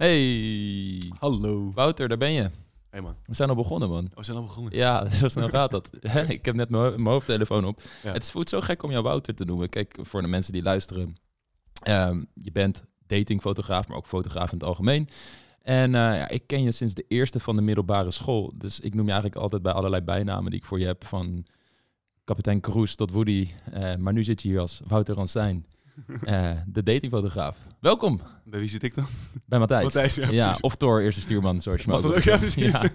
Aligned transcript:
Hey, 0.00 1.12
Hallo. 1.18 1.72
Wouter, 1.74 2.08
daar 2.08 2.18
ben 2.18 2.32
je. 2.32 2.50
Hey 2.90 3.00
man. 3.00 3.16
We 3.24 3.34
zijn 3.34 3.48
al 3.48 3.54
begonnen, 3.54 3.88
man. 3.88 4.04
Oh, 4.04 4.16
we 4.16 4.24
zijn 4.24 4.36
al 4.36 4.42
begonnen. 4.42 4.76
Ja, 4.76 5.08
zo 5.10 5.28
snel 5.28 5.48
gaat 5.48 5.70
dat. 5.70 5.90
ik 6.28 6.44
heb 6.44 6.54
net 6.54 6.68
mijn 6.70 6.82
mijn 6.82 7.06
hoofdtelefoon 7.06 7.64
op. 7.64 7.82
Ja. 8.02 8.12
Het 8.12 8.30
voelt 8.30 8.48
zo 8.48 8.60
gek 8.60 8.82
om 8.82 8.90
jou 8.90 9.02
Wouter 9.02 9.34
te 9.34 9.44
noemen. 9.44 9.68
Kijk, 9.68 9.98
voor 10.00 10.22
de 10.22 10.28
mensen 10.28 10.52
die 10.52 10.62
luisteren. 10.62 11.16
ehm, 11.82 12.22
je 12.34 12.52
bent 12.52 12.84
datingfotograaf, 13.06 13.88
maar 13.88 13.96
ook 13.96 14.06
fotograaf 14.06 14.52
in 14.52 14.58
het 14.58 14.66
algemeen. 14.66 15.08
En 15.62 15.94
eh, 15.94 16.00
ja, 16.00 16.28
ik 16.28 16.46
ken 16.46 16.62
je 16.62 16.72
sinds 16.72 16.94
de 16.94 17.04
eerste 17.08 17.40
van 17.40 17.56
de 17.56 17.62
middelbare 17.62 18.10
school. 18.10 18.52
Dus 18.54 18.80
ik 18.80 18.94
noem 18.94 19.06
je 19.06 19.12
eigenlijk 19.12 19.42
altijd 19.42 19.62
bij 19.62 19.72
allerlei 19.72 20.02
bijnamen 20.02 20.50
die 20.50 20.60
ik 20.60 20.66
voor 20.66 20.80
je 20.80 20.86
heb. 20.86 21.04
Van 21.04 21.44
kapitein 22.24 22.60
Kroes 22.60 22.94
tot 22.94 23.10
Woody. 23.10 23.48
Eh, 23.72 23.96
maar 23.96 24.12
nu 24.12 24.24
zit 24.24 24.42
je 24.42 24.48
hier 24.48 24.60
als 24.60 24.80
Wouter 24.86 25.14
Ransijn. 25.14 25.66
Eh, 26.24 26.52
de 26.66 26.82
datingfotograaf. 26.82 27.58
Welkom 27.80 28.20
Bij 28.44 28.60
wie 28.60 28.68
zit 28.68 28.82
ik 28.82 28.94
dan? 28.94 29.06
bij 29.46 29.58
Matthijs. 29.58 29.82
Matthijs, 29.82 30.14
ja, 30.14 30.56
of 30.60 30.76
Thor, 30.76 31.02
eerste 31.02 31.20
stuurman, 31.20 31.60
zoals 31.60 31.82
je 31.82 31.88
Mag 31.88 32.04
ook? 32.04 32.18
Ja, 32.18 32.36
precies. 32.38 32.72
Ja. 32.72 32.82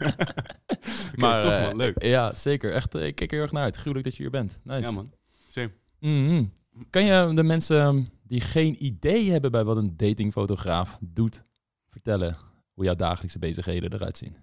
maar 1.16 1.42
toch 1.42 1.52
eh, 1.52 1.62
man, 1.62 1.76
leuk. 1.76 2.04
Ja, 2.04 2.34
zeker. 2.34 2.74
Echt, 2.74 2.96
eh, 2.96 3.06
ik 3.06 3.16
kijk 3.16 3.30
er 3.30 3.36
heel 3.36 3.46
erg 3.46 3.54
naar 3.54 3.64
uit. 3.64 3.76
Gruwelijk 3.76 4.04
dat 4.04 4.16
je 4.16 4.22
hier 4.22 4.32
bent. 4.32 4.60
Nice. 4.64 4.82
Ja 4.82 4.92
man. 4.92 5.12
Same. 5.50 5.72
Mhm. 6.00 6.44
Kan 6.90 7.06
je 7.06 7.32
de 7.34 7.44
mensen 7.44 8.10
die 8.24 8.42
geen 8.42 8.86
idee 8.86 9.32
hebben 9.32 9.52
bij 9.52 9.64
wat 9.64 9.78
een 9.78 9.98
datingfotograaf 9.98 10.98
doet, 11.02 11.44
vertellen 11.90 12.38
hoe 12.74 12.84
jouw 12.84 12.96
dagelijkse 12.96 13.40
bezigheden 13.40 13.94
eruit 13.94 14.18
zien? 14.18 14.36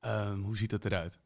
Ehm, 0.00 0.40
hoe 0.40 0.56
ziet 0.56 0.70
dat 0.70 0.84
eruit? 0.84 1.18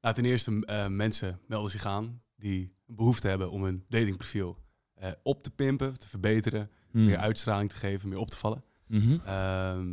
Nou, 0.00 0.14
ten 0.14 0.24
eerste, 0.24 0.62
eh, 0.66 0.86
mensen 0.86 1.40
melden 1.46 1.70
zich 1.70 1.86
aan 1.86 2.22
die 2.36 2.74
een 2.86 2.94
behoefte 2.94 3.28
hebben 3.28 3.50
om 3.50 3.64
hun 3.64 3.84
datingprofiel 3.88 4.58
eh, 4.94 5.10
op 5.22 5.42
te 5.42 5.50
pimpen, 5.50 5.98
te 5.98 6.08
verbeteren, 6.08 6.70
Hmm. 6.90 7.04
meer 7.04 7.18
uitstraling 7.18 7.70
te 7.70 7.76
geven, 7.76 8.08
meer 8.08 8.18
op 8.18 8.30
te 8.30 8.36
vallen. 8.36 8.64
Mhm. 8.86 9.12
Ehm, 9.12 9.92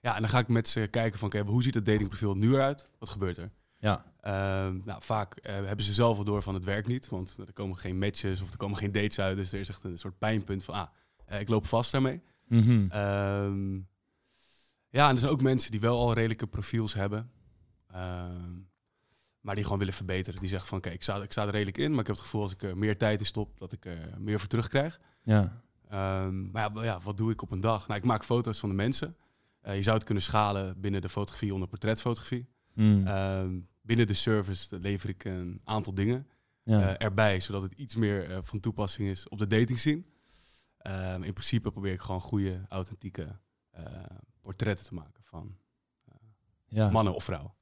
ja, 0.00 0.14
en 0.14 0.20
dan 0.20 0.28
ga 0.28 0.38
ik 0.38 0.48
met 0.48 0.68
ze 0.68 0.88
kijken 0.90 1.18
van, 1.18 1.28
oké, 1.28 1.40
hoe 1.40 1.62
ziet 1.62 1.74
het 1.74 1.86
datingprofiel 1.86 2.34
nu 2.36 2.52
eruit? 2.54 2.88
Wat 2.98 3.08
gebeurt 3.08 3.36
er? 3.36 3.50
Ja. 3.78 4.04
Ehm, 4.20 4.78
nou, 4.84 5.02
vaak 5.02 5.34
eh, 5.34 5.54
hebben 5.54 5.84
ze 5.84 5.92
zelf 5.92 6.16
wel 6.16 6.24
door 6.24 6.42
van 6.42 6.54
het 6.54 6.64
werkt 6.64 6.86
niet, 6.88 7.08
want 7.08 7.36
er 7.46 7.52
komen 7.52 7.76
geen 7.76 7.98
matches 7.98 8.42
of 8.42 8.50
er 8.50 8.56
komen 8.56 8.76
geen 8.76 8.92
dates 8.92 9.18
uit. 9.18 9.36
Dus 9.36 9.52
er 9.52 9.60
is 9.60 9.68
echt 9.68 9.84
een 9.84 9.98
soort 9.98 10.18
pijnpunt 10.18 10.64
van, 10.64 10.74
ah, 10.74 10.88
eh, 11.26 11.40
ik 11.40 11.48
loop 11.48 11.66
vast 11.66 11.92
daarmee. 11.92 12.20
Mhm. 12.48 12.86
Ehm, 12.90 13.74
ja, 14.88 15.08
en 15.08 15.14
er 15.14 15.18
zijn 15.18 15.32
ook 15.32 15.42
mensen 15.42 15.70
die 15.70 15.80
wel 15.80 15.98
al 15.98 16.12
redelijke 16.12 16.46
profiels 16.46 16.94
hebben. 16.94 17.30
Maar 19.40 19.54
die 19.54 19.64
gewoon 19.64 19.78
willen 19.78 19.94
verbeteren. 19.94 20.40
Die 20.40 20.48
zeggen 20.48 20.68
van, 20.68 20.78
oké, 20.78 20.90
ik, 20.90 21.02
sta, 21.02 21.22
ik 21.22 21.32
sta 21.32 21.46
er 21.46 21.50
redelijk 21.50 21.78
in, 21.78 21.90
maar 21.90 22.00
ik 22.00 22.06
heb 22.06 22.16
het 22.16 22.24
gevoel 22.24 22.42
als 22.42 22.52
ik 22.52 22.62
er 22.62 22.78
meer 22.78 22.98
tijd 22.98 23.20
in 23.20 23.26
stop, 23.26 23.58
dat 23.58 23.72
ik 23.72 23.84
er 23.84 24.14
meer 24.18 24.38
voor 24.38 24.48
terugkrijg. 24.48 25.00
ja. 25.22 25.62
Ehm, 25.88 26.50
maar 26.50 26.84
ja, 26.84 27.00
wat 27.00 27.16
doe 27.16 27.30
ik 27.30 27.42
op 27.42 27.50
een 27.50 27.60
dag? 27.60 27.86
Nou, 27.88 28.00
ik 28.00 28.06
maak 28.06 28.24
foto's 28.24 28.58
van 28.58 28.68
de 28.68 28.74
mensen. 28.74 29.16
Eh, 29.60 29.74
je 29.74 29.82
zou 29.82 29.96
het 29.96 30.04
kunnen 30.04 30.22
schalen 30.22 30.80
binnen 30.80 31.00
de 31.00 31.08
fotografie 31.08 31.52
onder 31.54 31.68
portretfotografie. 31.68 32.48
Mm. 32.74 33.06
Ehm, 33.06 33.58
binnen 33.82 34.06
de 34.06 34.14
service 34.14 34.78
lever 34.78 35.08
ik 35.08 35.24
een 35.24 35.60
aantal 35.64 35.94
dingen 35.94 36.26
ja. 36.62 36.98
erbij, 36.98 37.40
zodat 37.40 37.62
het 37.62 37.72
iets 37.72 37.96
meer 37.96 38.40
van 38.42 38.60
toepassing 38.60 39.08
is 39.08 39.28
op 39.28 39.38
de 39.38 39.46
dating 39.46 39.78
scene. 39.78 40.02
Ehm, 40.78 41.22
in 41.22 41.32
principe 41.32 41.70
probeer 41.70 41.92
ik 41.92 42.00
gewoon 42.00 42.20
goede, 42.20 42.64
authentieke 42.68 43.38
portretten 44.40 44.86
te 44.86 44.94
maken 44.94 45.22
van 45.24 45.56
ja. 46.66 46.90
mannen 46.90 47.14
of 47.14 47.24
vrouwen. 47.24 47.52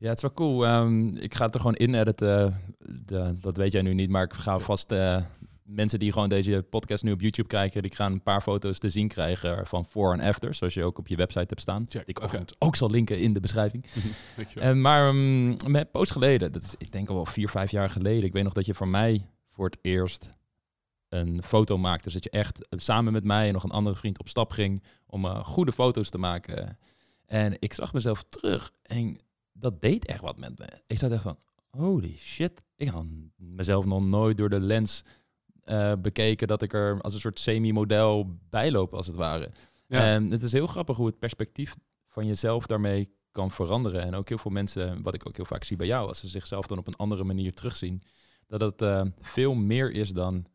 Ja, 0.00 0.08
het 0.08 0.16
is 0.16 0.22
wel 0.22 0.32
cool. 0.32 0.66
Ehm, 0.66 1.08
ik 1.16 1.34
ga 1.34 1.44
het 1.44 1.54
er 1.54 1.60
gewoon 1.60 1.76
in 1.76 1.94
editen. 1.94 2.60
De, 3.04 3.36
dat 3.40 3.56
weet 3.56 3.72
jij 3.72 3.82
nu 3.82 3.94
niet, 3.94 4.10
maar 4.10 4.22
ik 4.22 4.32
ga 4.32 4.58
vast 4.58 4.92
eh, 4.92 5.24
mensen 5.62 5.98
die 5.98 6.12
gewoon 6.12 6.28
deze 6.28 6.66
podcast 6.70 7.04
nu 7.04 7.12
op 7.12 7.20
YouTube 7.20 7.48
kijken, 7.48 7.82
die 7.82 7.94
gaan 7.94 8.12
een 8.12 8.22
paar 8.22 8.40
foto's 8.40 8.78
te 8.78 8.88
zien 8.88 9.08
krijgen 9.08 9.66
van 9.66 9.86
voor 9.86 10.12
en 10.12 10.20
after, 10.20 10.54
zoals 10.54 10.74
je 10.74 10.84
ook 10.84 10.98
op 10.98 11.08
je 11.08 11.16
website 11.16 11.46
hebt 11.46 11.60
staan. 11.60 11.86
Check, 11.88 12.06
Die 12.06 12.14
ik 12.14 12.54
ook 12.58 12.76
zal 12.76 12.90
linken 12.90 13.20
in 13.20 13.32
de 13.32 13.40
beschrijving. 13.40 13.84
En 14.54 14.80
maar 14.80 15.08
um, 15.08 15.56
met 15.66 15.90
post 15.90 16.12
geleden, 16.12 16.52
dat 16.52 16.62
is 16.62 16.74
ik 16.78 16.92
denk 16.92 17.08
al 17.08 17.14
wel 17.14 17.26
vier, 17.26 17.48
vijf 17.48 17.70
jaar 17.70 17.90
geleden. 17.90 18.24
Ik 18.24 18.32
weet 18.32 18.44
nog 18.44 18.52
dat 18.52 18.66
je 18.66 18.74
voor 18.74 18.88
mij 18.88 19.26
voor 19.50 19.64
het 19.64 19.78
eerst 19.82 20.34
een 21.08 21.42
foto 21.42 21.78
maakte. 21.78 22.04
Dus 22.04 22.12
dat 22.12 22.24
je 22.24 22.30
echt 22.30 22.68
eh, 22.68 22.78
samen 22.78 23.12
met 23.12 23.24
mij 23.24 23.46
en 23.46 23.52
nog 23.52 23.64
een 23.64 23.70
andere 23.70 23.96
vriend 23.96 24.18
op 24.18 24.28
stap 24.28 24.50
ging 24.50 24.82
om 25.06 25.24
eh, 25.24 25.44
goede 25.44 25.72
foto's 25.72 26.10
te 26.10 26.18
maken. 26.18 26.78
En 27.26 27.56
ik 27.58 27.72
zag 27.72 27.92
mezelf 27.92 28.24
terug 28.28 28.72
en 28.82 29.18
dat 29.60 29.80
deed 29.82 30.06
echt 30.06 30.20
wat 30.20 30.36
met 30.38 30.58
me. 30.58 30.66
Ik 30.86 30.98
zat 30.98 31.10
echt 31.12 31.22
van, 31.22 31.38
holy 31.70 32.16
shit. 32.16 32.64
Ik 32.76 32.88
had 32.88 33.04
mezelf 33.36 33.84
nog 33.84 34.02
nooit 34.02 34.36
door 34.36 34.48
de 34.50 34.60
lens 34.60 35.04
eh, 35.60 35.92
bekeken 35.98 36.48
dat 36.48 36.62
ik 36.62 36.72
er 36.72 37.00
als 37.00 37.14
een 37.14 37.20
soort 37.20 37.38
semi-model 37.38 38.38
bijloop 38.50 38.94
als 38.94 39.06
het 39.06 39.16
ware. 39.16 39.50
ja. 39.86 40.00
En 40.14 40.30
het 40.30 40.42
is 40.42 40.52
heel 40.52 40.66
grappig 40.66 40.96
hoe 40.96 41.06
het 41.06 41.18
perspectief 41.18 41.76
van 42.08 42.26
jezelf 42.26 42.66
daarmee 42.66 43.10
kan 43.30 43.50
veranderen. 43.50 44.02
En 44.02 44.14
ook 44.14 44.28
heel 44.28 44.38
veel 44.38 44.50
mensen, 44.50 45.02
wat 45.02 45.14
ik 45.14 45.26
ook 45.28 45.36
heel 45.36 45.44
vaak 45.44 45.64
zie 45.64 45.76
bij 45.76 45.86
jou, 45.86 46.08
als 46.08 46.20
ze 46.20 46.28
zichzelf 46.28 46.66
dan 46.66 46.78
op 46.78 46.86
een 46.86 46.96
andere 46.96 47.24
manier 47.24 47.54
terugzien, 47.54 48.02
dat 48.46 48.60
het 48.60 48.82
eh, 48.82 49.02
veel 49.20 49.54
meer 49.54 49.90
is 49.92 50.10
dan, 50.10 50.46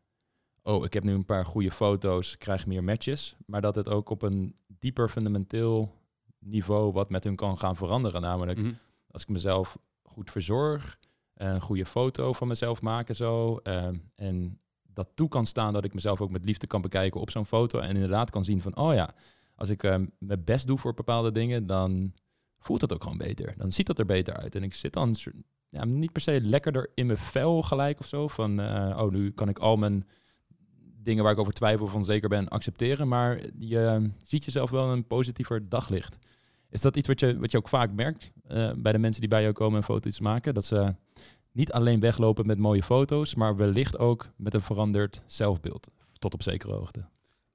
oh, 0.62 0.84
ik 0.84 0.92
heb 0.92 1.04
nu 1.04 1.12
een 1.12 1.24
paar 1.24 1.44
goede 1.46 1.70
foto's, 1.70 2.38
krijg 2.38 2.66
meer 2.66 2.84
matches. 2.84 3.36
Maar 3.46 3.60
dat 3.60 3.74
het 3.74 3.88
ook 3.88 4.10
op 4.10 4.22
een 4.22 4.56
dieper 4.66 5.08
fundamenteel 5.08 5.94
niveau 6.38 6.92
wat 6.92 7.10
met 7.10 7.24
hun 7.24 7.36
kan 7.36 7.58
gaan 7.58 7.76
veranderen. 7.76 8.20
Namelijk, 8.20 8.58
Mhm. 8.58 8.72
Als 9.16 9.24
ik 9.24 9.30
mezelf 9.30 9.78
goed 10.02 10.30
verzorg, 10.30 10.98
een 11.34 11.60
goede 11.60 11.86
foto 11.86 12.32
van 12.32 12.48
mezelf 12.48 12.82
maken 12.82 13.16
zo. 13.16 13.56
eh, 13.56 13.88
en 14.14 14.60
dat 14.82 15.08
toe 15.14 15.28
kan 15.28 15.46
staan 15.46 15.72
dat 15.72 15.84
ik 15.84 15.94
mezelf 15.94 16.20
ook 16.20 16.30
met 16.30 16.44
liefde 16.44 16.66
kan 16.66 16.80
bekijken 16.80 17.20
op 17.20 17.30
zo'n 17.30 17.46
foto. 17.46 17.78
En 17.78 17.94
inderdaad 17.94 18.30
kan 18.30 18.44
zien 18.44 18.62
van, 18.62 18.76
oh 18.76 18.94
ja, 18.94 19.14
als 19.54 19.68
ik 19.68 19.82
eh, 19.82 19.96
mijn 20.18 20.44
best 20.44 20.66
doe 20.66 20.78
voor 20.78 20.94
bepaalde 20.94 21.30
dingen, 21.30 21.66
dan 21.66 22.12
voelt 22.58 22.80
dat 22.80 22.92
ook 22.92 23.02
gewoon 23.02 23.18
beter. 23.18 23.54
Dan 23.56 23.72
ziet 23.72 23.86
dat 23.86 23.98
er 23.98 24.06
beter 24.06 24.34
uit. 24.36 24.54
En 24.54 24.62
ik 24.62 24.74
zit 24.74 24.92
dan 24.92 25.14
ja, 25.68 25.84
niet 25.84 26.12
per 26.12 26.22
se 26.22 26.40
lekkerder 26.40 26.90
in 26.94 27.06
mijn 27.06 27.18
vel 27.18 27.62
gelijk 27.62 28.00
of 28.00 28.06
zo. 28.06 28.28
Van, 28.28 28.60
eh, 28.60 28.98
oh, 29.02 29.10
nu 29.10 29.30
kan 29.30 29.48
ik 29.48 29.58
al 29.58 29.76
mijn 29.76 30.06
dingen 31.02 31.22
waar 31.22 31.32
ik 31.32 31.38
over 31.38 31.52
twijfel 31.52 31.86
of 31.86 31.94
onzeker 31.94 32.28
ben 32.28 32.48
accepteren. 32.48 33.08
Maar 33.08 33.40
je 33.58 33.84
eh, 33.86 34.02
ziet 34.22 34.44
jezelf 34.44 34.70
wel 34.70 34.92
een 34.92 35.06
positiever 35.06 35.68
daglicht. 35.68 36.16
Is 36.76 36.82
dat 36.82 36.96
iets 36.96 37.08
wat 37.08 37.20
je, 37.20 37.38
wat 37.38 37.50
je 37.50 37.56
ook 37.58 37.68
vaak 37.68 37.92
merkt 37.92 38.32
eh, 38.46 38.70
bij 38.76 38.92
de 38.92 38.98
mensen 38.98 39.20
die 39.20 39.30
bij 39.30 39.42
jou 39.42 39.52
komen 39.52 39.78
en 39.78 39.84
foto's 39.84 40.20
maken? 40.20 40.54
Dat 40.54 40.64
ze 40.64 40.94
niet 41.52 41.72
alleen 41.72 42.00
weglopen 42.00 42.46
met 42.46 42.58
mooie 42.58 42.82
foto's, 42.82 43.34
maar 43.34 43.56
wellicht 43.56 43.98
ook 43.98 44.28
met 44.36 44.54
een 44.54 44.60
veranderd 44.60 45.22
zelfbeeld. 45.26 45.88
Tot 46.18 46.34
op 46.34 46.42
zekere 46.42 46.72
hoogte. 46.72 47.04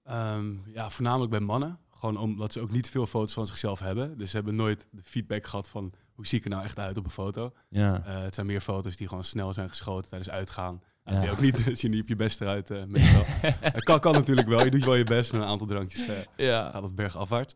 Ehm, 0.03 0.45
ja, 0.73 0.89
voornamelijk 0.89 1.31
bij 1.31 1.39
mannen. 1.39 1.77
Gewoon 1.89 2.17
omdat 2.17 2.53
ze 2.53 2.59
ook 2.61 2.71
niet 2.71 2.89
veel 2.89 3.05
foto's 3.05 3.33
van 3.33 3.47
zichzelf 3.47 3.79
hebben. 3.79 4.17
Dus 4.17 4.29
ze 4.29 4.35
hebben 4.35 4.55
nooit 4.55 4.87
de 4.91 5.03
feedback 5.03 5.45
gehad 5.45 5.69
van 5.69 5.93
hoe 6.13 6.27
zie 6.27 6.37
ik 6.37 6.43
er 6.43 6.49
nou 6.49 6.63
echt 6.63 6.79
uit 6.79 6.97
op 6.97 7.03
een 7.03 7.09
foto. 7.11 7.53
Ja, 7.69 8.03
Eh, 8.05 8.21
het 8.21 8.33
zijn 8.35 8.47
meer 8.47 8.61
foto's 8.61 8.95
die 8.95 9.07
gewoon 9.07 9.23
snel 9.23 9.53
zijn 9.53 9.69
geschoten 9.69 10.09
tijdens 10.09 10.31
uitgaan. 10.31 10.81
En 11.03 11.13
Ja. 11.13 11.19
ben 11.19 11.29
je 11.29 11.35
ook 11.35 11.41
niet, 11.41 11.57
zie 11.79 11.89
je 11.89 11.89
niet 11.89 12.01
op 12.01 12.07
je 12.07 12.15
best 12.15 12.41
eruit 12.41 12.87
meestal. 12.87 13.23
Het 13.77 13.83
kan, 13.83 13.99
kan 13.99 14.13
natuurlijk 14.13 14.47
wel. 14.47 14.63
Je 14.63 14.71
doet 14.71 14.83
wel 14.85 14.95
je 14.95 15.03
best 15.03 15.31
met 15.31 15.41
een 15.41 15.47
aantal 15.47 15.67
drankjes. 15.67 16.05
ja. 16.35 16.69
gaat 16.69 16.83
het 16.83 16.95
bergafwaarts. 16.95 17.55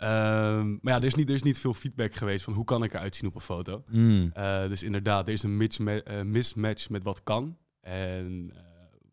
Ehm, 0.00 0.68
maar 0.70 0.92
ja, 0.92 0.96
er 0.96 1.04
is, 1.04 1.14
niet, 1.14 1.28
er 1.28 1.34
is 1.34 1.42
niet 1.42 1.58
veel 1.58 1.74
feedback 1.74 2.14
geweest 2.14 2.44
van 2.44 2.52
hoe 2.52 2.64
kan 2.64 2.82
ik 2.82 2.92
eruit 2.92 3.16
zien 3.16 3.28
op 3.28 3.34
een 3.34 3.40
foto. 3.40 3.84
Mm. 3.88 4.30
Eh, 4.32 4.68
dus 4.68 4.82
inderdaad, 4.82 5.26
er 5.26 5.32
is 5.32 5.42
een 5.42 5.56
misma- 5.56 6.00
eh, 6.00 6.22
mismatch 6.22 6.88
met 6.88 7.02
wat 7.02 7.22
kan. 7.22 7.56
En 7.80 8.50
eh, 8.54 8.62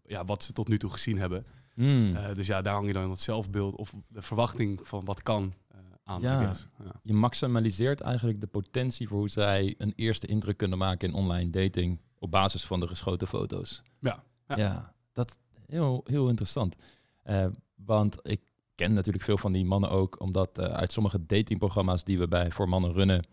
ja, 0.06 0.26
wat 0.26 0.44
ze 0.44 0.54
tot 0.54 0.68
nu 0.68 0.78
toe 0.78 0.90
gezien 0.90 1.18
hebben. 1.18 1.46
Mm. 1.76 2.16
Eh, 2.16 2.34
dus 2.34 2.48
ja, 2.48 2.62
daar 2.62 2.74
hang 2.74 2.88
je 2.88 2.94
dan 2.94 3.10
het 3.10 3.22
zelfbeeld 3.22 3.76
of 3.76 3.94
de 4.08 4.22
verwachting 4.22 4.80
van 4.84 5.06
wat 5.06 5.24
kan 5.24 5.54
aan. 6.04 6.22
Ja. 6.22 6.54
Je 7.04 7.14
maximaliseert 7.14 8.02
eigenlijk 8.02 8.42
de 8.42 8.48
potentie 8.48 9.08
voor 9.08 9.18
hoe 9.18 9.30
zij 9.30 9.76
een 9.78 9.94
eerste 9.96 10.28
indruk 10.28 10.58
kunnen 10.58 10.78
maken 10.78 11.08
in 11.08 11.14
online 11.14 11.50
dating 11.50 12.00
op 12.20 12.32
basis 12.32 12.66
van 12.66 12.80
de 12.80 12.88
geschoten 12.88 13.28
foto's. 13.28 13.82
Ja, 14.00 14.24
ja. 14.48 14.58
ja 14.58 14.94
dat 15.14 15.30
is 15.30 15.38
heel, 15.66 16.02
heel 16.06 16.28
interessant. 16.28 16.76
Want 17.76 18.20
ik 18.24 18.42
ken 18.78 18.94
natuurlijk 18.94 19.26
veel 19.26 19.38
van 19.38 19.52
die 19.52 19.66
mannen 19.66 19.90
ook, 19.90 20.20
omdat 20.20 20.58
eh, 20.58 20.66
uit 20.66 20.92
sommige 20.92 21.26
datingprogramma's 21.26 22.04
die 22.04 22.20
we 22.20 22.28
bij 22.28 22.52
voor 22.52 22.70
mannen 22.70 22.94
runnen, 22.94 23.26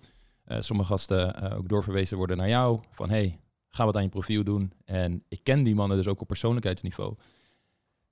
eh, 0.44 0.60
sommige 0.60 0.88
gasten 0.88 1.34
eh, 1.34 1.58
ook 1.58 1.68
doorverwezen 1.68 2.16
worden 2.16 2.36
naar 2.36 2.48
jou. 2.48 2.80
Van 2.90 3.10
hey, 3.10 3.38
ga 3.68 3.84
wat 3.84 3.96
aan 3.96 4.02
je 4.02 4.08
profiel 4.08 4.44
doen. 4.44 4.72
En 4.84 5.24
ik 5.28 5.40
ken 5.42 5.62
die 5.62 5.74
mannen 5.74 5.96
dus 5.96 6.06
ook 6.06 6.20
op 6.20 6.26
persoonlijkheidsniveau. 6.26 7.14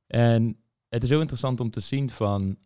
En 0.07 0.57
het 0.89 1.03
is 1.03 1.09
heel 1.09 1.21
interessant 1.21 1.61
om 1.61 1.71
te 1.71 1.81
zien 1.81 2.11
van, 2.11 2.57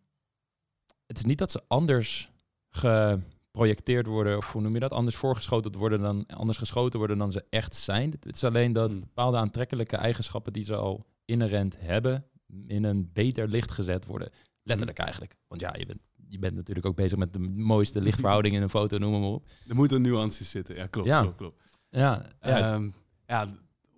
het 1.06 1.18
is 1.18 1.24
niet 1.24 1.38
dat 1.38 1.50
ze 1.50 1.62
anders 1.68 2.30
geprojecteerd 2.68 4.06
worden, 4.06 4.36
of 4.36 4.52
hoe 4.52 4.62
noem 4.62 4.74
je 4.74 4.80
dat, 4.80 4.92
anders 4.92 5.16
voorgeschoten 5.16 5.78
worden 5.78 6.00
dan, 6.00 6.26
anders 6.26 6.58
geschoten 6.58 6.98
worden 6.98 7.18
dan 7.18 7.32
ze 7.32 7.44
echt 7.50 7.74
zijn. 7.74 8.10
Het 8.10 8.34
is 8.34 8.44
alleen 8.44 8.72
dat 8.72 8.90
Hmm. 8.90 9.00
bepaalde 9.00 9.36
aantrekkelijke 9.36 9.96
eigenschappen 9.96 10.52
die 10.52 10.64
ze 10.64 10.76
al 10.76 11.04
inherent 11.24 11.76
hebben, 11.78 12.24
in 12.66 12.84
een 12.84 13.10
beter 13.12 13.48
licht 13.48 13.70
gezet 13.70 14.06
worden. 14.06 14.30
Letterlijk 14.66 14.98
eigenlijk. 14.98 15.36
Want 15.48 15.60
ja, 15.60 15.74
je 15.78 15.86
bent, 15.86 16.00
je 16.28 16.38
bent 16.38 16.54
natuurlijk 16.54 16.86
ook 16.86 16.96
bezig 16.96 17.18
met 17.18 17.32
de 17.32 17.38
mooiste 17.38 18.00
lichtverhouding 18.00 18.54
in 18.54 18.62
een 18.62 18.68
foto, 18.70 18.98
noem 18.98 19.20
maar 19.20 19.30
op. 19.30 19.46
Er 19.68 19.74
moeten 19.74 20.02
nuances 20.02 20.50
zitten. 20.50 20.74
Ja, 20.76 20.86
klopt. 20.86 21.08
Ja. 21.08 21.20
klopt, 21.20 21.36
klopt. 21.36 21.62
Ja, 21.88 22.22
ja, 22.40 22.72
Ehm, 22.72 22.88
ja, 23.26 23.46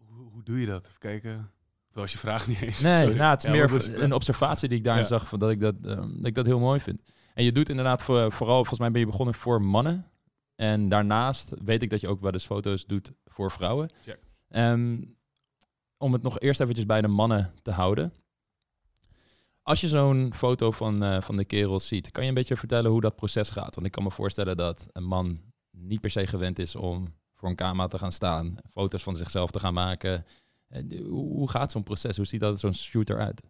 hoe, 0.07 0.31
hoe 0.31 0.43
doe 0.43 0.61
je 0.61 0.67
dat? 0.67 0.87
Even 0.87 0.99
kijken. 0.99 1.37
Dat 1.93 2.03
was 2.03 2.13
je 2.13 2.19
vraag 2.19 2.47
niet 2.49 2.61
eens. 2.63 2.81
Nee, 2.81 2.95
Sorry. 2.95 3.17
nou, 3.17 3.31
het 3.31 3.39
is 3.39 3.45
Ja, 3.45 3.51
meer 3.51 3.69
was- 3.69 3.87
een 3.87 4.13
observatie 4.13 4.69
die 4.69 4.79
ik 4.79 4.85
daarin 4.85 5.05
zag, 5.05 5.29
van 5.29 5.39
dat 5.39 5.51
ik 5.51 5.61
dat, 5.61 5.75
ehm, 5.85 6.09
dat 6.17 6.27
ik 6.27 6.35
dat 6.35 6.47
heel 6.47 6.59
mooi 6.59 6.81
vind. 6.81 7.01
En 7.35 7.45
je 7.45 7.53
doet 7.53 7.69
inderdaad 7.69 8.03
voor, 8.03 8.33
vooral, 8.33 8.57
volgens 8.57 8.79
mij 8.79 8.91
ben 8.91 9.01
je 9.01 9.07
begonnen 9.07 9.35
voor 9.35 9.63
mannen. 9.63 10.07
En 10.55 10.89
daarnaast 10.89 11.53
weet 11.65 11.83
ik 11.83 11.91
dat 11.91 12.01
je 12.01 12.09
ook 12.09 12.21
wel 12.21 12.33
eens 12.33 12.47
foto's 12.47 12.87
doet 12.87 13.13
voor 13.25 13.51
vrouwen. 13.51 13.91
Check. 14.03 14.19
Ehm, 14.49 15.03
om 15.97 16.13
het 16.13 16.23
nog 16.23 16.39
eerst 16.41 16.61
eventjes 16.61 16.87
bij 16.87 17.01
de 17.01 17.09
mannen 17.09 17.53
te 17.63 17.71
houden. 17.71 18.13
Als 19.69 19.81
je 19.81 19.89
zo'n 19.89 20.33
foto 20.35 20.71
van, 20.71 21.03
eh, 21.03 21.23
van 21.23 21.37
de 21.37 21.45
kerels 21.45 21.89
ziet, 21.89 22.11
kan 22.11 22.23
je 22.23 22.29
een 22.29 22.35
beetje 22.35 22.57
vertellen 22.57 22.91
hoe 22.91 23.01
dat 23.01 23.17
proces 23.17 23.51
gaat? 23.51 23.75
Want 23.75 23.87
ik 23.87 23.93
kan 23.93 24.03
me 24.03 24.11
voorstellen 24.11 24.57
dat 24.57 24.89
een 24.93 25.05
man 25.05 25.41
niet 25.71 26.01
per 26.01 26.11
se 26.11 26.27
gewend 26.27 26.59
is 26.59 26.77
om 26.77 27.15
voor 27.35 27.49
een 27.49 27.57
camera 27.57 27.89
te 27.89 27.99
gaan 27.99 28.13
staan, 28.13 28.57
foto's 28.71 29.03
van 29.03 29.17
zichzelf 29.17 29.51
te 29.51 29.61
gaan 29.61 29.75
maken. 29.75 30.25
Eh, 30.69 30.83
Hoe 31.09 31.51
gaat 31.51 31.73
zo'n 31.73 31.83
proces? 31.83 32.17
Hoe 32.17 32.27
ziet 32.27 32.41
dat 32.41 32.61
zo'n 32.61 32.75
shoot 32.75 33.11
eruit? 33.11 33.43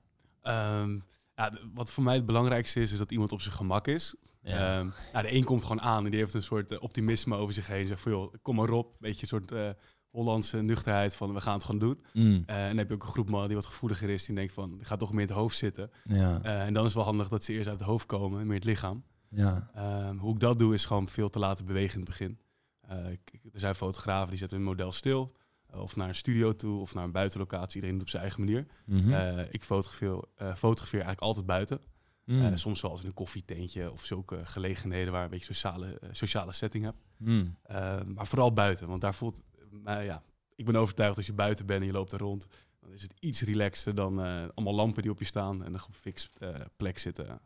Ehm, 0.43 0.99
ja, 1.35 1.53
wat 1.75 1.91
voor 1.91 2.05
mij 2.05 2.15
het 2.15 2.27
belangrijkste 2.27 2.81
is, 2.81 2.93
is 2.93 2.99
dat 2.99 3.13
iemand 3.13 3.33
op 3.33 3.41
zijn 3.41 3.55
gemak 3.55 3.87
is. 3.87 4.15
Ja. 4.43 4.79
Ehm, 4.79 4.89
nou, 5.13 5.27
de 5.27 5.35
een 5.35 5.45
komt 5.45 5.63
gewoon 5.63 5.81
aan 5.81 6.05
en 6.05 6.11
die 6.11 6.21
heeft 6.21 6.35
een 6.35 6.43
soort 6.43 6.73
eh, 6.73 6.83
optimisme 6.83 7.37
over 7.37 7.55
zich 7.55 7.67
heen. 7.67 7.87
Zegt 7.87 8.01
van, 8.01 8.13
joh, 8.13 8.35
kom 8.43 8.57
maar 8.57 8.71
op. 8.71 8.97
Beetje 8.99 9.23
een 9.23 9.29
soort 9.29 9.77
Hollandse 10.11 10.63
nuchterheid 10.63 11.15
van, 11.15 11.35
we 11.35 11.41
gaan 11.41 11.55
het 11.55 11.65
gewoon 11.65 11.81
doen. 11.81 12.05
Mm, 12.13 12.43
Eh, 12.47 12.57
en 12.63 12.69
dan 12.69 12.77
heb 12.79 12.89
je 12.89 12.95
ook 12.95 13.03
een 13.03 13.09
groep 13.09 13.29
mannen 13.29 13.49
die 13.49 13.57
wat 13.57 13.67
gevoeliger 13.67 14.09
is. 14.09 14.25
Die 14.27 14.35
denkt 14.35 14.53
van, 14.53 14.77
ik 14.81 14.87
ga 14.87 14.97
toch 14.97 15.11
meer 15.13 15.21
in 15.21 15.27
het 15.27 15.37
hoofd 15.37 15.57
zitten. 15.57 15.91
ja, 16.05 16.43
Eh, 16.43 16.63
en 16.63 16.73
dan 16.73 16.83
is 16.83 16.89
het 16.89 16.95
wel 16.99 17.05
handig 17.05 17.29
dat 17.29 17.45
ze 17.45 17.53
eerst 17.53 17.69
uit 17.69 17.79
het 17.79 17.89
hoofd 17.89 18.07
komen, 18.07 18.47
meer 18.47 18.55
het 18.57 18.65
lichaam. 18.65 19.05
ja. 19.29 19.71
Ehm, 19.75 20.17
hoe 20.17 20.35
ik 20.35 20.41
dat 20.41 20.59
doe, 20.59 20.75
is 20.75 20.85
gewoon 20.85 21.09
veel 21.09 21.29
te 21.29 21.39
laten 21.39 21.65
bewegen 21.65 21.93
in 21.93 22.01
het 22.01 22.09
begin. 22.09 22.39
Eh, 22.81 23.11
ik- 23.11 23.33
er 23.53 23.61
zijn 23.61 23.75
fotografen 23.75 24.29
die 24.29 24.39
zetten 24.39 24.59
een 24.59 24.65
model 24.65 24.93
stil. 24.93 25.37
of 25.75 25.97
naar 25.97 26.09
een 26.09 26.15
studio 26.15 26.53
toe, 26.53 26.81
of 26.81 26.95
naar 26.95 27.05
een 27.05 27.13
buitenlocatie. 27.13 27.75
Iedereen 27.75 27.95
doet 27.95 28.03
op 28.05 28.11
zijn 28.11 28.23
eigen 28.23 28.41
manier. 28.45 28.67
Mhm. 28.87 29.45
Ik 29.51 29.65
fotografeer, 29.65 30.25
fotografeer 30.57 31.01
eigenlijk 31.01 31.21
altijd 31.21 31.47
buiten. 31.47 31.81
Mm, 32.25 32.57
soms 32.57 32.81
wel 32.81 32.91
eens 32.91 33.01
in 33.01 33.07
een 33.07 33.15
koffietentje 33.15 33.91
of 33.91 34.05
zulke 34.05 34.41
gelegenheden 34.47 35.13
waar 35.13 35.25
een 35.25 35.31
beetje 35.31 35.45
sociale, 35.55 36.01
sociale 36.11 36.53
setting 36.53 36.85
hebt. 36.85 36.97
mm. 37.17 37.57
Eh, 37.63 38.03
maar 38.15 38.27
vooral 38.27 38.53
buiten, 38.53 38.89
want 38.89 39.01
daar 39.01 39.15
voelt 39.15 39.41
mij, 39.73 40.05
ja, 40.05 40.23
ik 40.55 40.65
ben 40.65 40.77
overtuigd 40.77 41.17
als 41.17 41.27
je 41.27 41.33
buiten 41.33 41.67
bent 41.67 41.81
en 41.81 41.87
je 41.87 41.93
loopt 41.93 42.13
er 42.13 42.19
rond, 42.19 42.47
dan 42.81 42.93
is 42.93 43.03
het 43.03 43.13
iets 43.19 43.43
relaxter 43.43 43.95
dan 43.95 44.23
eh, 44.23 44.45
allemaal 44.55 44.75
lampen 44.75 45.03
die 45.03 45.11
op 45.11 45.19
je 45.19 45.25
staan 45.25 45.65
en 45.65 45.73
een 45.73 45.81
fix 45.93 46.31
eh, 46.39 46.55
plek 46.77 46.99
zitten 46.99 47.31
of 47.31 47.41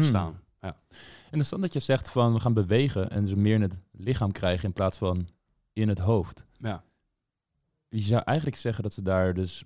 Mm. 0.00 0.02
staan. 0.02 0.40
Ja. 0.60 0.76
En 1.30 1.42
dan 1.50 1.60
dat 1.60 1.72
je 1.72 1.78
zegt 1.78 2.10
van 2.10 2.32
we 2.32 2.40
gaan 2.40 2.54
bewegen 2.54 3.10
en 3.10 3.28
ze 3.28 3.36
meer 3.36 3.54
in 3.54 3.62
het 3.62 3.80
lichaam 3.90 4.32
krijgen 4.32 4.64
in 4.64 4.72
plaats 4.72 4.98
van 4.98 5.28
in 5.72 5.88
het 5.88 5.98
hoofd. 5.98 6.44
Ja. 6.58 6.84
Je 7.88 8.00
zou 8.00 8.22
eigenlijk 8.24 8.56
zeggen 8.58 8.82
dat 8.82 8.92
ze 8.92 9.02
daar 9.02 9.34
dus 9.34 9.64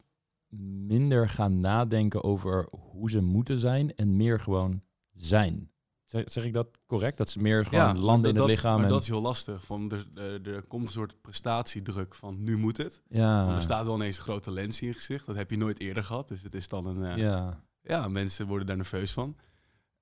minder 0.87 1.29
gaan 1.29 1.61
nadenken 1.61 2.25
over 2.25 2.69
hoe 2.71 3.11
ze 3.11 3.21
moeten 3.21 3.59
zijn 3.59 3.95
en 3.95 4.17
meer 4.17 4.41
gewoon 4.41 4.83
zijn. 5.13 5.70
Zeg, 6.11 6.31
zeg 6.31 6.45
ik 6.45 6.53
dat 6.53 6.79
correct? 6.87 7.17
Dat 7.17 7.31
ze 7.31 7.41
meer 7.41 7.67
gewoon 7.67 7.99
landen 7.99 8.31
in 8.31 8.37
dat- 8.37 8.47
het 8.47 8.57
lichaam. 8.57 8.75
Maar 8.75 8.85
en, 8.85 8.91
dat 8.91 9.03
is 9.03 9.09
heel 9.09 9.21
lastig. 9.21 9.65
Van, 9.65 9.93
er, 10.15 10.49
er, 10.49 10.63
komt 10.63 10.83
een 10.87 10.93
soort 10.93 11.21
prestatiedruk 11.21 12.15
van 12.15 12.43
nu 12.43 12.57
moet 12.59 12.77
het. 12.77 13.01
ja, 13.09 13.45
Want 13.45 13.57
er 13.57 13.63
staat 13.63 13.85
wel 13.87 13.95
ineens 13.95 14.17
een 14.17 14.23
grote 14.23 14.51
lens 14.51 14.81
in 14.81 14.87
je 14.89 14.95
gezicht. 14.95 15.27
Dat 15.27 15.37
heb 15.37 15.51
je 15.51 15.57
nooit 15.57 15.81
eerder 15.81 16.05
gehad. 16.05 16.29
Dus 16.29 16.43
het 16.43 16.55
is 16.55 16.69
dan 16.69 16.87
een... 16.87 17.05
eh, 17.05 17.17
ja. 17.17 17.61
ja. 17.83 18.09
mensen 18.09 18.47
worden 18.47 18.67
daar 18.67 18.77
nerveus 18.77 19.13
van. 19.13 19.37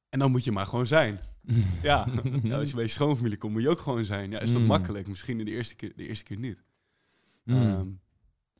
En 0.08 0.18
dan 0.18 0.30
moet 0.30 0.44
je 0.44 0.52
maar 0.52 0.66
gewoon 0.66 0.86
zijn. 0.86 1.20
Ja, 1.82 2.06
ja 2.42 2.58
als 2.58 2.68
je 2.68 2.74
bij 2.74 2.84
je 2.84 2.90
schoonfamilie 2.90 3.38
komt, 3.38 3.52
moet 3.52 3.62
je 3.62 3.68
ook 3.68 3.80
gewoon 3.80 4.04
zijn. 4.04 4.30
Ja, 4.30 4.40
is 4.40 4.52
dat 4.52 4.60
Mm. 4.60 4.66
makkelijk? 4.66 5.06
Misschien 5.08 5.38
de 5.38 5.44
eerste 5.50 5.74
keer, 5.74 5.92
de 5.96 6.06
eerste 6.06 6.24
keer 6.24 6.38
niet. 6.38 6.62
Mm. 7.44 7.56
Ehm, 7.56 7.88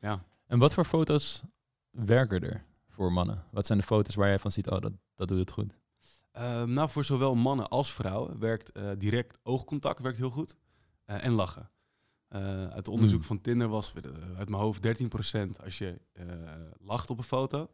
ja. 0.01 0.25
en 0.47 0.59
wat 0.59 0.75
voor 0.75 0.85
foto's 0.85 1.43
werken 1.91 2.41
er 2.43 2.65
voor 2.89 3.13
mannen? 3.13 3.45
Wat 3.51 3.67
zijn 3.67 3.79
de 3.79 3.85
foto's 3.85 4.15
waar 4.15 4.29
jij 4.29 4.39
van 4.39 4.53
ziet, 4.53 4.71
oh, 4.71 4.81
dat, 4.81 4.93
dat 5.15 5.29
doet 5.29 5.39
het 5.39 5.51
goed? 5.51 5.73
Ehm, 6.33 6.73
nou, 6.73 6.89
voor 6.89 7.05
zowel 7.05 7.35
mannen 7.35 7.69
als 7.69 7.93
vrouwen 7.93 8.39
werkt 8.39 8.73
eh, 8.73 8.91
direct 8.99 9.39
oogcontact 9.43 10.01
werkt 10.01 10.19
heel 10.19 10.31
goed. 10.31 10.57
Eh, 11.05 11.25
en 11.25 11.33
lachen. 11.33 11.71
Eh, 12.29 12.69
uit 12.69 12.89
onderzoek 12.89 13.21
Mm. 13.21 13.27
van 13.27 13.41
Tinder 13.41 13.69
was 13.69 13.95
uit 14.37 14.49
mijn 14.49 14.63
hoofd 14.63 14.83
13% 14.83 15.61
als 15.63 15.79
je 15.79 16.01
lacht 16.81 17.11
op 17.11 17.19
een 17.19 17.25
foto. 17.25 17.71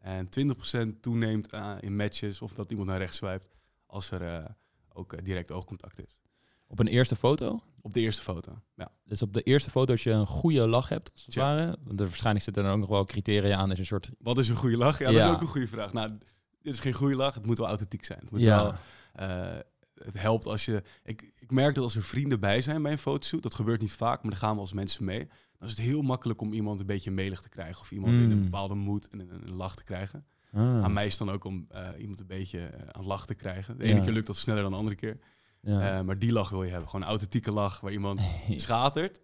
En 0.00 0.28
20% 0.28 1.02
toeneemt 1.02 1.52
in 1.80 1.96
matches 1.96 2.42
of 2.42 2.54
dat 2.54 2.70
iemand 2.70 2.88
naar 2.88 2.98
rechts 2.98 3.16
swipt 3.16 3.50
als 3.86 4.10
er 4.10 4.54
ook 4.92 5.24
direct 5.24 5.52
oogcontact 5.52 6.06
is. 6.06 6.20
Op 6.66 6.78
een 6.78 6.86
eerste 6.86 7.16
foto? 7.16 7.60
Op 7.80 7.92
de 7.92 8.00
eerste 8.00 8.22
foto, 8.22 8.58
ja. 8.74 8.90
Dus 9.04 9.22
op 9.22 9.32
de 9.32 9.42
eerste 9.42 9.70
foto 9.70 9.92
als 9.92 10.02
je 10.02 10.10
een 10.10 10.26
goede 10.26 10.66
lach 10.66 10.88
hebt, 10.88 11.10
als 11.12 11.24
het 11.24 11.34
ware. 11.34 11.78
Want 11.84 12.00
er 12.00 12.06
waarschijnlijk 12.06 12.44
zitten 12.44 12.64
er 12.64 12.72
ook 12.72 12.78
nog 12.78 12.88
wel 12.88 13.04
criteria 13.04 13.56
aan. 13.56 13.68
Dus 13.68 13.78
een 13.78 13.86
soort... 13.86 14.10
Wat 14.18 14.38
is 14.38 14.48
een 14.48 14.56
goede 14.56 14.76
lach? 14.76 14.98
Ja, 14.98 15.04
dat 15.04 15.14
Ja. 15.14 15.28
is 15.28 15.34
ook 15.34 15.40
een 15.40 15.46
goede 15.46 15.68
vraag. 15.68 15.92
Nou, 15.92 16.18
dit 16.64 16.74
is 16.74 16.80
geen 16.80 16.92
goede 16.92 17.14
lach, 17.16 17.34
het 17.34 17.46
moet 17.46 17.58
wel 17.58 17.66
authentiek 17.66 18.04
zijn. 18.04 18.18
Het 18.18 18.30
moet 18.30 18.42
ja. 18.42 18.62
wel 18.62 18.74
Eh, 19.14 19.58
het 19.94 20.18
helpt 20.18 20.46
als 20.46 20.64
je. 20.64 20.82
Ik, 21.04 21.32
ik 21.38 21.50
merk 21.50 21.74
dat 21.74 21.84
als 21.84 21.96
er 21.96 22.02
vrienden 22.02 22.40
bij 22.40 22.60
zijn 22.60 22.82
bij 22.82 22.92
een 22.92 22.98
fotoshoot, 22.98 23.42
dat 23.42 23.54
gebeurt 23.54 23.80
niet 23.80 23.92
vaak, 23.92 24.22
maar 24.22 24.30
dan 24.30 24.40
gaan 24.40 24.54
we 24.54 24.60
als 24.60 24.72
mensen 24.72 25.04
mee. 25.04 25.28
Dan 25.58 25.68
is 25.68 25.76
het 25.76 25.86
heel 25.86 26.02
makkelijk 26.02 26.40
om 26.40 26.52
iemand 26.52 26.80
een 26.80 26.86
beetje 26.86 27.10
melig 27.10 27.40
te 27.40 27.48
krijgen 27.48 27.80
of 27.80 27.90
iemand 27.92 28.12
in 28.12 28.30
een 28.30 28.36
Mm. 28.36 28.44
bepaalde 28.44 28.74
moed 28.74 29.08
en 29.08 29.20
een, 29.20 29.30
een 29.48 29.54
lach 29.56 29.76
te 29.76 29.84
krijgen. 29.84 30.24
Ah, 30.52 30.82
Aan 30.82 30.92
mij 30.92 31.06
is 31.06 31.16
dan 31.16 31.30
ook 31.30 31.44
om 31.44 31.64
eh, 31.68 31.88
iemand 31.98 32.20
een 32.20 32.26
beetje 32.26 32.58
eh, 32.66 32.80
aan 32.80 32.86
het 32.98 33.04
lachen 33.06 33.26
te 33.26 33.34
krijgen. 33.34 33.78
De 33.78 33.84
Ja. 33.86 33.90
ene 33.94 34.00
keer 34.04 34.12
lukt 34.12 34.26
dat 34.26 34.36
sneller 34.36 34.62
dan 34.62 34.70
de 34.70 34.76
andere 34.76 34.96
keer. 34.96 35.18
ja. 35.60 36.02
Maar 36.02 36.18
die 36.18 36.32
lach 36.32 36.50
wil 36.50 36.62
je 36.62 36.70
hebben. 36.70 36.88
Gewoon 36.88 37.02
een 37.04 37.08
authentieke 37.10 37.50
lach 37.52 37.80
waar 37.80 37.92
iemand 37.92 38.20
schatert. 38.56 39.20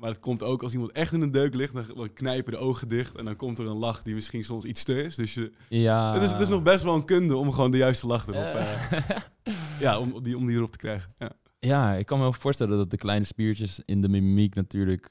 Maar 0.00 0.10
het 0.10 0.20
komt 0.20 0.42
ook 0.42 0.62
als 0.62 0.72
iemand 0.72 0.92
echt 0.92 1.12
in 1.12 1.20
een 1.20 1.30
deuk 1.30 1.54
ligt, 1.54 1.74
dan, 1.74 1.84
dan 1.94 2.12
knijpen 2.12 2.52
de 2.52 2.58
ogen 2.58 2.88
dicht. 2.88 3.16
En 3.16 3.24
dan 3.24 3.36
komt 3.36 3.58
er 3.58 3.66
een 3.66 3.76
lach 3.76 4.02
die 4.02 4.14
misschien 4.14 4.44
soms 4.44 4.64
iets 4.64 4.84
te 4.84 5.02
is. 5.02 5.14
Dus 5.14 5.34
je, 5.34 5.52
ja. 5.68 6.12
het, 6.12 6.22
is, 6.22 6.30
het 6.30 6.40
is 6.40 6.48
nog 6.48 6.62
best 6.62 6.84
wel 6.84 6.94
een 6.94 7.04
kunde 7.04 7.36
om 7.36 7.52
gewoon 7.52 7.70
de 7.70 7.76
juiste 7.76 8.06
lach 8.06 8.26
erop. 8.26 8.54
Eh. 8.54 8.90
ja, 9.80 9.98
om, 9.98 10.22
die, 10.22 10.36
om 10.36 10.46
die 10.46 10.56
erop 10.56 10.72
te 10.72 10.78
krijgen. 10.78 11.14
Ja. 11.18 11.32
Ja, 11.58 11.92
ik 11.92 12.06
kan 12.06 12.18
me 12.18 12.22
wel 12.22 12.32
voorstellen 12.32 12.76
dat 12.76 12.90
de 12.90 12.96
kleine 12.96 13.24
spiertjes 13.24 13.82
in 13.84 14.00
de 14.00 14.08
mimiek 14.08 14.54
natuurlijk... 14.54 15.10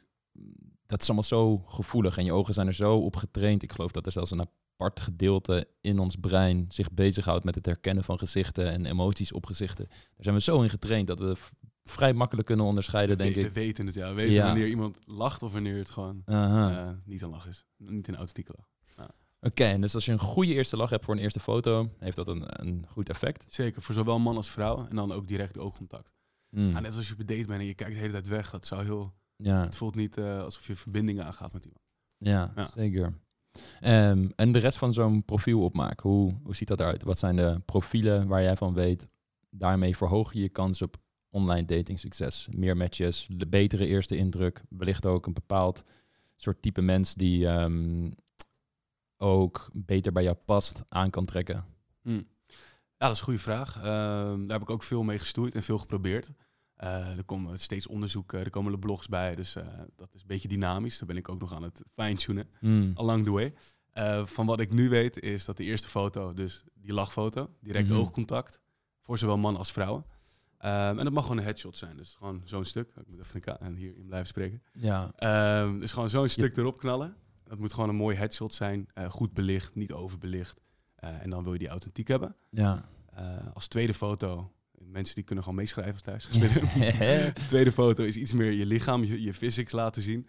Dat 0.86 1.02
is 1.02 1.08
allemaal 1.08 1.24
zo 1.24 1.58
gevoelig 1.68 2.18
en 2.18 2.26
je 2.26 2.34
ogen 2.34 2.54
zijn 2.54 2.68
er 2.68 2.74
zo 2.74 2.98
op 2.98 3.16
getraind. 3.16 3.64
Ik 3.64 3.72
geloof 3.72 3.92
dat 3.92 4.06
er 4.06 4.12
zelfs 4.12 4.32
een 4.32 4.48
apart 4.80 5.00
gedeelte 5.00 5.68
in 5.82 6.00
ons 6.00 6.16
brein 6.16 6.66
zich 6.70 6.92
bezighoudt 6.92 7.44
met 7.44 7.56
het 7.56 7.66
herkennen 7.66 8.04
van 8.04 8.18
gezichten 8.18 8.72
en 8.72 8.86
emoties 8.86 9.32
op 9.32 9.46
gezichten. 9.46 9.86
Daar 9.88 9.98
zijn 10.18 10.36
we 10.36 10.42
zo 10.42 10.62
in 10.62 10.70
getraind 10.70 11.08
dat 11.08 11.20
we 11.20 11.36
vrij 11.90 12.14
makkelijk 12.14 12.48
kunnen 12.48 12.66
onderscheiden, 12.66 13.18
denk 13.18 13.34
we, 13.36 13.40
ik. 13.42 13.48
we 13.48 13.54
weten 13.54 13.86
het, 13.86 13.96
ja. 13.96 14.08
We 14.10 14.14
weten 14.14 14.34
Ja. 14.34 14.46
wanneer 14.46 14.68
iemand 14.68 15.00
lacht 15.06 15.44
of 15.44 15.52
wanneer 15.52 15.78
het 15.78 15.90
gewoon 15.90 16.22
eh, 16.26 16.90
niet 17.06 17.22
een 17.22 17.30
lach 17.30 17.48
is. 17.48 17.66
Niet 17.78 18.08
een 18.08 18.16
authentieke 18.16 18.54
lach. 18.58 18.68
Oké, 19.42 19.64
en 19.64 19.82
dus 19.82 19.96
als 19.96 20.06
je 20.06 20.12
een 20.12 20.20
goede 20.20 20.54
eerste 20.54 20.78
lach 20.78 20.90
hebt 20.90 21.06
voor 21.06 21.14
een 21.16 21.22
eerste 21.22 21.40
foto, 21.40 21.90
heeft 22.00 22.16
dat 22.16 22.28
een, 22.28 22.44
een 22.46 22.86
goed 22.90 23.10
effect. 23.10 23.46
Zeker, 23.54 23.82
voor 23.82 23.96
zowel 23.96 24.20
man 24.20 24.36
als 24.36 24.50
vrouw. 24.50 24.86
En 24.88 24.96
dan 24.96 25.12
ook 25.12 25.28
direct 25.28 25.58
oogcontact. 25.58 26.12
Hmm. 26.50 26.76
Ah, 26.76 26.82
net 26.82 26.96
als 26.96 27.08
je 27.08 27.14
op 27.14 27.20
een 27.20 27.26
date 27.26 27.46
bent 27.46 27.60
en 27.62 27.66
je 27.68 27.74
kijkt 27.74 27.94
de 27.94 28.00
hele 28.00 28.12
tijd 28.12 28.28
weg. 28.28 28.50
Dat 28.50 28.66
zou 28.68 28.84
heel... 28.84 29.14
Ja, 29.36 29.64
Het 29.64 29.76
voelt 29.76 29.96
niet 29.96 30.18
eh, 30.18 30.42
alsof 30.42 30.68
je 30.68 30.76
verbinding 30.76 31.22
aangaat 31.22 31.54
met 31.54 31.66
iemand. 31.66 31.82
ja, 32.18 32.52
Ja. 32.56 32.68
zeker. 32.68 33.20
Ehm, 33.80 34.30
en 34.36 34.52
de 34.52 34.60
rest 34.60 34.78
van 34.78 34.94
zo'n 34.94 35.24
profiel 35.24 35.64
opmaken, 35.64 36.10
hoe, 36.10 36.40
hoe 36.44 36.56
ziet 36.56 36.68
dat 36.68 36.80
eruit? 36.80 37.04
Wat 37.04 37.20
zijn 37.20 37.36
de 37.36 37.62
profielen 37.66 38.28
waar 38.28 38.42
jij 38.42 38.58
van 38.58 38.74
weet? 38.74 39.08
Daarmee 39.50 39.98
verhoog 39.98 40.34
je 40.34 40.42
je 40.42 40.50
kans 40.50 40.82
op 40.82 40.98
online 41.30 41.66
dating 41.66 42.00
succes. 42.00 42.48
Meer 42.52 42.78
matches, 42.78 43.28
de 43.32 43.48
betere 43.48 43.88
eerste 43.88 44.18
indruk. 44.18 44.62
Wellicht 44.70 45.06
ook 45.06 45.26
een 45.28 45.34
bepaald 45.34 45.84
soort 46.36 46.62
type 46.62 46.82
mens 46.82 47.14
die 47.16 47.48
ehm, 47.48 48.10
ook 49.18 49.70
beter 49.74 50.12
bij 50.12 50.24
jou 50.24 50.36
past, 50.46 50.84
aan 50.90 51.10
kan 51.10 51.26
trekken. 51.26 51.66
Hmm. 52.02 52.28
Ja, 52.98 53.06
dat 53.06 53.12
is 53.12 53.18
een 53.18 53.24
goede 53.24 53.40
vraag. 53.40 53.76
Ehm, 53.76 54.40
daar 54.40 54.60
heb 54.60 54.62
ik 54.62 54.70
ook 54.70 54.84
veel 54.84 55.04
mee 55.04 55.20
gestoeid 55.20 55.56
en 55.56 55.64
veel 55.64 55.78
geprobeerd. 55.78 56.32
Eh, 56.76 57.18
er 57.18 57.24
komen 57.24 57.60
steeds 57.60 57.88
onderzoeken, 57.88 58.40
er 58.40 58.50
komen 58.50 58.80
blogs 58.80 59.08
bij. 59.08 59.36
Dus 59.36 59.56
eh, 59.56 59.68
dat 59.96 60.14
is 60.14 60.22
een 60.22 60.28
beetje 60.28 60.48
dynamisch. 60.48 60.98
Daar 60.98 61.08
ben 61.08 61.18
ik 61.18 61.30
ook 61.30 61.40
nog 61.40 61.54
aan 61.54 61.64
het 61.64 61.82
fine-tunen. 61.96 62.50
Hmm. 62.60 62.92
along 62.96 63.24
the 63.24 63.32
way. 63.32 63.54
Eh, 63.92 64.26
van 64.26 64.46
wat 64.46 64.60
ik 64.60 64.72
nu 64.72 64.90
weet 64.90 65.20
is 65.20 65.46
dat 65.46 65.58
de 65.58 65.64
eerste 65.64 65.88
foto, 65.88 66.34
dus 66.34 66.64
die 66.74 66.94
lachfoto, 66.94 67.50
direct 67.62 67.90
Mhm. 67.90 67.98
oogcontact, 68.00 68.62
voor 69.02 69.18
zowel 69.18 69.38
man 69.38 69.56
als 69.58 69.72
vrouw. 69.72 70.06
Ehm, 70.60 70.98
en 70.98 71.04
dat 71.04 71.14
mag 71.14 71.24
gewoon 71.24 71.38
een 71.38 71.44
headshot 71.44 71.78
zijn, 71.78 71.98
dus 71.98 72.16
gewoon 72.18 72.42
zo'n 72.46 72.66
stuk. 72.66 72.92
Ik 72.96 73.08
moet 73.08 73.20
even 73.20 73.60
en 73.60 73.76
hierin 73.76 74.06
blijven 74.06 74.28
spreken. 74.28 74.62
Ja, 74.74 75.12
Ehm, 75.16 75.80
dus 75.80 75.92
gewoon 75.92 76.10
zo'n 76.10 76.28
stuk 76.28 76.58
erop 76.58 76.78
knallen. 76.78 77.16
Dat 77.44 77.60
moet 77.60 77.74
gewoon 77.74 77.90
een 77.90 77.96
mooi 77.96 78.16
headshot 78.16 78.54
zijn, 78.54 78.88
eh, 78.94 79.10
goed 79.10 79.34
belicht, 79.34 79.76
niet 79.76 79.92
overbelicht. 79.92 80.60
Eh, 80.96 81.22
en 81.22 81.30
dan 81.30 81.44
wil 81.44 81.54
je 81.54 81.60
die 81.60 81.68
authentiek 81.68 82.08
hebben. 82.08 82.36
ja. 82.50 82.90
Eh, 83.14 83.26
als 83.54 83.68
tweede 83.68 83.94
foto, 83.94 84.52
mensen 84.78 85.16
die 85.16 85.24
kunnen 85.24 85.44
gewoon 85.44 85.60
meeschrijven 85.60 85.94
als 85.94 86.02
thuis. 86.02 86.30
De 86.30 87.34
tweede 87.48 87.72
foto 87.72 88.04
is 88.04 88.16
iets 88.16 88.34
meer 88.34 88.52
je 88.52 88.66
lichaam, 88.66 89.04
je, 89.04 89.22
je 89.22 89.34
physics 89.34 89.72
laten 89.72 90.02
zien. 90.02 90.28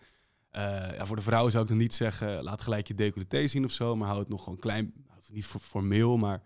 Ja, 0.53 1.07
voor 1.07 1.17
de 1.17 1.23
vrouwen 1.23 1.51
zou 1.53 1.63
ik 1.65 1.69
dan 1.71 1.79
niet 1.79 1.95
zeggen, 1.95 2.43
laat 2.43 2.63
gelijk 2.63 2.89
je 2.89 2.95
decolleté 2.95 3.47
zien 3.47 3.65
of 3.65 3.71
zo, 3.73 3.97
maar 3.97 4.07
hou 4.09 4.21
het 4.21 4.29
nog 4.29 4.43
gewoon 4.43 4.59
klein, 4.59 4.93
niet 5.33 5.45
formeel, 5.47 6.17
maar 6.17 6.43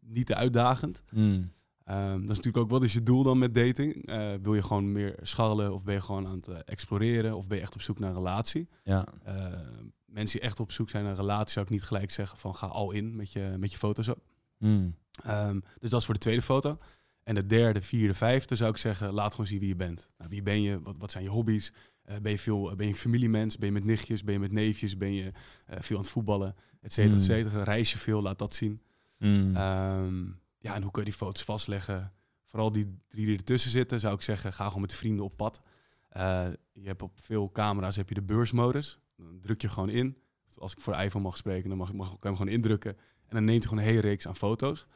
niet 0.00 0.26
te 0.26 0.34
uitdagend. 0.34 1.02
Hmm. 1.08 1.48
Ehm, 1.88 2.10
dat 2.12 2.20
is 2.30 2.36
natuurlijk 2.36 2.56
ook, 2.56 2.70
wat 2.70 2.82
is 2.82 2.92
je 2.92 3.02
doel 3.02 3.22
dan 3.22 3.38
met 3.38 3.54
dating? 3.54 4.06
Eh, 4.06 4.32
wil 4.42 4.54
je 4.54 4.62
gewoon 4.62 4.92
meer 4.92 5.14
scharrelen 5.22 5.72
of 5.72 5.84
ben 5.84 5.94
je 5.94 6.00
gewoon 6.00 6.26
aan 6.26 6.36
het 6.36 6.48
eh, 6.48 6.56
exploreren 6.64 7.36
of 7.36 7.46
ben 7.46 7.56
je 7.56 7.62
echt 7.62 7.74
op 7.74 7.82
zoek 7.82 7.98
naar 7.98 8.08
een 8.08 8.14
relatie? 8.16 8.68
ja. 8.84 9.06
Eh, 9.24 9.34
mensen 10.06 10.38
die 10.40 10.48
echt 10.48 10.60
op 10.60 10.72
zoek 10.72 10.90
zijn 10.90 11.02
naar 11.02 11.12
een 11.12 11.18
relatie 11.18 11.52
zou 11.52 11.64
ik 11.64 11.70
niet 11.70 11.82
gelijk 11.82 12.10
zeggen 12.10 12.38
van 12.38 12.54
ga 12.54 12.66
al 12.66 12.90
in 12.90 13.16
met 13.16 13.32
je, 13.32 13.54
met 13.58 13.72
je 13.72 13.78
foto's 13.78 14.08
op. 14.08 14.18
Hmm. 14.58 14.94
Ehm, 15.24 15.60
dus 15.78 15.90
dat 15.90 16.00
is 16.00 16.04
voor 16.06 16.14
de 16.14 16.20
tweede 16.20 16.42
foto. 16.42 16.78
En 17.22 17.34
de 17.34 17.46
derde, 17.46 17.80
vierde, 17.80 18.14
vijfde 18.14 18.56
zou 18.56 18.70
ik 18.70 18.76
zeggen, 18.76 19.12
laat 19.12 19.30
gewoon 19.30 19.46
zien 19.46 19.58
wie 19.58 19.68
je 19.68 19.76
bent. 19.76 20.08
Nou, 20.18 20.30
wie 20.30 20.42
ben 20.42 20.62
je? 20.62 20.82
Wat, 20.82 20.94
wat 20.98 21.10
zijn 21.10 21.24
je 21.24 21.30
hobby's? 21.30 21.72
Eh, 22.02 22.16
ben, 22.22 22.30
je 22.32 22.38
veel, 22.38 22.74
ben 22.76 22.86
je 22.86 22.94
familiemens? 22.94 23.56
Ben 23.58 23.66
je 23.68 23.74
met 23.74 23.84
nichtjes? 23.84 24.24
Ben 24.24 24.34
je 24.34 24.40
met 24.40 24.52
neefjes? 24.52 24.96
Ben 24.96 25.12
je 25.12 25.32
veel 25.66 25.96
aan 25.96 26.02
het 26.02 26.10
voetballen? 26.12 26.54
Et 26.80 26.92
cetera, 26.92 27.14
et 27.14 27.20
Mm. 27.20 27.26
cetera. 27.26 27.62
Reis 27.62 27.92
je 27.92 27.98
veel? 27.98 28.22
Laat 28.22 28.38
dat 28.38 28.54
zien. 28.54 28.80
Mm. 29.18 29.56
Ehm, 29.56 30.24
ja, 30.58 30.74
en 30.74 30.82
hoe 30.82 30.90
kun 30.90 31.02
je 31.02 31.08
die 31.08 31.18
foto's 31.18 31.42
vastleggen? 31.42 32.12
Vooral 32.44 32.72
die 32.72 32.98
drie 33.08 33.26
die 33.26 33.36
ertussen 33.36 33.70
zitten, 33.70 34.00
zou 34.00 34.14
ik 34.14 34.22
zeggen, 34.22 34.52
ga 34.52 34.66
gewoon 34.66 34.80
met 34.80 34.94
vrienden 34.94 35.24
op 35.24 35.36
pad. 35.36 35.62
Eh, 36.08 36.48
je 36.72 36.86
hebt 36.86 37.02
op 37.02 37.20
veel 37.20 37.52
camera's 37.52 37.96
heb 37.96 38.08
je 38.08 38.14
de 38.14 38.22
beursmodus. 38.22 38.98
Dan 39.16 39.40
druk 39.40 39.60
je 39.60 39.68
gewoon 39.68 39.90
in. 39.90 40.16
Als 40.58 40.72
ik 40.72 40.80
voor 40.80 40.94
iPhone 40.94 41.24
mag 41.24 41.36
spreken, 41.36 41.68
dan 41.68 41.78
mag, 41.78 41.92
mag, 41.92 42.08
kan 42.08 42.18
hem 42.20 42.36
gewoon 42.36 42.52
indrukken. 42.52 42.96
En 43.26 43.34
dan 43.34 43.44
neemt 43.44 43.62
hij 43.62 43.68
gewoon 43.68 43.84
een 43.84 43.90
hele 43.90 44.08
reeks 44.08 44.26
aan 44.26 44.36
foto's. 44.36 44.86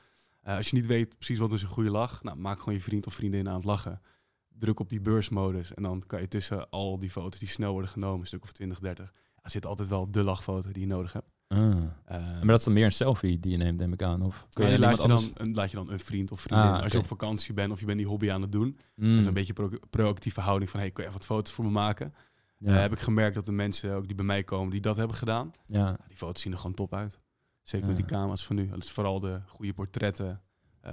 Eh, 0.43 0.57
als 0.57 0.71
je 0.71 0.77
niet 0.77 0.87
weet 0.87 1.17
precies 1.17 1.39
wat 1.39 1.53
is 1.53 1.63
een 1.63 1.69
goede 1.69 1.91
lach, 1.91 2.23
nou, 2.23 2.37
maak 2.39 2.59
gewoon 2.59 2.75
je 2.75 2.81
vriend 2.81 3.07
of 3.07 3.15
vriendin 3.15 3.49
aan 3.49 3.55
het 3.55 3.65
lachen. 3.65 4.01
Druk 4.49 4.81
op 4.81 4.89
die 4.89 5.01
beursmodus 5.01 5.75
en 5.75 5.83
dan 5.83 6.03
kan 6.07 6.21
je 6.21 6.29
tussen 6.29 6.71
al 6.71 6.99
die 6.99 7.11
foto's 7.11 7.39
die 7.39 7.49
snel 7.49 7.73
worden 7.73 7.91
genomen, 7.91 8.21
een 8.21 8.27
stuk 8.27 8.43
of 8.43 8.53
20, 8.53 8.79
30, 8.79 9.13
ja, 9.43 9.49
zit 9.49 9.67
altijd 9.67 9.89
wel 9.89 10.11
de 10.11 10.23
lachfoto 10.23 10.73
die 10.73 10.81
je 10.81 10.89
nodig 10.89 11.13
hebt. 11.13 11.32
Ah. 11.53 11.77
Eh, 12.05 12.17
Maar 12.33 12.47
dat 12.47 12.59
is 12.59 12.65
dan 12.65 12.73
meer 12.75 12.85
een 12.85 12.93
selfie 12.93 13.41
die 13.41 13.51
je 13.51 13.57
neemt, 13.57 13.79
neem 13.79 13.93
ik 13.93 14.03
aan. 14.03 14.23
Of 14.23 14.47
kun 14.53 14.65
ja, 14.65 14.71
je 14.71 14.79
laat, 14.79 15.03
je 15.03 15.09
dan, 15.09 15.31
een, 15.35 15.55
laat 15.55 15.71
je 15.71 15.77
dan 15.77 15.91
een 15.91 16.01
vriend 16.01 16.31
of 16.33 16.41
vriendin. 16.41 16.67
Ah, 16.67 16.73
Als 16.75 16.83
oké. 16.85 16.93
je 16.93 16.99
op 16.99 17.07
vakantie 17.07 17.55
bent 17.55 17.73
of 17.73 17.81
je 17.81 17.87
bent 17.87 17.99
die 17.99 18.07
hobby 18.07 18.31
aan 18.31 18.43
het 18.43 18.53
doen. 18.53 18.79
Mm. 18.95 19.11
Dat 19.11 19.19
is 19.19 19.25
een 19.27 19.35
beetje 19.35 19.53
pro 19.53 19.71
proactieve 19.91 20.41
houding 20.41 20.71
van... 20.71 20.81
hey, 20.81 20.89
kun 20.91 21.03
je 21.03 21.09
even 21.09 21.19
wat 21.21 21.29
foto's 21.29 21.53
voor 21.53 21.65
me 21.65 21.71
maken? 21.71 22.15
Ja. 22.59 22.75
Eh, 22.75 22.81
heb 22.81 22.93
ik 22.93 22.99
gemerkt 22.99 23.35
dat 23.35 23.47
de 23.47 23.53
mensen 23.53 23.95
ook 23.95 24.07
die 24.07 24.17
bij 24.17 24.25
mij 24.25 24.43
komen... 24.45 24.71
die 24.71 24.81
dat 24.81 24.97
hebben 24.97 25.17
gedaan. 25.17 25.53
ja. 25.67 25.97
Die 26.09 26.17
foto's 26.17 26.43
zien 26.43 26.53
er 26.53 26.59
gewoon 26.59 26.75
top 26.75 26.95
uit. 26.95 27.19
Zeker 27.63 27.89
Ja. 27.89 27.93
met 27.95 28.03
die 28.03 28.17
camera's 28.17 28.45
van 28.47 28.57
nu. 28.57 28.69
Dat 28.69 28.83
is 28.83 28.91
vooral 28.91 29.21
de 29.21 29.41
goede 29.47 29.73
portretten... 29.75 30.41
eh, 30.81 30.93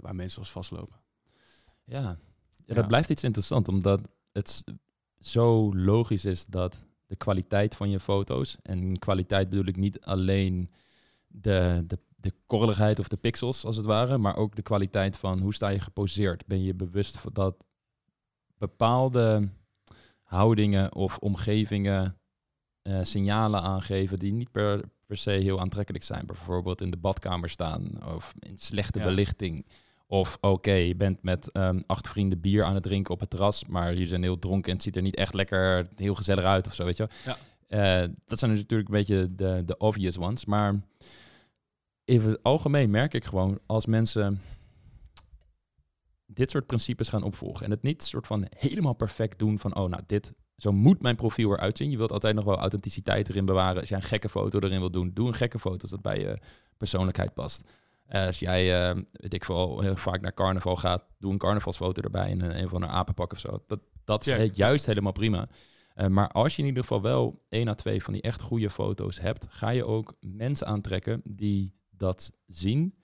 waar 0.00 0.14
mensen 0.14 0.38
als 0.38 0.50
vastlopen. 0.50 0.96
Ja. 1.84 2.18
ja, 2.66 2.74
dat 2.74 2.86
blijft 2.86 3.10
iets 3.10 3.24
interessant, 3.24 3.68
omdat 3.68 4.00
het 4.32 4.64
zo 5.18 5.74
logisch 5.76 6.24
is 6.24 6.46
dat 6.46 6.84
de 7.14 7.24
kwaliteit 7.24 7.74
van 7.74 7.90
je 7.90 8.00
foto's, 8.00 8.56
en 8.62 8.98
kwaliteit 8.98 9.48
bedoel 9.48 9.66
ik 9.66 9.76
niet 9.76 10.00
alleen 10.00 10.70
de, 11.26 11.84
de, 11.86 11.98
de 12.16 12.32
korreligheid 12.46 12.98
of 12.98 13.08
de 13.08 13.16
pixels 13.16 13.64
als 13.64 13.76
het 13.76 13.86
ware, 13.86 14.18
maar 14.18 14.36
ook 14.36 14.56
de 14.56 14.62
kwaliteit 14.62 15.16
van 15.16 15.40
hoe 15.40 15.54
sta 15.54 15.68
je 15.68 15.80
geposeerd. 15.80 16.46
Ben 16.46 16.62
je 16.62 16.74
bewust 16.74 17.16
van 17.18 17.32
dat 17.32 17.64
bepaalde 18.58 19.48
houdingen 20.22 20.94
of 20.94 21.18
omgevingen 21.18 22.18
eh, 22.82 23.00
signalen 23.02 23.60
aangeven 23.62 24.18
die 24.18 24.32
niet 24.32 24.50
per, 24.50 24.84
per 25.06 25.16
se 25.16 25.30
heel 25.30 25.60
aantrekkelijk 25.60 26.04
zijn. 26.04 26.26
Bijvoorbeeld 26.26 26.80
in 26.80 26.90
de 26.90 26.96
badkamer 26.96 27.48
staan 27.48 28.04
of 28.14 28.34
in 28.38 28.58
slechte 28.58 28.98
Ja. 28.98 29.04
belichting. 29.04 29.66
Of 30.06 30.38
oké, 30.40 30.72
je 30.72 30.96
bent 30.96 31.22
met 31.22 31.52
ehm, 31.52 31.80
acht 31.86 32.08
vrienden 32.08 32.40
bier 32.40 32.64
aan 32.64 32.74
het 32.74 32.82
drinken 32.82 33.14
op 33.14 33.20
het 33.20 33.30
terras, 33.30 33.64
maar 33.64 33.92
jullie 33.92 34.06
zijn 34.06 34.22
heel 34.22 34.38
dronken 34.38 34.68
en 34.68 34.74
het 34.74 34.82
ziet 34.82 34.96
er 34.96 35.02
niet 35.02 35.16
echt 35.16 35.34
lekker 35.34 35.88
heel 35.96 36.14
gezellig 36.14 36.44
uit 36.44 36.66
of 36.66 36.74
zo, 36.74 36.84
weet 36.84 36.96
je 36.96 37.08
wel. 37.08 37.34
Ja. 37.34 37.36
Eh, 37.68 38.08
dat 38.24 38.38
zijn 38.38 38.50
dus 38.50 38.60
natuurlijk 38.60 38.88
een 38.88 38.94
beetje 38.94 39.34
de, 39.34 39.62
de 39.64 39.76
obvious 39.76 40.18
ones. 40.18 40.44
Maar 40.44 40.80
in 42.04 42.20
het 42.20 42.42
algemeen 42.42 42.90
merk 42.90 43.14
ik 43.14 43.24
gewoon 43.24 43.58
als 43.66 43.86
mensen 43.86 44.40
dit 46.26 46.50
soort 46.50 46.66
principes 46.66 47.08
gaan 47.08 47.22
opvolgen 47.22 47.64
en 47.64 47.70
het 47.70 47.82
niet 47.82 48.02
soort 48.02 48.26
van 48.26 48.46
helemaal 48.56 48.92
perfect 48.94 49.38
doen 49.38 49.58
van 49.58 49.76
oh 49.76 49.88
nou 49.88 50.02
dit 50.06 50.32
zo 50.56 50.72
moet 50.72 51.02
mijn 51.02 51.16
profiel 51.16 51.52
eruit 51.52 51.76
zien. 51.76 51.90
Je 51.90 51.96
wilt 51.96 52.12
altijd 52.12 52.34
nog 52.34 52.44
wel 52.44 52.58
authenticiteit 52.58 53.28
erin 53.28 53.44
bewaren. 53.44 53.80
Als 53.80 53.88
jij 53.88 53.98
een 53.98 54.04
gekke 54.04 54.28
foto 54.28 54.58
erin 54.58 54.78
wilt 54.78 54.92
doen, 54.92 55.10
doe 55.14 55.26
een 55.26 55.34
gekke 55.34 55.58
foto 55.58 55.80
als 55.80 55.90
dat 55.90 56.02
bij 56.02 56.18
je 56.18 56.38
persoonlijkheid 56.76 57.34
past. 57.34 57.70
Eh, 58.04 58.26
als 58.26 58.38
jij, 58.38 58.88
eh, 58.88 58.96
weet 59.12 59.34
ik 59.34 59.44
veel, 59.44 59.80
heel 59.80 59.96
vaak 59.96 60.20
naar 60.20 60.34
carnaval 60.34 60.76
gaat, 60.76 61.06
doe 61.18 61.32
een 61.32 61.38
carnavalsfoto 61.38 62.02
erbij 62.02 62.30
en 62.30 62.40
een, 62.40 62.58
een 62.58 62.68
van 62.68 62.82
een 62.82 62.88
apenpak 62.88 63.32
of 63.32 63.38
zo. 63.38 63.62
Dat, 63.66 63.80
dat 64.04 64.26
is 64.26 64.34
Check. 64.34 64.54
juist 64.54 64.86
helemaal 64.86 65.12
prima. 65.12 65.48
Eh, 65.94 66.06
maar 66.06 66.28
als 66.28 66.56
je 66.56 66.62
in 66.62 66.68
ieder 66.68 66.82
geval 66.82 67.02
wel 67.02 67.42
één 67.48 67.68
à 67.68 67.74
twee 67.74 68.02
van 68.02 68.12
die 68.12 68.22
echt 68.22 68.40
goede 68.40 68.70
foto's 68.70 69.20
hebt, 69.20 69.46
ga 69.48 69.68
je 69.68 69.84
ook 69.84 70.14
mensen 70.20 70.66
aantrekken 70.66 71.20
die 71.24 71.74
dat 71.90 72.32
zien 72.46 72.94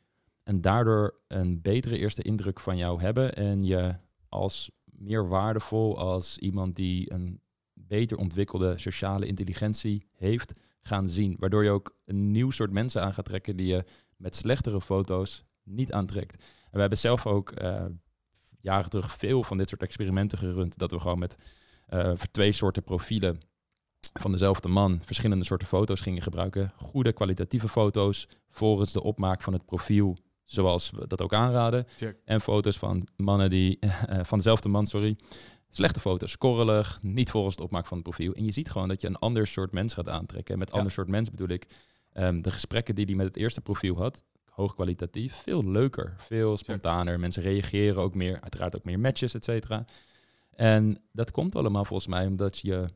en 0.43 0.61
daardoor 0.61 1.15
een 1.29 1.61
betere 1.61 1.99
eerste 1.99 2.23
indruk 2.23 2.61
van 2.61 2.77
jou 2.77 3.01
hebben 3.01 3.35
en 3.35 3.65
je 3.65 3.95
als 4.29 4.71
meer 4.85 5.29
waardevol, 5.29 5.99
als 5.99 6.39
iemand 6.39 6.77
die 6.77 7.13
een 7.13 7.41
beter 7.73 8.17
ontwikkelde 8.17 8.79
sociale 8.79 9.27
intelligentie 9.27 10.07
heeft, 10.13 10.53
gaan 10.81 11.09
zien. 11.09 11.37
Waardoor 11.39 11.65
je 11.65 11.71
ook 11.71 11.97
een 12.05 12.31
nieuw 12.31 12.51
soort 12.51 12.71
mensen 12.71 13.03
aan 13.03 13.15
gaat 13.15 13.25
trekken 13.25 13.57
die 13.57 13.67
je 13.67 13.85
met 14.21 14.37
slechtere 14.37 14.81
foto's 14.81 15.45
niet 15.63 15.93
aantrekt. 15.93 16.35
En 16.35 16.71
we 16.73 16.81
hebben 16.81 16.99
zelf 16.99 17.27
ook 17.27 17.51
eh, 17.51 17.85
jaren 18.61 18.91
terug 18.91 19.13
veel 19.13 19.43
van 19.43 19.57
dit 19.59 19.69
soort 19.69 19.83
experimenten 19.83 20.39
gerund. 20.39 20.79
Dat 20.79 20.91
we 20.91 21.01
gewoon 21.01 21.19
met 21.19 21.35
eh, 21.87 22.13
twee 22.13 22.53
soorten 22.53 22.83
profielen 22.83 23.41
van 24.13 24.31
dezelfde 24.33 24.69
man 24.69 25.01
verschillende 25.05 25.45
soorten 25.45 25.69
foto's 25.69 26.01
gingen 26.01 26.23
gebruiken. 26.23 26.73
Goede 26.77 27.13
kwalitatieve 27.13 27.69
foto's 27.69 28.29
volgens 28.51 28.93
de 28.93 29.03
opmaak 29.03 29.43
van 29.43 29.53
het 29.53 29.65
profiel, 29.65 30.17
zoals 30.45 30.91
we 30.91 31.07
dat 31.07 31.23
ook 31.23 31.35
aanraden. 31.35 31.87
Check. 31.97 32.17
En 32.25 32.41
foto's 32.41 32.79
van 32.79 33.07
mannen 33.17 33.51
die, 33.51 33.79
eh, 33.81 34.19
van 34.23 34.39
dezelfde 34.39 34.69
man, 34.69 34.87
sorry. 34.87 35.17
Slechte 35.71 36.01
foto's, 36.01 36.39
korrelig, 36.39 36.99
niet 37.03 37.31
volgens 37.31 37.57
de 37.57 37.63
opmaak 37.63 37.87
van 37.87 37.97
het 37.97 38.07
profiel. 38.07 38.33
En 38.33 38.45
je 38.45 38.53
ziet 38.53 38.71
gewoon 38.71 38.89
dat 38.89 39.01
je 39.01 39.07
een 39.07 39.19
ander 39.19 39.47
soort 39.47 39.73
mens 39.73 39.95
gaat 39.95 40.09
aantrekken. 40.09 40.53
En 40.53 40.59
met 40.59 40.71
Ja. 40.71 40.77
ander 40.77 40.93
soort 40.93 41.09
mens 41.09 41.31
bedoel 41.31 41.49
ik 41.49 41.67
ehm, 42.21 42.41
de 42.41 42.51
gesprekken 42.51 42.95
die 42.95 43.05
hij 43.05 43.15
met 43.15 43.27
het 43.27 43.37
eerste 43.37 43.61
profiel 43.61 43.97
had, 43.97 44.25
hoog 44.45 44.75
kwalitatief, 44.75 45.35
veel 45.35 45.65
leuker, 45.65 46.15
veel 46.19 46.57
spontaner. 46.57 47.21
Mensen 47.21 47.43
reageren 47.43 48.03
ook 48.03 48.15
meer, 48.15 48.41
uiteraard 48.41 48.77
ook 48.77 48.85
meer 48.85 49.01
matches, 49.01 49.35
et 49.35 49.45
cetera. 49.45 49.85
En 50.51 50.99
dat 51.13 51.31
komt 51.31 51.57
allemaal 51.57 51.85
volgens 51.85 52.09
mij 52.09 52.27
omdat 52.27 52.59
je 52.59 52.89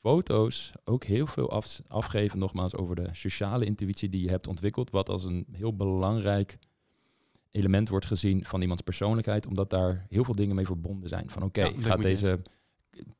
foto's 0.00 0.72
ook 0.84 1.04
heel 1.04 1.26
veel 1.26 1.50
af, 1.50 1.80
afgeven, 1.86 2.38
nogmaals, 2.38 2.74
over 2.74 2.94
de 2.94 3.08
sociale 3.12 3.64
intuïtie 3.64 4.08
die 4.08 4.22
je 4.22 4.30
hebt 4.30 4.46
ontwikkeld, 4.46 4.90
wat 4.90 5.08
als 5.08 5.24
een 5.24 5.46
heel 5.52 5.76
belangrijk 5.76 6.58
element 7.50 7.88
wordt 7.88 8.06
gezien 8.06 8.44
van 8.44 8.60
iemands 8.60 8.82
persoonlijkheid, 8.82 9.46
omdat 9.46 9.70
daar 9.70 10.06
heel 10.08 10.24
veel 10.24 10.34
dingen 10.34 10.54
mee 10.54 10.66
verbonden 10.66 11.08
zijn. 11.08 11.30
Van 11.30 11.42
oké, 11.42 11.64
Ja, 11.64 11.72
gaat 11.78 12.02
deze 12.02 12.40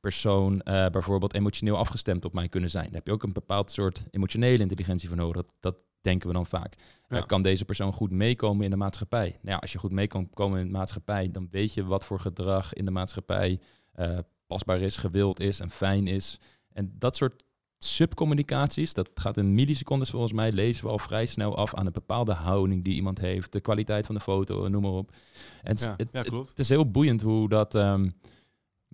persoon 0.01 0.61
eh, 0.61 0.87
bijvoorbeeld 0.91 1.35
emotioneel 1.35 1.77
afgestemd 1.77 2.25
op 2.25 2.33
mij 2.33 2.49
kunnen 2.49 2.71
zijn? 2.71 2.85
Daar 2.85 2.95
heb 2.95 3.07
je 3.07 3.13
ook 3.13 3.23
een 3.23 3.33
bepaald 3.33 3.71
soort 3.71 4.05
emotionele 4.11 4.63
intelligentie 4.63 5.09
voor 5.09 5.17
nodig. 5.17 5.35
Dat, 5.35 5.53
dat 5.61 5.85
denken 6.01 6.29
we 6.29 6.35
dan 6.35 6.47
vaak. 6.47 6.75
Ja. 7.09 7.17
Eh, 7.17 7.27
kan 7.27 7.43
deze 7.43 7.65
persoon 7.65 7.93
goed 7.93 8.11
meekomen 8.11 8.65
in 8.65 8.71
de 8.71 8.77
maatschappij? 8.77 9.29
Nou 9.29 9.39
ja, 9.43 9.57
als 9.57 9.73
je 9.73 9.79
goed 9.79 9.93
mee 9.93 10.07
kan 10.07 10.31
komen 10.31 10.61
in 10.61 10.67
de 10.67 10.73
maatschappij, 10.73 11.31
dan 11.31 11.49
weet 11.51 11.75
je 11.75 11.85
wat 11.85 12.05
voor 12.05 12.21
gedrag 12.21 12.73
in 12.73 12.85
de 12.85 12.91
maatschappij 12.91 13.61
eh, 13.93 14.19
pasbaar 14.47 14.81
is, 14.81 14.97
gewild 14.97 15.41
is 15.41 15.61
en 15.61 15.71
fijn 15.71 16.07
is. 16.07 16.39
En 16.73 16.95
dat 16.99 17.17
soort 17.17 17.45
subcommunicaties, 17.79 18.95
dat 18.95 19.11
gaat 19.15 19.37
in 19.37 19.55
millisecondes 19.55 20.11
volgens 20.11 20.33
mij, 20.33 20.53
lezen 20.53 20.85
we 20.85 20.91
al 20.91 20.99
vrij 20.99 21.27
snel 21.27 21.57
af 21.57 21.75
aan 21.75 21.87
een 21.87 21.93
bepaalde 21.93 22.33
houding 22.33 22.85
die 22.85 22.95
iemand 22.95 23.19
heeft, 23.19 23.53
de 23.53 23.61
kwaliteit 23.61 24.07
van 24.07 24.15
de 24.15 24.21
foto, 24.21 24.69
noem 24.69 24.83
maar 24.83 24.91
op. 24.91 25.11
En 25.63 25.71
het, 25.71 25.81
Ja, 25.81 25.95
het, 25.97 26.09
ja, 26.13 26.23
klopt. 26.23 26.49
het 26.49 26.59
is 26.59 26.69
heel 26.69 26.91
boeiend 26.91 27.23
hoe 27.23 27.49
dat 27.49 27.75
ehm, 27.75 28.09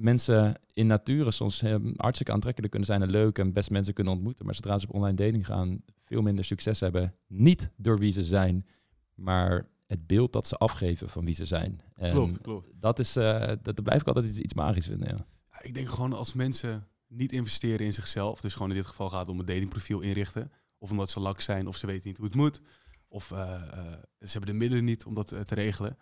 mensen 0.01 0.61
in 0.73 0.87
nature 0.87 1.31
soms 1.31 1.61
hartstikke 1.97 2.33
aantrekkelijk 2.33 2.71
kunnen 2.71 2.89
zijn 2.89 3.03
en 3.03 3.11
leuk 3.11 3.39
en 3.39 3.53
best 3.53 3.71
mensen 3.71 3.95
kunnen 3.95 4.13
ontmoeten, 4.13 4.45
maar 4.45 4.55
zodra 4.55 4.79
ze 4.79 4.87
op 4.89 4.95
online 4.95 5.17
dating 5.17 5.47
gaan, 5.47 5.83
veel 6.05 6.23
minder 6.23 6.45
succes 6.45 6.81
hebben. 6.81 7.15
Niet 7.27 7.71
door 7.77 7.99
wie 7.99 8.13
ze 8.13 8.25
zijn, 8.25 8.67
maar 9.15 9.69
het 9.87 10.07
beeld 10.07 10.33
dat 10.33 10.47
ze 10.47 10.57
afgeven 10.57 11.09
van 11.09 11.25
wie 11.25 11.35
ze 11.35 11.45
zijn. 11.45 11.81
En 11.95 12.13
Klopt, 12.13 12.41
klopt. 12.41 12.69
Dat, 12.75 12.99
is, 12.99 13.17
eh, 13.17 13.47
dat, 13.49 13.65
dat 13.65 13.83
blijf 13.83 14.01
ik 14.01 14.07
altijd 14.07 14.27
iets, 14.27 14.39
iets 14.39 14.55
magisch 14.55 14.87
vinden. 14.87 15.09
Ja. 15.09 15.27
Ja, 15.51 15.63
ik 15.63 15.75
denk 15.75 15.89
gewoon 15.89 16.13
als 16.13 16.35
mensen 16.35 16.89
niet 17.07 17.33
investeren 17.33 17.87
in 17.87 17.93
zichzelf, 17.93 18.41
dus 18.41 18.53
gewoon 18.53 18.69
in 18.69 18.77
dit 18.77 18.87
geval 18.87 19.09
gaat 19.09 19.21
het 19.21 19.29
om 19.29 19.39
een 19.39 19.47
datingprofiel 19.47 20.01
inrichten, 20.01 20.53
of 20.79 20.91
omdat 20.91 21.11
ze 21.11 21.21
lak 21.21 21.41
zijn, 21.41 21.67
of 21.67 21.77
ze 21.77 21.87
weten 21.87 22.09
niet 22.09 22.17
hoe 22.17 22.27
het 22.27 22.35
moet, 22.35 22.61
of 23.09 23.31
eh, 23.31 23.55
eh, 23.55 23.99
ze 24.21 24.31
hebben 24.31 24.51
de 24.51 24.59
middelen 24.59 24.85
niet 24.85 25.05
om 25.05 25.15
dat 25.15 25.29
te 25.29 25.55
regelen, 25.55 25.99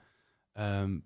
ehm, 0.52 0.98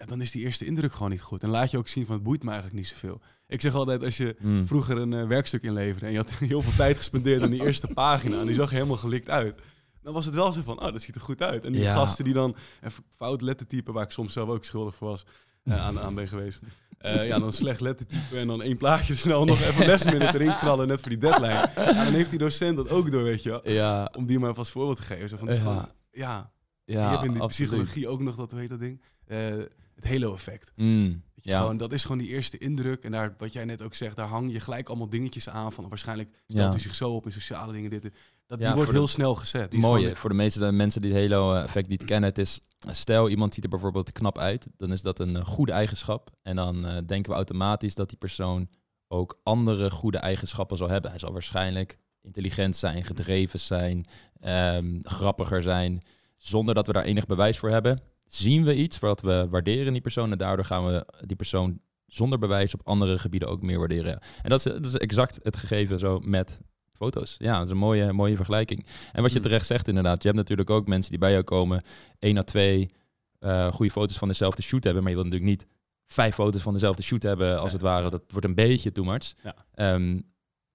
ja, 0.00 0.06
dan 0.06 0.20
is 0.20 0.30
die 0.30 0.42
eerste 0.44 0.64
indruk 0.66 0.92
gewoon 0.92 1.10
niet 1.10 1.22
goed. 1.22 1.42
En 1.42 1.48
laat 1.48 1.70
je 1.70 1.78
ook 1.78 1.88
zien 1.88 2.06
van 2.06 2.14
het 2.14 2.24
boeit 2.24 2.42
me 2.42 2.50
eigenlijk 2.50 2.78
niet 2.78 2.88
zoveel. 2.88 3.20
Ik 3.46 3.60
zeg 3.60 3.74
altijd, 3.74 4.02
als 4.04 4.16
je 4.16 4.36
Mm. 4.40 4.66
vroeger 4.66 4.96
een 4.96 5.12
eh, 5.12 5.26
werkstuk 5.26 5.62
inleverde 5.62 6.06
en 6.06 6.12
je 6.12 6.18
had 6.18 6.30
heel 6.38 6.62
veel 6.62 6.72
tijd 6.76 6.96
gespendeerd 6.96 7.42
aan 7.42 7.50
die 7.50 7.64
eerste 7.64 7.86
pagina 7.86 8.40
en 8.40 8.46
die 8.46 8.54
zag 8.54 8.70
helemaal 8.70 8.96
gelikt 8.96 9.30
uit. 9.30 9.60
Dan 10.02 10.12
was 10.12 10.24
het 10.24 10.34
wel 10.34 10.52
zo 10.52 10.60
van, 10.64 10.78
oh, 10.80 10.92
dat 10.92 11.02
ziet 11.02 11.14
er 11.14 11.20
goed 11.20 11.42
uit. 11.42 11.64
En 11.64 11.72
die 11.72 11.82
Ja. 11.82 11.94
gasten 11.94 12.24
die 12.24 12.34
dan 12.34 12.56
een 12.80 12.90
fout 13.16 13.40
lettertype, 13.42 13.92
waar 13.92 14.04
ik 14.04 14.10
soms 14.10 14.32
zelf 14.32 14.48
ook 14.48 14.64
schuldig 14.64 14.94
voor 14.94 15.08
was, 15.08 15.24
eh, 15.62 15.80
aan, 15.86 15.98
aan 15.98 16.14
ben 16.14 16.28
geweest. 16.28 16.60
Eh, 16.98 17.26
ja, 17.26 17.38
dan 17.38 17.52
slecht 17.52 17.80
lettertype 17.80 18.38
en 18.38 18.46
dan 18.46 18.62
één 18.62 18.76
plaatje 18.76 19.14
snel 19.26 19.44
nog 19.44 19.60
even 19.60 19.86
lastminute 19.86 20.34
erin 20.34 20.56
knallen, 20.56 20.88
net 20.88 21.00
voor 21.00 21.08
die 21.10 21.18
deadline. 21.18 21.70
Ja, 21.76 22.04
dan 22.04 22.12
heeft 22.12 22.30
die 22.30 22.38
docent 22.38 22.76
dat 22.76 22.88
ook 22.88 23.10
door, 23.10 23.22
weet 23.22 23.42
je 23.42 23.48
wel. 23.50 23.70
Ja, 23.70 24.12
Om 24.16 24.26
die 24.26 24.38
maar 24.38 24.54
vast 24.54 24.70
voorbeeld 24.70 24.96
te 24.96 25.02
geven. 25.02 25.28
Zo 25.28 25.36
van, 25.36 25.48
Ja. 25.48 25.54
gewoon- 25.54 25.88
ja, 26.10 26.50
je 26.84 26.92
Ja, 26.92 27.10
hebt 27.10 27.24
in 27.24 27.32
de 27.32 27.40
absoluut. 27.40 27.70
psychologie 27.70 28.08
ook 28.08 28.20
nog 28.20 28.36
dat, 28.36 28.52
weet 28.52 28.68
dat 28.68 28.80
ding? 28.80 29.02
Eh, 29.26 29.54
het 30.02 30.08
halo-effect. 30.12 30.72
Mm, 30.76 31.22
ja. 31.34 31.58
Gewoon, 31.58 31.76
dat 31.76 31.92
is 31.92 32.02
gewoon 32.02 32.18
die 32.18 32.28
eerste 32.28 32.58
indruk. 32.58 33.04
En 33.04 33.10
daar, 33.12 33.34
wat 33.38 33.52
jij 33.52 33.64
net 33.64 33.82
ook 33.82 33.94
zegt, 33.94 34.16
daar 34.16 34.26
hang 34.28 34.52
je 34.52 34.60
gelijk 34.60 34.88
allemaal 34.88 35.08
dingetjes 35.10 35.48
aan. 35.48 35.72
Van 35.72 35.88
waarschijnlijk 35.88 36.28
stelt 36.48 36.64
Ja. 36.64 36.70
hij 36.70 36.78
zich 36.80 36.94
zo 36.94 37.10
op 37.14 37.24
in 37.24 37.32
sociale 37.32 37.72
dingen. 37.72 37.90
Dit, 37.90 38.02
dat, 38.02 38.12
Ja, 38.46 38.56
die 38.66 38.74
wordt 38.74 38.90
de- 38.90 38.96
heel 38.96 39.08
snel 39.08 39.34
gezet. 39.34 39.70
Die 39.70 39.78
is 39.80 39.84
Mooie, 39.84 40.00
gewoon- 40.02 40.16
voor 40.16 40.30
de 40.30 40.36
meeste 40.36 40.72
mensen 40.72 41.02
die 41.02 41.12
het 41.14 41.30
Halo-effect 41.30 41.88
niet 41.88 42.04
kennen, 42.04 42.28
het 42.28 42.38
is, 42.38 42.60
stel 42.90 43.28
iemand 43.28 43.54
ziet 43.54 43.64
er 43.64 43.70
bijvoorbeeld 43.70 44.12
knap 44.12 44.38
uit, 44.38 44.66
dan 44.76 44.92
is 44.92 45.02
dat 45.02 45.18
een 45.18 45.36
eh, 45.36 45.44
goede 45.44 45.72
eigenschap. 45.72 46.30
En 46.42 46.56
dan 46.56 46.86
eh, 46.86 46.96
denken 47.06 47.30
we 47.30 47.36
automatisch 47.36 47.94
dat 47.94 48.08
die 48.08 48.18
persoon 48.18 48.68
ook 49.08 49.40
andere 49.42 49.90
goede 49.90 50.18
eigenschappen 50.18 50.76
zal 50.76 50.88
hebben. 50.88 51.10
Hij 51.10 51.18
zal 51.20 51.32
waarschijnlijk 51.32 51.98
intelligent 52.22 52.76
zijn, 52.76 53.04
gedreven 53.04 53.58
zijn, 53.60 54.06
ehm, 54.40 54.98
grappiger 55.02 55.62
zijn, 55.62 56.02
zonder 56.36 56.74
dat 56.74 56.86
we 56.86 56.92
daar 56.92 57.04
enig 57.04 57.26
bewijs 57.26 57.58
voor 57.58 57.70
hebben. 57.70 58.00
Zien 58.30 58.64
we 58.64 58.76
iets 58.76 58.98
wat 58.98 59.20
we 59.20 59.46
waarderen 59.50 59.86
in 59.86 59.92
die 59.92 60.02
persoon 60.02 60.32
en 60.32 60.38
daardoor 60.38 60.64
gaan 60.64 60.86
we 60.86 61.06
die 61.26 61.36
persoon 61.36 61.80
zonder 62.06 62.38
bewijs 62.38 62.74
op 62.74 62.80
andere 62.84 63.18
gebieden 63.18 63.48
ook 63.48 63.62
meer 63.62 63.78
waarderen. 63.78 64.20
En 64.42 64.50
dat 64.50 64.58
is, 64.58 64.64
dat 64.64 64.84
is 64.84 64.96
exact 64.96 65.38
het 65.42 65.56
gegeven 65.56 65.98
zo 65.98 66.20
met 66.20 66.60
foto's. 66.92 67.34
Ja, 67.38 67.54
dat 67.54 67.64
is 67.64 67.70
een 67.70 67.76
mooie, 67.76 68.12
mooie 68.12 68.36
vergelijking. 68.36 68.86
En 69.12 69.22
wat 69.22 69.30
je 69.32 69.38
Hmm. 69.38 69.46
terecht 69.46 69.66
zegt 69.66 69.88
inderdaad, 69.88 70.22
je 70.22 70.28
hebt 70.28 70.40
natuurlijk 70.40 70.70
ook 70.70 70.86
mensen 70.86 71.10
die 71.10 71.20
bij 71.20 71.30
jou 71.30 71.42
komen, 71.42 71.82
één 72.18 72.36
à 72.36 72.42
twee 72.42 72.90
eh, 73.38 73.72
goede 73.72 73.92
foto's 73.92 74.18
van 74.18 74.28
dezelfde 74.28 74.62
shoot 74.62 74.84
hebben, 74.84 75.02
maar 75.02 75.12
je 75.12 75.18
wilt 75.18 75.30
natuurlijk 75.30 75.60
niet 75.60 75.70
vijf 76.06 76.34
foto's 76.34 76.62
van 76.62 76.72
dezelfde 76.72 77.02
shoot 77.02 77.22
hebben, 77.22 77.60
als 77.60 77.72
het 77.72 77.82
ware. 77.82 78.10
Dat 78.10 78.22
wordt 78.28 78.46
een 78.46 78.54
beetje 78.54 78.92
too 78.92 79.04
much. 79.04 79.32
Ja. 79.42 79.54
Ehm, 79.74 80.20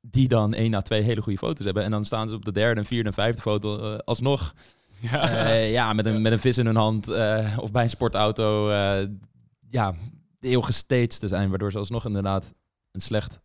die 0.02 0.28
dan 0.28 0.54
één 0.54 0.74
à 0.74 0.82
twee 0.82 1.02
hele 1.02 1.22
goede 1.22 1.38
foto's 1.38 1.66
hebben. 1.66 1.84
En 1.84 1.92
dan 1.92 2.06
staan 2.06 2.30
ze 2.30 2.36
op 2.36 2.46
de 2.46 2.52
derde, 2.52 2.80
en 2.80 2.86
vierde 2.86 3.10
en 3.10 3.16
vijfde 3.16 3.42
foto 3.42 3.80
eh, 3.80 3.98
alsnog 3.98 4.54
Ja. 5.02 5.30
eh, 5.46 5.72
ja, 5.72 5.94
met 5.94 6.06
een, 6.06 6.22
met 6.22 6.32
een 6.32 6.40
vis 6.40 6.58
in 6.58 6.66
hun 6.66 6.76
hand 6.76 7.08
eh, 7.08 7.58
of 7.62 7.72
bij 7.72 7.84
een 7.84 7.90
sportauto. 7.90 8.70
eh, 8.70 9.08
ja, 9.68 9.94
heel 10.40 10.62
gestaged 10.62 11.20
te 11.20 11.28
zijn, 11.28 11.50
waardoor 11.50 11.72
ze 11.72 11.78
alsnog 11.78 12.06
inderdaad 12.06 12.54
een 12.92 13.02
slecht 13.02 13.40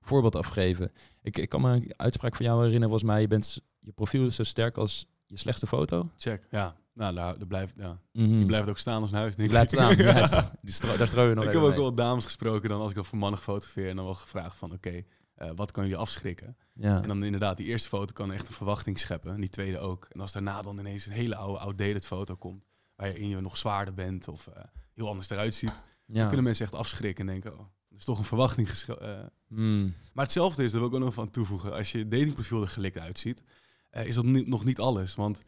voorbeeld 0.00 0.36
afgeven. 0.36 0.92
Ik, 1.22 1.38
ik 1.38 1.48
kan 1.48 1.60
me 1.60 1.70
een 1.72 1.92
uitspraak 1.96 2.36
van 2.36 2.44
jou 2.44 2.56
herinneren, 2.58 2.88
volgens 2.88 3.10
mij, 3.10 3.20
je, 3.20 3.26
bent, 3.26 3.60
je 3.78 3.92
profiel 3.92 4.26
is 4.26 4.34
zo 4.34 4.42
sterk 4.42 4.76
als 4.76 5.06
je 5.26 5.36
slechtste 5.38 5.66
foto. 5.66 6.08
Check, 6.16 6.46
ja. 6.50 6.74
Nou, 6.94 7.14
daar, 7.14 7.38
daar 7.38 7.46
blijft, 7.46 7.74
ja. 7.76 7.98
Mhm. 8.12 8.28
Die 8.28 8.46
blijft 8.46 8.68
ook 8.68 8.78
staan 8.78 9.00
als 9.00 9.10
een 9.10 9.16
huis, 9.18 9.36
denk 9.36 9.48
blijft 9.48 9.70
staan. 9.70 9.96
Die 10.62 10.72
stro- 10.74 10.96
daar 10.96 11.06
strooien 11.08 11.34
nog 11.36 11.44
ik 11.44 11.52
heb 11.52 11.60
ook 11.62 11.68
mee. 11.68 11.78
wel 11.78 11.94
dames 11.94 12.24
gesproken 12.24 12.68
dan 12.68 12.80
als 12.80 12.88
ik 12.90 12.94
dan 12.96 13.04
voor 13.04 13.18
mannen 13.18 13.38
gefotografeerd 13.38 13.90
en 13.90 13.96
dan 13.96 14.04
wel 14.04 14.14
gevraagd 14.14 14.56
van 14.56 14.72
oké, 14.72 15.02
eh, 15.38 15.50
wat 15.54 15.70
kan 15.70 15.82
jullie 15.82 15.98
afschrikken? 15.98 16.56
Ja. 16.72 17.02
En 17.02 17.08
dan 17.08 17.24
inderdaad, 17.24 17.56
die 17.56 17.66
eerste 17.66 17.88
foto 17.88 18.12
kan 18.12 18.32
echt 18.32 18.48
een 18.48 18.54
verwachting 18.54 18.98
scheppen 18.98 19.34
en 19.34 19.40
die 19.40 19.50
tweede 19.50 19.78
ook. 19.78 20.06
En 20.10 20.20
als 20.20 20.32
daarna 20.32 20.62
dan 20.62 20.78
ineens 20.78 21.06
een 21.06 21.12
hele 21.12 21.36
oude 21.36 21.58
outdated 21.58 22.06
foto 22.06 22.34
komt, 22.34 22.64
waarin 22.96 23.28
je 23.28 23.40
nog 23.40 23.56
zwaarder 23.56 23.94
bent 23.94 24.28
of 24.28 24.46
eh, 24.46 24.62
heel 24.94 25.08
anders 25.08 25.30
eruit 25.30 25.54
ziet, 25.54 25.80
dan 26.06 26.16
ja. 26.16 26.26
kunnen 26.26 26.44
mensen 26.44 26.64
echt 26.64 26.74
afschrikken 26.74 27.28
en 27.28 27.32
denken, 27.32 27.58
oh, 27.58 27.66
er 27.90 27.96
is 27.96 28.04
toch 28.04 28.18
een 28.18 28.24
verwachting 28.24 28.68
eh. 28.68 29.18
Mm. 29.48 29.94
Maar 30.12 30.24
hetzelfde 30.24 30.64
is, 30.64 30.70
daar 30.70 30.80
wil 30.80 30.88
ik 30.88 30.94
ook 30.94 31.00
nog 31.00 31.14
van 31.14 31.30
toevoegen, 31.30 31.72
als 31.72 31.92
je 31.92 32.08
datingprofiel 32.08 32.62
er 32.62 32.68
gelikt 32.68 32.98
uitziet, 32.98 33.42
is 33.90 34.14
dat 34.14 34.24
niet, 34.24 34.46
nog 34.46 34.64
niet 34.64 34.78
alles. 34.78 35.14
Want 35.14 35.42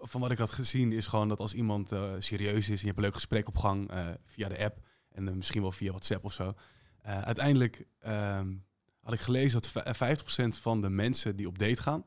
van 0.00 0.20
wat 0.20 0.30
ik 0.30 0.38
had 0.38 0.52
gezien 0.52 0.92
is 0.92 1.06
gewoon 1.06 1.28
dat 1.28 1.40
als 1.40 1.54
iemand 1.54 1.92
serieus 2.18 2.68
is 2.68 2.68
en 2.68 2.78
je 2.78 2.86
hebt 2.86 2.96
een 2.96 3.04
leuk 3.04 3.14
gesprek 3.14 3.48
op 3.48 3.56
gang 3.56 3.90
via 4.24 4.48
de 4.48 4.64
app 4.64 4.78
en 5.10 5.36
misschien 5.36 5.62
wel 5.62 5.72
via 5.72 5.90
WhatsApp 5.90 6.24
of 6.24 6.32
zo. 6.32 6.54
uiteindelijk 7.02 7.86
ehm, 7.98 8.52
had 9.04 9.12
ik 9.14 9.20
gelezen 9.20 9.60
dat 9.60 9.68
v- 9.70 9.96
50% 9.96 10.56
van 10.56 10.80
de 10.80 10.88
mensen 10.88 11.36
die 11.36 11.46
op 11.48 11.58
date 11.58 11.82
gaan, 11.82 12.04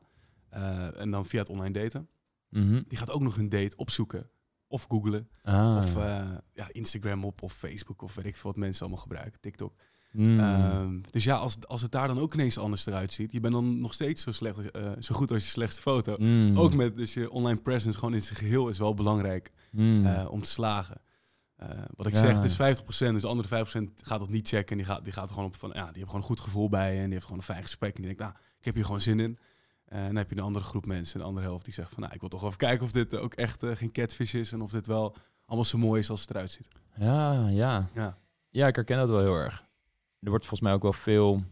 eh, 0.48 1.00
en 1.00 1.10
dan 1.10 1.26
via 1.26 1.38
het 1.40 1.48
online 1.48 1.72
daten, 1.82 2.08
Mhm. 2.48 2.82
die 2.88 2.98
gaat 2.98 3.10
ook 3.10 3.20
nog 3.20 3.36
hun 3.36 3.48
date 3.48 3.76
opzoeken. 3.76 4.28
Of 4.70 4.84
googlen, 4.88 5.28
Ah. 5.42 5.76
of 5.76 5.96
eh, 5.96 6.30
ja, 6.54 6.68
Instagram 6.72 7.24
op, 7.24 7.42
of 7.42 7.52
Facebook, 7.52 8.02
of 8.02 8.14
weet 8.14 8.26
ik 8.26 8.36
veel 8.36 8.50
wat 8.50 8.60
mensen 8.60 8.80
allemaal 8.82 9.02
gebruiken, 9.02 9.40
TikTok. 9.40 9.74
Mm. 10.12 10.40
Ehm, 10.40 11.00
dus 11.10 11.24
ja, 11.24 11.36
als, 11.36 11.56
als 11.66 11.82
het 11.82 11.92
daar 11.92 12.08
dan 12.08 12.18
ook 12.18 12.34
ineens 12.34 12.58
anders 12.58 12.86
eruit 12.86 13.12
ziet, 13.12 13.32
je 13.32 13.40
bent 13.40 13.52
dan 13.52 13.80
nog 13.80 13.94
steeds 13.94 14.22
zo, 14.22 14.30
slecht, 14.32 14.70
eh, 14.70 14.90
zo 14.98 15.14
goed 15.14 15.30
als 15.30 15.42
je 15.44 15.48
slechtste 15.50 15.82
foto. 15.82 16.16
Mm. 16.18 16.58
Ook 16.58 16.74
met 16.74 16.96
dus 16.96 17.14
je 17.14 17.30
online 17.30 17.58
presence 17.60 17.98
gewoon 17.98 18.14
in 18.14 18.22
zijn 18.22 18.38
geheel 18.38 18.68
is 18.68 18.78
wel 18.78 18.94
belangrijk 18.94 19.52
Mm. 19.72 20.06
om 20.26 20.42
te 20.42 20.50
slagen. 20.50 21.00
Eh, 21.58 21.68
wat 21.96 22.06
ik 22.06 22.12
Ja. 22.12 22.18
zeg, 22.18 22.34
het 22.34 22.44
is 22.44 22.56
50%, 22.56 23.12
dus 23.12 23.22
de 23.22 23.28
andere 23.28 23.48
50% 23.48 24.02
gaat 24.02 24.18
dat 24.18 24.28
niet 24.28 24.48
checken. 24.48 24.70
En 24.70 24.76
die 24.76 24.86
gaat, 24.86 25.04
die 25.04 25.12
gaat 25.12 25.28
er 25.28 25.34
gewoon 25.34 25.48
op 25.48 25.56
van, 25.56 25.70
ja, 25.74 25.84
die 25.84 25.92
heeft 25.94 26.04
gewoon 26.06 26.20
een 26.20 26.26
goed 26.26 26.40
gevoel 26.40 26.68
bij 26.68 26.90
je 26.92 26.96
en 26.98 27.04
die 27.04 27.12
heeft 27.12 27.24
gewoon 27.24 27.38
een 27.38 27.44
fijn 27.44 27.62
gesprek. 27.62 27.88
En 27.96 28.02
die 28.02 28.14
denkt, 28.16 28.20
nou, 28.20 28.32
ik 28.58 28.64
heb 28.64 28.74
hier 28.74 28.84
gewoon 28.84 29.00
zin 29.00 29.20
in. 29.20 29.38
Eh, 29.84 29.98
en 29.98 30.06
dan 30.06 30.16
heb 30.16 30.30
je 30.30 30.36
een 30.36 30.42
andere 30.42 30.64
groep 30.64 30.86
mensen, 30.86 31.20
een 31.20 31.26
andere 31.26 31.46
helft 31.46 31.64
die 31.64 31.74
zegt 31.74 31.92
van, 31.92 32.02
nou, 32.02 32.14
ik 32.14 32.20
wil 32.20 32.28
toch 32.28 32.44
even 32.44 32.56
kijken 32.56 32.84
of 32.84 32.92
dit 32.92 33.14
ook 33.16 33.34
echt 33.34 33.62
eh, 33.62 33.76
geen 33.76 33.92
catfish 33.92 34.34
is 34.34 34.52
en 34.52 34.60
of 34.60 34.70
dit 34.70 34.86
wel 34.86 35.16
allemaal 35.44 35.64
zo 35.64 35.78
mooi 35.78 36.00
is 36.00 36.10
als 36.10 36.20
het 36.20 36.30
eruit 36.30 36.50
ziet. 36.50 36.68
Ja, 36.96 37.48
ja. 37.48 37.88
Ja. 37.94 38.16
Ja, 38.50 38.66
ik 38.66 38.74
herken 38.76 38.98
dat 38.98 39.08
wel 39.08 39.20
heel 39.20 39.34
erg. 39.34 39.64
Er 40.20 40.28
wordt 40.30 40.46
volgens 40.46 40.60
mij 40.68 40.72
ook 40.72 40.82
wel 40.82 40.92
veel, 40.92 41.42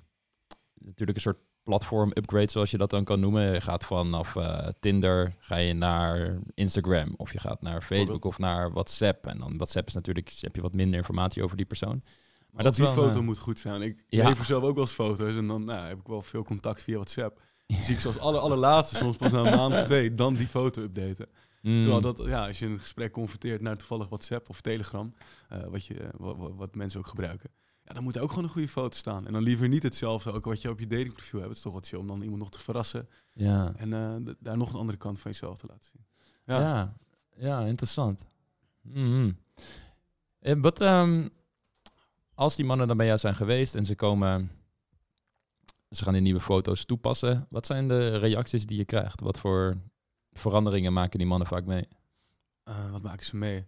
natuurlijk 0.74 1.16
een 1.18 1.22
soort 1.22 1.38
platform 1.66 2.10
upgrade, 2.14 2.50
zoals 2.50 2.70
je 2.70 2.78
dat 2.78 2.90
dan 2.90 3.04
kan 3.04 3.20
noemen. 3.20 3.52
Je 3.52 3.60
gaat 3.60 3.84
vanaf 3.84 4.36
eh, 4.36 4.68
Tinder, 4.80 5.34
ga 5.38 5.56
je 5.56 5.74
naar 5.74 6.38
Instagram, 6.54 7.14
of 7.16 7.32
je 7.32 7.38
gaat 7.38 7.62
naar 7.62 7.82
Facebook 7.82 8.24
of 8.24 8.38
naar 8.38 8.72
WhatsApp. 8.72 9.26
En 9.26 9.38
dan 9.38 9.56
WhatsApp 9.56 9.86
is 9.88 9.94
natuurlijk, 9.94 10.32
heb 10.40 10.54
je 10.54 10.62
wat 10.62 10.72
minder 10.72 10.98
informatie 10.98 11.42
over 11.42 11.56
die 11.56 11.66
persoon. 11.66 12.02
Maar 12.50 12.64
dat 12.64 12.74
die 12.74 12.84
wel, 12.84 12.92
foto 12.92 13.18
eh, 13.18 13.24
moet 13.24 13.38
goed 13.38 13.58
zijn. 13.58 13.82
Ik 13.82 14.04
ja. 14.08 14.28
lever 14.28 14.44
zelf 14.44 14.62
ook 14.62 14.74
wel 14.74 14.84
eens 14.84 14.92
foto's 14.92 15.36
en 15.36 15.46
dan 15.46 15.64
nou, 15.64 15.86
heb 15.86 15.98
ik 15.98 16.06
wel 16.06 16.22
veel 16.22 16.42
contact 16.42 16.82
via 16.82 16.94
WhatsApp. 16.94 17.40
Dan 17.66 17.82
zie 17.82 17.94
ik 17.94 18.00
zoals 18.00 18.18
alle 18.18 18.38
allerlaatste, 18.38 18.96
soms 19.04 19.16
pas 19.16 19.32
na 19.32 19.38
een 19.38 19.56
maand 19.56 19.74
of 19.74 19.82
twee, 19.82 20.14
dan 20.14 20.34
die 20.34 20.46
foto 20.46 20.82
updaten. 20.82 21.28
Mm. 21.62 21.82
Terwijl 21.82 22.00
dat, 22.00 22.22
ja, 22.26 22.46
als 22.46 22.58
je 22.58 22.66
een 22.66 22.78
gesprek 22.78 23.12
converteert 23.12 23.60
naar 23.60 23.76
toevallig 23.76 24.08
WhatsApp 24.08 24.48
of 24.48 24.60
Telegram, 24.60 25.14
eh, 25.48 25.58
wat, 25.64 25.84
je, 25.84 26.10
wat 26.56 26.74
mensen 26.74 27.00
ook 27.00 27.06
gebruiken, 27.06 27.50
ja, 27.86 27.94
dan 27.94 28.02
moet 28.02 28.16
er 28.16 28.22
ook 28.22 28.28
gewoon 28.28 28.44
een 28.44 28.50
goede 28.50 28.68
foto 28.68 28.96
staan. 28.96 29.26
En 29.26 29.32
dan 29.32 29.42
liever 29.42 29.68
niet 29.68 29.82
hetzelfde, 29.82 30.32
ook 30.32 30.44
wat 30.44 30.62
je 30.62 30.70
op 30.70 30.78
je 30.78 30.86
datingprofiel 30.86 31.38
hebt. 31.38 31.48
Het 31.48 31.56
is 31.58 31.62
toch 31.64 31.72
wat 31.72 31.86
chill 31.88 31.98
om 31.98 32.06
dan 32.06 32.22
iemand 32.22 32.38
nog 32.40 32.50
te 32.50 32.58
verrassen 32.58 33.08
Ja. 33.32 33.72
en 33.76 33.92
eh, 33.92 34.34
daar 34.38 34.56
nog 34.56 34.72
een 34.72 34.78
andere 34.78 34.98
kant 34.98 35.18
van 35.20 35.30
jezelf 35.30 35.58
te 35.58 35.66
laten 35.66 35.84
zien. 35.92 36.04
Ja. 36.44 36.60
Ja. 36.60 36.94
ja, 37.36 37.60
interessant. 37.60 38.22
En 40.38 40.60
wat, 40.60 40.80
ehm, 40.80 41.28
als 42.34 42.56
die 42.56 42.64
mannen 42.64 42.88
dan 42.88 42.96
bij 42.96 43.06
jou 43.06 43.18
zijn 43.18 43.34
geweest 43.34 43.74
en 43.74 43.84
ze 43.84 43.94
komen, 43.94 44.50
ze 45.90 46.04
gaan 46.04 46.12
die 46.12 46.22
nieuwe 46.22 46.40
foto's 46.40 46.84
toepassen, 46.84 47.46
wat 47.50 47.66
zijn 47.66 47.88
de 47.88 48.16
reacties 48.16 48.66
die 48.66 48.76
je 48.76 48.84
krijgt? 48.84 49.20
Wat 49.20 49.38
voor 49.38 49.76
veranderingen 50.32 50.92
maken 50.92 51.18
die 51.18 51.28
mannen 51.28 51.48
vaak 51.48 51.64
mee? 51.64 51.88
Eh, 52.62 52.90
wat 52.90 53.02
maken 53.02 53.26
ze 53.26 53.36
mee? 53.36 53.64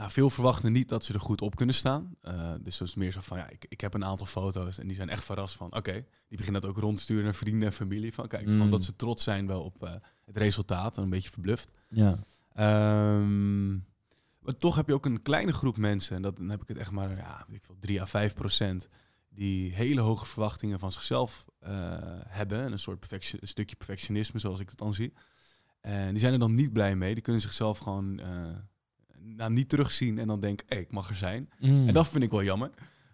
Nou, 0.00 0.12
veel 0.12 0.30
verwachten 0.30 0.72
niet 0.72 0.88
dat 0.88 1.04
ze 1.04 1.12
er 1.14 1.20
goed 1.20 1.40
op 1.42 1.56
kunnen 1.56 1.74
staan. 1.74 2.16
Eh, 2.20 2.52
dus 2.60 2.78
dat 2.78 2.88
is 2.88 2.94
meer 2.94 3.12
zo 3.12 3.20
van, 3.22 3.38
ja, 3.38 3.48
ik, 3.48 3.66
ik 3.68 3.80
heb 3.80 3.94
een 3.94 4.04
aantal 4.04 4.26
foto's 4.26 4.78
en 4.78 4.86
die 4.86 4.96
zijn 4.96 5.08
echt 5.08 5.24
verrast 5.24 5.56
van, 5.56 5.74
oké. 5.76 5.92
Die 6.28 6.36
beginnen 6.36 6.60
dat 6.60 6.70
ook 6.70 6.78
rond 6.78 6.96
te 6.96 7.02
sturen 7.02 7.24
naar 7.24 7.34
vrienden 7.34 7.68
en 7.68 7.74
familie. 7.74 8.14
Van, 8.14 8.26
kijk, 8.28 8.46
Mm. 8.46 8.56
van 8.56 8.70
dat 8.70 8.84
ze 8.84 8.96
trots 8.96 9.24
zijn 9.24 9.46
wel 9.46 9.62
op 9.62 9.82
eh, 9.84 9.92
het 10.24 10.36
resultaat 10.36 10.96
en 10.96 11.02
een 11.02 11.10
beetje 11.10 11.30
verbluft. 11.30 11.70
Ja. 11.88 12.18
Ehm, 12.54 13.72
maar 14.40 14.56
toch 14.58 14.76
heb 14.76 14.86
je 14.86 14.94
ook 14.94 15.06
een 15.06 15.22
kleine 15.22 15.52
groep 15.52 15.76
mensen, 15.76 16.16
en 16.16 16.22
dat, 16.22 16.36
dan 16.36 16.48
heb 16.48 16.62
ik 16.62 16.68
het 16.68 16.76
echt 16.76 16.90
maar 16.90 17.16
ja, 17.16 17.46
ik 17.50 17.64
veel, 17.64 17.76
3 17.80 18.00
à 18.00 18.06
5 18.06 18.34
procent, 18.34 18.88
die 19.28 19.72
hele 19.74 20.00
hoge 20.00 20.26
verwachtingen 20.26 20.78
van 20.78 20.92
zichzelf 20.92 21.44
eh, 21.58 21.70
hebben. 22.26 22.60
En 22.64 22.72
een 22.72 22.78
soort 22.78 22.98
perfectio- 22.98 23.38
een 23.40 23.48
stukje 23.48 23.76
perfectionisme, 23.76 24.38
zoals 24.38 24.60
ik 24.60 24.68
het 24.68 24.78
dan 24.78 24.94
zie. 24.94 25.12
En 25.80 26.10
die 26.10 26.18
zijn 26.20 26.32
er 26.32 26.38
dan 26.38 26.54
niet 26.54 26.72
blij 26.72 26.96
mee. 26.96 27.14
Die 27.14 27.22
kunnen 27.22 27.42
zichzelf 27.42 27.78
gewoon 27.78 28.20
nou, 29.22 29.52
niet 29.52 29.68
terugzien 29.68 30.18
en 30.18 30.26
dan 30.26 30.40
denken, 30.40 30.66
hé, 30.68 30.76
ik 30.76 30.92
mag 30.92 31.08
er 31.08 31.16
zijn. 31.16 31.50
Mm. 31.58 31.88
En 31.88 31.94
dat 31.94 32.08
vind 32.08 32.24
ik 32.24 32.30
wel 32.30 32.42
jammer. 32.42 32.70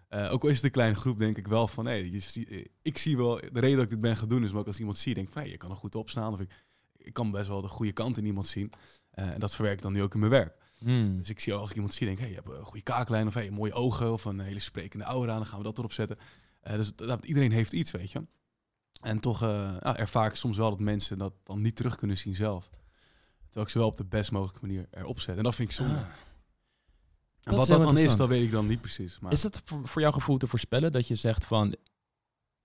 Eh, 0.07 0.31
ook 0.31 0.43
al 0.43 0.49
is 0.49 0.55
het 0.55 0.65
een 0.65 0.71
kleine 0.71 0.95
groep, 0.95 1.17
denk 1.17 1.37
ik 1.37 1.47
wel 1.47 1.67
van, 1.67 1.85
hé, 1.85 1.93
je 1.93 2.19
zie- 2.19 2.47
eh, 2.47 2.65
ik 2.81 2.97
zie 2.97 3.17
wel, 3.17 3.35
de 3.35 3.59
reden 3.59 3.75
dat 3.75 3.83
ik 3.83 3.89
dit 3.89 4.01
ben 4.01 4.15
gaan 4.15 4.27
doen 4.27 4.43
is, 4.43 4.51
maar 4.51 4.59
ook 4.59 4.67
als 4.67 4.79
iemand 4.79 4.97
zie, 4.97 5.13
denk 5.13 5.29
van, 5.29 5.41
hé, 5.41 5.47
je 5.47 5.57
kan 5.57 5.69
er 5.69 5.75
goed 5.75 5.95
opstaan. 5.95 6.33
Of 6.33 6.39
ik, 6.39 6.63
ik 6.97 7.13
kan 7.13 7.31
best 7.31 7.47
wel 7.47 7.61
de 7.61 7.67
goede 7.67 7.91
kant 7.91 8.17
in 8.17 8.25
iemand 8.25 8.47
zien. 8.47 8.71
Eh, 9.11 9.29
en 9.29 9.39
dat 9.39 9.55
verwerk 9.55 9.75
ik 9.75 9.81
dan 9.83 9.93
nu 9.93 10.01
ook 10.01 10.13
in 10.13 10.19
mijn 10.19 10.31
werk. 10.31 10.55
Mm. 10.79 11.17
Dus 11.17 11.29
ik 11.29 11.39
zie 11.39 11.53
als 11.53 11.69
ik 11.69 11.75
iemand 11.75 11.93
zie, 11.93 12.05
denk 12.05 12.17
ik, 12.17 12.23
hey, 12.23 12.33
je 12.33 12.41
hebt 12.41 12.57
een 12.57 12.65
goede 12.65 12.83
kaaklijn 12.83 13.27
of 13.27 13.33
hey, 13.33 13.49
mooie 13.51 13.73
ogen 13.73 14.11
of 14.11 14.25
een 14.25 14.39
hele 14.39 14.59
sprekende 14.59 15.05
aura, 15.05 15.35
dan 15.35 15.45
gaan 15.45 15.57
we 15.57 15.63
dat 15.63 15.77
erop 15.77 15.93
zetten. 15.93 16.17
Eh, 16.61 16.75
dus 16.75 16.95
dat, 16.95 17.25
iedereen 17.25 17.51
heeft 17.51 17.73
iets, 17.73 17.91
weet 17.91 18.11
je. 18.11 18.23
En 19.01 19.19
toch 19.19 19.41
ja, 19.41 19.97
ervaar 19.97 20.29
ik 20.29 20.35
soms 20.35 20.57
wel 20.57 20.69
dat 20.69 20.79
mensen 20.79 21.17
dat 21.17 21.33
dan 21.43 21.61
niet 21.61 21.75
terug 21.75 21.95
kunnen 21.95 22.17
zien 22.17 22.35
zelf. 22.35 22.69
Terwijl 23.57 23.65
ik 23.65 23.69
ze 23.71 23.77
wel 23.79 23.87
op 23.87 24.11
de 24.11 24.17
best 24.17 24.31
mogelijke 24.31 24.65
manier 24.65 24.87
erop 24.91 25.19
zet. 25.19 25.37
En 25.37 25.43
dat 25.43 25.55
vind 25.55 25.69
ik 25.69 25.75
zonde. 25.75 25.93
Ah. 25.93 25.99
en 27.43 27.55
wat 27.55 27.67
dat 27.67 27.81
dan 27.81 27.97
is, 27.97 28.15
dat 28.15 28.27
weet 28.27 28.43
ik 28.43 28.51
dan 28.51 28.67
niet 28.67 28.81
precies. 28.81 29.19
Maar 29.19 29.31
Is 29.31 29.43
het 29.43 29.61
voor, 29.65 29.87
voor 29.87 30.01
jouw 30.01 30.11
gevoel 30.11 30.37
te 30.37 30.47
voorspellen 30.47 30.91
dat 30.91 31.07
je 31.07 31.15
zegt 31.15 31.45
van, 31.45 31.75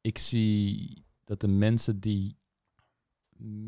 ik 0.00 0.18
zie 0.18 1.04
dat 1.24 1.40
de 1.40 1.48
mensen 1.48 2.00
die 2.00 2.36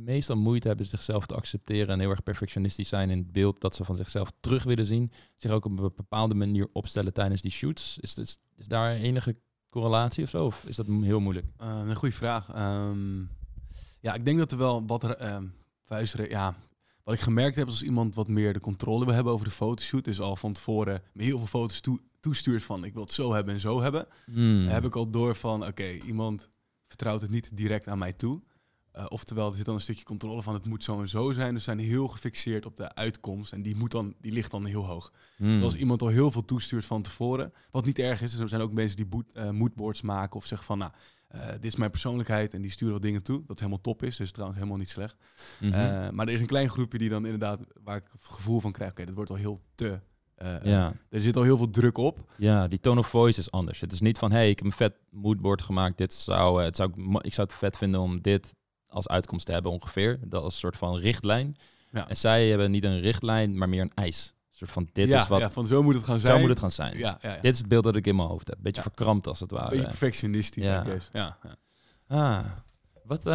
meestal 0.04 0.36
moeite 0.36 0.66
hebben 0.68 0.86
zichzelf 0.86 1.26
te 1.26 1.34
accepteren 1.34 1.88
en 1.88 2.00
heel 2.00 2.10
erg 2.10 2.22
perfectionistisch 2.22 2.88
zijn 2.88 3.10
in 3.10 3.18
het 3.18 3.32
beeld 3.32 3.60
dat 3.60 3.74
ze 3.74 3.84
van 3.84 3.96
zichzelf 3.96 4.32
terug 4.40 4.62
willen 4.64 4.86
zien, 4.86 5.12
zich 5.34 5.50
ook 5.50 5.64
op 5.64 5.78
een 5.78 5.92
bepaalde 5.96 6.34
manier 6.34 6.68
opstellen 6.72 7.12
tijdens 7.12 7.42
die 7.42 7.50
shoots. 7.50 7.98
Is, 7.98 8.18
is, 8.18 8.38
is 8.56 8.68
daar 8.68 8.92
enige 8.94 9.36
correlatie 9.68 10.24
of 10.24 10.30
zo? 10.30 10.44
Of 10.44 10.64
is 10.64 10.76
dat 10.76 10.86
heel 10.86 11.20
moeilijk? 11.20 11.46
Eh, 11.56 11.82
een 11.84 11.96
goede 11.96 12.14
vraag. 12.14 12.52
Ehm, 12.52 13.20
ja, 14.00 14.14
ik 14.14 14.24
denk 14.24 14.38
dat 14.38 14.52
er 14.52 14.58
wel 14.58 14.86
wat 14.86 15.16
vuistre- 15.84 16.28
ja, 16.28 16.56
wat 17.04 17.14
ik 17.14 17.20
gemerkt 17.20 17.56
heb, 17.56 17.66
is 17.66 17.72
als 17.72 17.82
iemand 17.82 18.14
wat 18.14 18.28
meer 18.28 18.52
de 18.52 18.60
controle 18.60 19.04
wil 19.04 19.14
hebben 19.14 19.32
over 19.32 19.46
de 19.46 19.52
fotoshoot, 19.52 20.04
dus 20.04 20.20
al 20.20 20.36
van 20.36 20.52
tevoren 20.52 21.02
me 21.12 21.22
heel 21.22 21.38
veel 21.38 21.46
foto's 21.46 21.80
toe, 21.80 22.00
toestuurt 22.20 22.62
van 22.62 22.84
ik 22.84 22.92
wil 22.92 23.02
het 23.02 23.12
zo 23.12 23.32
hebben 23.32 23.54
en 23.54 23.60
zo 23.60 23.80
hebben, 23.80 24.06
Hmm. 24.24 24.66
heb 24.66 24.84
ik 24.84 24.96
al 24.96 25.10
door 25.10 25.34
van 25.34 25.66
oké, 25.66 25.90
iemand 25.92 26.48
vertrouwt 26.86 27.20
het 27.20 27.30
niet 27.30 27.56
direct 27.56 27.88
aan 27.88 27.98
mij 27.98 28.12
toe. 28.12 28.42
Uh, 28.96 29.06
oftewel, 29.08 29.48
er 29.50 29.56
zit 29.56 29.64
dan 29.64 29.74
een 29.74 29.80
stukje 29.80 30.04
controle 30.04 30.42
van 30.42 30.54
het 30.54 30.64
moet 30.64 30.84
zo 30.84 31.00
en 31.00 31.08
zo 31.08 31.32
zijn. 31.32 31.54
Dus 31.54 31.64
zijn 31.64 31.78
heel 31.78 32.08
gefixeerd 32.08 32.66
op 32.66 32.76
de 32.76 32.94
uitkomst 32.94 33.52
en 33.52 33.62
die, 33.62 33.76
moet 33.76 33.90
dan, 33.90 34.14
die 34.20 34.32
ligt 34.32 34.50
dan 34.50 34.64
heel 34.64 34.86
hoog. 34.86 35.12
Hmm. 35.36 35.54
Dus 35.54 35.62
als 35.62 35.76
iemand 35.76 36.02
al 36.02 36.08
heel 36.08 36.30
veel 36.30 36.44
toestuurt 36.44 36.84
van 36.84 37.02
tevoren, 37.02 37.52
wat 37.70 37.84
niet 37.84 37.98
erg 37.98 38.22
is, 38.22 38.34
er 38.34 38.48
zijn 38.48 38.60
ook 38.60 38.72
mensen 38.72 38.96
die 38.96 39.06
boot, 39.06 39.24
uh, 39.34 39.50
moodboards 39.50 40.02
maken 40.02 40.36
of 40.36 40.46
zeggen 40.46 40.66
van 40.66 40.78
nou, 40.78 40.92
uh, 41.34 41.46
dit 41.48 41.64
is 41.64 41.76
mijn 41.76 41.90
persoonlijkheid 41.90 42.54
en 42.54 42.62
die 42.62 42.70
sturen 42.70 42.92
wat 42.92 43.02
dingen 43.02 43.22
toe. 43.22 43.42
Dat 43.46 43.58
helemaal 43.58 43.80
top 43.80 44.02
is, 44.02 44.16
dus 44.16 44.30
trouwens 44.30 44.58
helemaal 44.58 44.80
niet 44.80 44.90
slecht. 44.90 45.16
Mm 45.60 45.72
-hmm. 45.72 46.14
maar 46.14 46.26
er 46.26 46.32
is 46.32 46.40
een 46.40 46.46
klein 46.46 46.68
groepje 46.68 46.98
die 46.98 47.08
dan 47.08 47.24
inderdaad, 47.24 47.60
waar 47.84 47.96
ik 47.96 48.06
het 48.12 48.24
gevoel 48.24 48.60
van 48.60 48.72
krijg, 48.72 48.90
oké, 48.90 49.00
okay, 49.00 49.14
dit 49.14 49.14
wordt 49.14 49.30
al 49.30 49.36
heel 49.36 49.58
te... 49.74 50.00
Uh, 50.42 50.64
ja. 50.64 50.92
Er 51.10 51.20
zit 51.20 51.36
al 51.36 51.42
heel 51.42 51.56
veel 51.56 51.70
druk 51.70 51.98
op. 51.98 52.32
Ja, 52.36 52.68
die 52.68 52.80
tone 52.80 53.00
of 53.00 53.08
voice 53.08 53.40
is 53.40 53.50
anders. 53.50 53.80
Het 53.80 53.92
is 53.92 54.00
niet 54.00 54.18
van, 54.18 54.32
hey, 54.32 54.50
ik 54.50 54.58
heb 54.58 54.66
een 54.66 54.72
vet 54.72 54.94
moodboard 55.10 55.62
gemaakt. 55.62 55.98
Dit 55.98 56.14
zou, 56.14 56.62
het 56.62 56.76
zou, 56.76 56.90
ik 57.20 57.34
zou 57.34 57.46
het 57.46 57.56
vet 57.56 57.76
vinden 57.76 58.00
om 58.00 58.20
dit 58.20 58.54
als 58.86 59.08
uitkomst 59.08 59.46
te 59.46 59.52
hebben 59.52 59.72
ongeveer. 59.72 60.18
Dat 60.24 60.42
als 60.42 60.52
een 60.52 60.60
soort 60.60 60.76
van 60.76 60.96
richtlijn. 60.96 61.56
Ja. 61.92 62.08
En 62.08 62.16
zij 62.16 62.48
hebben 62.48 62.70
niet 62.70 62.84
een 62.84 63.00
richtlijn, 63.00 63.58
maar 63.58 63.68
meer 63.68 63.80
een 63.80 63.92
eis. 63.94 64.34
Een 64.54 64.60
soort 64.60 64.70
van, 64.70 64.88
dit 64.92 65.08
ja, 65.08 65.22
is 65.22 65.28
wat... 65.28 65.40
Ja, 65.40 65.50
van 65.50 65.66
zo 65.66 65.82
moet 65.82 65.94
het 65.94 66.04
gaan 66.04 66.18
zijn. 66.18 66.34
Zo 66.34 66.40
moet 66.40 66.48
het 66.48 66.58
gaan 66.58 66.70
zijn. 66.70 66.98
Ja, 66.98 67.18
ja, 67.20 67.34
ja. 67.34 67.40
Dit 67.40 67.52
is 67.52 67.58
het 67.58 67.68
beeld 67.68 67.84
dat 67.84 67.96
ik 67.96 68.06
in 68.06 68.16
mijn 68.16 68.28
hoofd 68.28 68.48
heb. 68.48 68.58
Beetje 68.60 68.82
verkrampt 68.82 69.26
als 69.26 69.40
het 69.40 69.50
ware. 69.50 69.70
Beetje 69.70 69.84
perfectionistisch, 69.84 70.64
Ja. 70.64 70.84
ja. 70.86 70.96
ja, 71.12 71.38
ja. 71.42 71.56
Ah, 72.06 72.44
wat, 73.04 73.26
uh, 73.26 73.32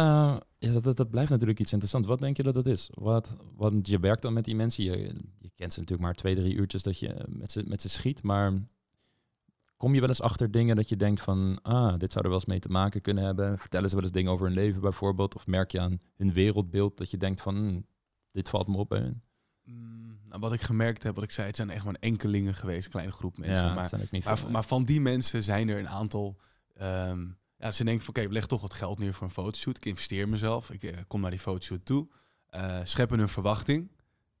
ja, 0.58 0.72
dat, 0.72 0.84
dat, 0.84 0.96
dat, 0.96 1.10
blijft 1.10 1.30
natuurlijk 1.30 1.58
iets 1.60 1.72
interessants. 1.72 2.08
Wat 2.08 2.20
denk 2.20 2.36
je 2.36 2.42
dat 2.42 2.54
het 2.54 2.66
is? 2.66 2.90
Wat, 2.94 3.36
want 3.56 3.88
je 3.88 3.98
werkt 3.98 4.22
dan 4.22 4.32
met 4.32 4.44
die 4.44 4.56
mensen. 4.56 4.84
Je, 4.84 4.96
je 5.38 5.50
kent 5.54 5.72
ze 5.72 5.80
natuurlijk 5.80 6.08
maar 6.08 6.14
twee, 6.14 6.34
drie 6.34 6.54
uurtjes 6.54 6.82
dat 6.82 6.98
je 6.98 7.24
met 7.28 7.52
ze, 7.52 7.62
met 7.66 7.82
ze 7.82 7.88
schiet. 7.88 8.22
Maar 8.22 8.52
kom 9.76 9.94
je 9.94 10.00
wel 10.00 10.08
eens 10.08 10.22
achter 10.22 10.50
dingen 10.50 10.76
dat 10.76 10.88
je 10.88 10.96
denkt 10.96 11.20
van... 11.20 11.58
Ah, 11.62 11.98
dit 11.98 12.12
zou 12.12 12.24
er 12.24 12.30
wel 12.30 12.38
eens 12.40 12.48
mee 12.48 12.58
te 12.58 12.68
maken 12.68 13.00
kunnen 13.00 13.24
hebben. 13.24 13.58
Vertellen 13.58 13.88
ze 13.88 13.94
wel 13.94 14.04
eens 14.04 14.12
dingen 14.12 14.32
over 14.32 14.46
hun 14.46 14.54
leven 14.54 14.80
bijvoorbeeld? 14.80 15.34
Of 15.34 15.46
merk 15.46 15.70
je 15.70 15.80
aan 15.80 15.98
hun 16.16 16.32
wereldbeeld 16.32 16.96
dat 16.96 17.10
je 17.10 17.16
denkt 17.16 17.40
van... 17.40 17.56
Hm, 17.56 17.80
dit 18.32 18.48
valt 18.48 18.66
me 18.66 18.76
op 18.76 18.88
bij 18.88 19.00
hun? 19.00 19.22
Mm, 19.64 20.18
nou, 20.28 20.40
wat 20.40 20.52
ik 20.52 20.60
gemerkt 20.60 21.02
heb, 21.02 21.14
wat 21.14 21.24
ik 21.24 21.30
zei, 21.30 21.46
het 21.46 21.56
zijn 21.56 21.70
echt 21.70 21.84
maar 21.84 21.96
enkelingen 22.00 22.54
geweest, 22.54 22.88
kleine 22.88 23.12
groep 23.12 23.38
mensen. 23.38 23.66
Ja, 23.66 23.74
maar, 23.74 23.90
niet 24.10 24.48
maar, 24.50 24.64
van 24.64 24.84
die 24.84 25.00
mensen 25.00 25.42
zijn 25.42 25.68
er 25.68 25.78
een 25.78 25.88
aantal. 25.88 26.36
Um, 26.82 27.38
ja, 27.56 27.70
ze 27.70 27.84
denken 27.84 28.04
van 28.04 28.14
oké, 28.14 28.20
okay, 28.20 28.32
leg 28.32 28.46
toch 28.46 28.60
wat 28.60 28.74
geld 28.74 28.98
neer 28.98 29.14
voor 29.14 29.26
een 29.26 29.32
fotoshoot. 29.32 29.76
Ik 29.76 29.86
investeer 29.86 30.22
in 30.22 30.28
mezelf. 30.28 30.70
Ik 30.70 30.82
uh, 30.82 30.96
kom 31.06 31.20
naar 31.20 31.30
die 31.30 31.40
fotoshoot 31.40 31.84
toe. 31.84 32.08
Uh, 32.50 32.78
scheppen 32.82 33.18
hun 33.18 33.28
verwachting. 33.28 33.90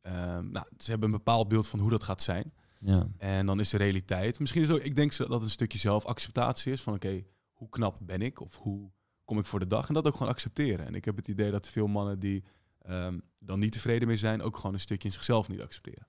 Um, 0.02 0.50
nou, 0.50 0.66
ze 0.78 0.90
hebben 0.90 1.08
een 1.08 1.16
bepaald 1.16 1.48
beeld 1.48 1.66
van 1.66 1.78
hoe 1.78 1.90
dat 1.90 2.02
gaat 2.02 2.22
zijn. 2.22 2.52
Ja. 2.78 3.08
En 3.18 3.46
dan 3.46 3.60
is 3.60 3.68
de 3.68 3.76
realiteit. 3.76 4.38
Misschien 4.38 4.62
is 4.62 4.70
ook, 4.70 4.80
ik 4.80 4.96
denk 4.96 5.16
dat 5.16 5.28
het 5.28 5.42
een 5.42 5.50
stukje 5.50 5.78
zelfacceptatie 5.78 6.72
is. 6.72 6.82
Van 6.82 6.94
oké, 6.94 7.06
okay, 7.06 7.26
hoe 7.52 7.68
knap 7.68 7.98
ben 8.00 8.22
ik? 8.22 8.40
Of 8.40 8.56
hoe 8.58 8.90
kom 9.24 9.38
ik 9.38 9.46
voor 9.46 9.58
de 9.58 9.66
dag? 9.66 9.88
En 9.88 9.94
dat 9.94 10.06
ook 10.06 10.16
gewoon 10.16 10.32
accepteren. 10.32 10.86
En 10.86 10.94
ik 10.94 11.04
heb 11.04 11.16
het 11.16 11.28
idee 11.28 11.50
dat 11.50 11.68
veel 11.68 11.86
mannen 11.86 12.18
die 12.18 12.44
um, 12.88 13.22
dan 13.38 13.58
niet 13.58 13.72
tevreden 13.72 14.08
mee 14.08 14.16
zijn, 14.16 14.42
ook 14.42 14.56
gewoon 14.56 14.72
een 14.72 14.80
stukje 14.80 15.08
in 15.08 15.14
zichzelf 15.14 15.48
niet 15.48 15.60
accepteren. 15.60 16.06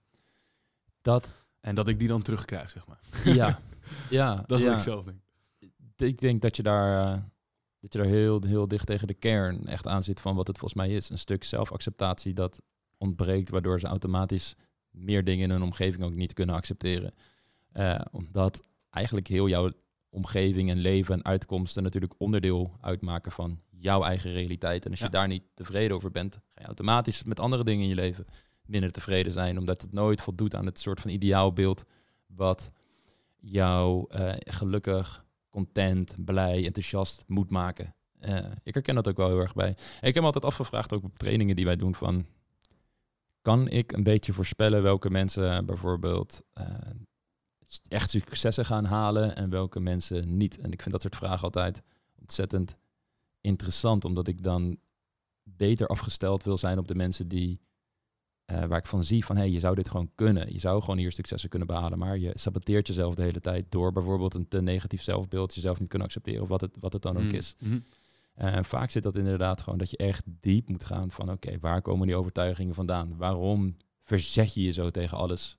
Dat. 1.02 1.34
En 1.60 1.76
dat 1.76 1.88
ik 1.88 2.00
die 2.00 2.08
dan 2.08 2.22
terugkrijg, 2.22 2.70
zeg 2.70 2.88
maar. 2.88 3.00
Ja, 3.24 3.60
ja. 4.10 4.44
dat 4.48 4.60
is 4.60 4.64
ja. 4.66 4.70
wat 4.70 4.78
ik 4.78 4.84
zelf 4.84 5.06
denk. 5.06 5.20
Ik 5.96 6.20
denk 6.20 6.42
dat 6.42 6.56
je 6.56 6.64
daar, 6.64 7.16
uh, 7.16 7.24
dat 7.80 7.94
je 7.94 8.00
daar 8.00 8.08
heel, 8.08 8.42
heel 8.46 8.68
dicht 8.68 8.86
tegen 8.86 9.08
de 9.08 9.14
kern 9.14 9.68
echt 9.68 9.88
aan 9.88 10.04
zit 10.04 10.20
van 10.20 10.36
wat 10.36 10.48
het 10.48 10.58
volgens 10.58 10.82
mij 10.82 10.96
is. 10.96 11.10
Een 11.10 11.18
stuk 11.18 11.44
zelfacceptatie 11.44 12.34
dat 12.34 12.62
ontbreekt, 12.98 13.50
waardoor 13.50 13.80
ze 13.80 13.88
automatisch 13.88 14.56
meer 14.90 15.24
dingen 15.24 15.44
in 15.44 15.50
hun 15.50 15.62
omgeving 15.62 16.04
ook 16.04 16.14
niet 16.14 16.34
kunnen 16.34 16.56
accepteren. 16.56 17.14
Uh, 17.74 18.00
omdat 18.12 18.64
eigenlijk 18.90 19.28
heel 19.28 19.48
jouw 19.48 19.72
omgeving 20.10 20.70
en 20.70 20.78
leven 20.78 21.14
en 21.14 21.26
uitkomsten 21.26 21.84
natuurlijk 21.84 22.14
onderdeel 22.18 22.78
uitmaken 22.82 23.32
van 23.32 23.60
jouw 23.82 24.04
eigen 24.04 24.32
realiteit. 24.32 24.86
En 24.86 24.90
als 24.92 25.00
je 25.00 25.06
Ja. 25.06 25.12
daar 25.12 25.28
niet 25.28 25.44
tevreden 25.54 25.96
over 25.96 26.12
bent, 26.12 26.34
ga 26.34 26.62
je 26.62 26.66
automatisch 26.66 27.24
met 27.24 27.40
andere 27.40 27.64
dingen 27.64 27.84
in 27.84 27.90
je 27.90 27.96
leven 27.96 28.26
minder 28.66 28.92
tevreden 28.92 29.32
zijn, 29.32 29.58
omdat 29.58 29.82
het 29.82 29.92
nooit 29.92 30.22
voldoet 30.22 30.56
aan 30.56 30.66
het 30.66 30.80
soort 30.80 31.00
van 31.00 31.12
ideaalbeeld 31.12 31.84
wat 32.28 32.72
jou 33.40 34.06
eh, 34.10 34.34
gelukkig, 34.38 35.26
content, 35.50 36.16
blij, 36.26 36.66
enthousiast 36.66 37.24
moet 37.28 37.50
maken. 37.50 37.96
Eh, 38.20 38.46
ik 38.64 38.74
herken 38.74 38.96
dat 38.96 39.08
ook 39.08 39.18
wel 39.18 39.28
heel 39.28 39.40
erg 39.40 39.54
bij. 39.54 39.70
Ik 40.02 40.14
heb 40.14 40.16
me 40.16 40.22
altijd 40.22 40.46
afgevraagd, 40.46 40.94
ook 40.94 41.04
op 41.04 41.18
trainingen 41.18 41.56
die 41.56 41.66
wij 41.66 41.76
doen, 41.76 41.96
van 41.96 42.26
kan 43.42 43.68
ik 43.68 43.92
een 43.92 44.04
beetje 44.04 44.34
voorspellen 44.34 44.84
welke 44.84 45.10
mensen 45.10 45.66
bijvoorbeeld 45.66 46.42
eh, 46.54 46.66
echt 47.88 48.10
successen 48.10 48.66
gaan 48.66 48.86
halen 48.86 49.36
en 49.36 49.50
welke 49.50 49.80
mensen 49.80 50.38
niet? 50.38 50.58
En 50.60 50.72
ik 50.72 50.82
vind 50.82 50.92
dat 50.92 51.02
soort 51.02 51.16
vragen 51.16 51.42
altijd 51.42 51.82
ontzettend 52.20 52.76
interessant, 53.42 54.06
omdat 54.06 54.28
ik 54.28 54.44
dan 54.44 54.78
beter 55.44 55.88
afgesteld 55.88 56.44
wil 56.44 56.58
zijn 56.58 56.78
op 56.78 56.88
de 56.88 56.96
mensen 56.96 57.28
die 57.28 57.60
uh, 58.52 58.64
waar 58.64 58.78
ik 58.78 58.86
van 58.86 59.04
zie 59.04 59.26
van, 59.26 59.36
hé, 59.36 59.42
hey, 59.42 59.52
je 59.52 59.60
zou 59.60 59.76
dit 59.76 59.90
gewoon 59.90 60.12
kunnen. 60.16 60.54
Je 60.54 60.60
zou 60.60 60.82
gewoon 60.82 60.98
hier 60.98 61.12
successen 61.12 61.50
kunnen 61.50 61.68
behalen, 61.68 61.98
maar 61.98 62.18
je 62.18 62.32
saboteert 62.34 62.88
jezelf 62.88 63.16
de 63.16 63.22
hele 63.22 63.40
tijd 63.40 63.66
door 63.70 63.92
bijvoorbeeld 63.92 64.34
een 64.34 64.48
te 64.48 64.62
negatief 64.62 65.02
zelfbeeld, 65.02 65.56
jezelf 65.56 65.80
niet 65.80 65.90
kunnen 65.90 66.08
accepteren, 66.08 66.42
of 66.42 66.50
wat 66.50 66.62
het, 66.62 66.78
wat 66.80 66.94
het 66.94 67.02
dan 67.02 67.18
ook 67.18 67.24
Mm, 67.24 67.30
is. 67.30 67.56
mhm. 67.60 67.80
Uh, 68.38 68.56
en 68.56 68.66
vaak 68.66 68.92
zit 68.92 69.04
dat 69.04 69.16
inderdaad 69.16 69.62
gewoon 69.62 69.80
dat 69.80 69.90
je 69.90 69.98
echt 69.98 70.24
diep 70.26 70.70
moet 70.70 70.84
gaan 70.84 71.12
van, 71.12 71.32
oké, 71.32 71.60
waar 71.60 71.82
komen 71.82 72.08
die 72.08 72.16
overtuigingen 72.16 72.76
vandaan? 72.76 73.18
Waarom 73.18 73.76
verzet 74.02 74.54
je 74.54 74.62
je 74.62 74.72
zo 74.72 74.90
tegen 74.90 75.18
alles? 75.18 75.58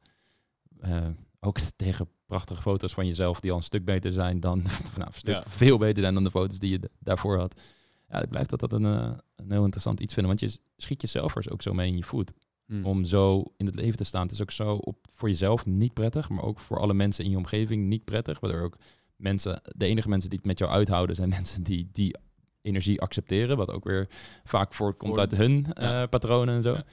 Uh, 0.85 1.07
ook 1.45 1.59
tegen 1.77 2.09
prachtige 2.27 2.63
foto's 2.63 2.93
van 2.95 3.07
jezelf 3.07 3.41
die 3.41 3.51
al 3.51 3.57
een 3.57 3.63
stuk 3.63 3.85
beter 3.85 4.13
zijn 4.13 4.41
dan, 4.41 4.63
nou, 4.97 5.07
een 5.07 5.13
stuk 5.13 5.35
Ja. 5.35 5.43
veel 5.47 5.79
beter 5.79 6.03
zijn 6.03 6.15
dan 6.15 6.25
de 6.25 6.31
foto's 6.31 6.59
die 6.59 6.71
je 6.71 6.91
daarvoor 6.99 7.39
had. 7.39 7.61
Ja, 8.09 8.23
ik 8.23 8.29
blijf 8.29 8.47
dat, 8.47 8.61
dat 8.61 8.73
een, 8.73 8.85
eh, 8.85 9.11
een 9.37 9.51
heel 9.51 9.63
interessant 9.63 10.01
iets 10.01 10.15
vinden, 10.15 10.37
want 10.39 10.53
je 10.53 10.59
schiet 10.77 11.01
jezelf 11.01 11.37
er 11.37 11.53
ook 11.53 11.63
zo 11.63 11.75
mee 11.75 11.89
in 11.89 11.97
je 11.97 12.05
voet 12.05 12.33
Mm. 12.67 12.85
om 12.87 13.05
zo 13.05 13.45
in 13.57 13.67
het 13.67 13.75
leven 13.75 13.97
te 13.97 14.05
staan. 14.05 14.23
Het 14.23 14.31
is 14.33 14.43
ook 14.43 14.51
zo 14.51 14.75
op, 14.75 14.97
voor 15.11 15.29
jezelf 15.29 15.67
niet 15.67 15.93
prettig, 15.93 16.29
maar 16.29 16.45
ook 16.45 16.61
voor 16.61 16.79
alle 16.79 16.95
mensen 16.95 17.25
in 17.25 17.31
je 17.31 17.37
omgeving 17.37 17.87
niet 17.87 18.05
prettig. 18.05 18.41
Waardoor 18.41 18.61
ook 18.61 18.77
mensen, 19.17 19.61
de 19.77 19.87
enige 19.87 20.09
mensen 20.09 20.29
die 20.31 20.39
het 20.39 20.47
met 20.49 20.59
jou 20.59 20.71
uithouden, 20.71 21.17
zijn 21.17 21.29
mensen 21.39 21.63
die 21.63 21.89
die 21.93 22.17
energie 22.63 23.01
accepteren. 23.01 23.57
Wat 23.57 23.71
ook 23.71 23.85
weer 23.85 24.09
vaak 24.45 24.75
voortkomt 24.75 25.11
Voor- 25.13 25.21
uit 25.21 25.37
hun 25.37 25.67
Ja. 25.75 26.03
eh, 26.03 26.09
patronen 26.09 26.55
en 26.55 26.63
zo. 26.63 26.73
Ja. 26.73 26.85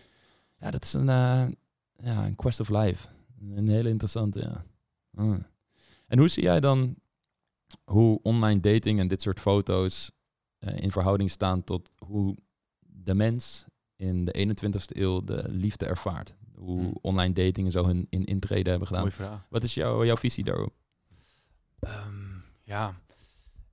Ja, 0.59 0.71
dat 0.71 0.83
is 0.83 0.93
een, 0.93 1.09
eh, 1.09 1.45
ja, 2.03 2.25
een 2.25 2.35
quest 2.35 2.59
of 2.59 2.69
life. 2.69 3.07
Een 3.41 3.67
hele 3.69 3.89
interessante, 3.89 4.39
ja. 4.39 4.65
Ah. 5.13 5.38
En 6.08 6.19
hoe 6.19 6.28
zie 6.28 6.43
jij 6.43 6.60
dan 6.60 6.95
hoe 7.84 8.19
online 8.21 8.60
dating 8.60 8.99
en 8.99 9.08
dit 9.08 9.21
soort 9.21 9.39
foto's 9.39 10.12
eh, 10.58 10.78
in 10.78 10.91
verhouding 10.91 11.30
staan 11.32 11.63
tot 11.63 11.89
hoe 11.97 12.38
de 12.80 13.13
mens 13.13 13.65
in 13.95 14.25
de 14.25 14.34
21ste 14.47 14.97
eeuw 14.97 15.23
de 15.23 15.43
liefde 15.49 15.86
ervaart? 15.86 16.36
Hoe 16.56 16.80
Hmm. 16.80 16.97
online 17.02 17.34
dating 17.34 17.65
en 17.65 17.71
zo 17.71 17.86
hun 17.86 18.08
in 18.10 18.25
intrede 18.25 18.69
hebben 18.69 18.88
gedaan. 18.88 19.04
Mooie 19.04 19.15
vraag. 19.15 19.45
Wat 19.49 19.63
is 19.63 19.73
jouw, 19.73 20.06
jouw 20.06 20.17
visie 20.17 20.43
daarop? 20.43 20.73
Ehm, 21.80 22.13
ja, 22.63 23.02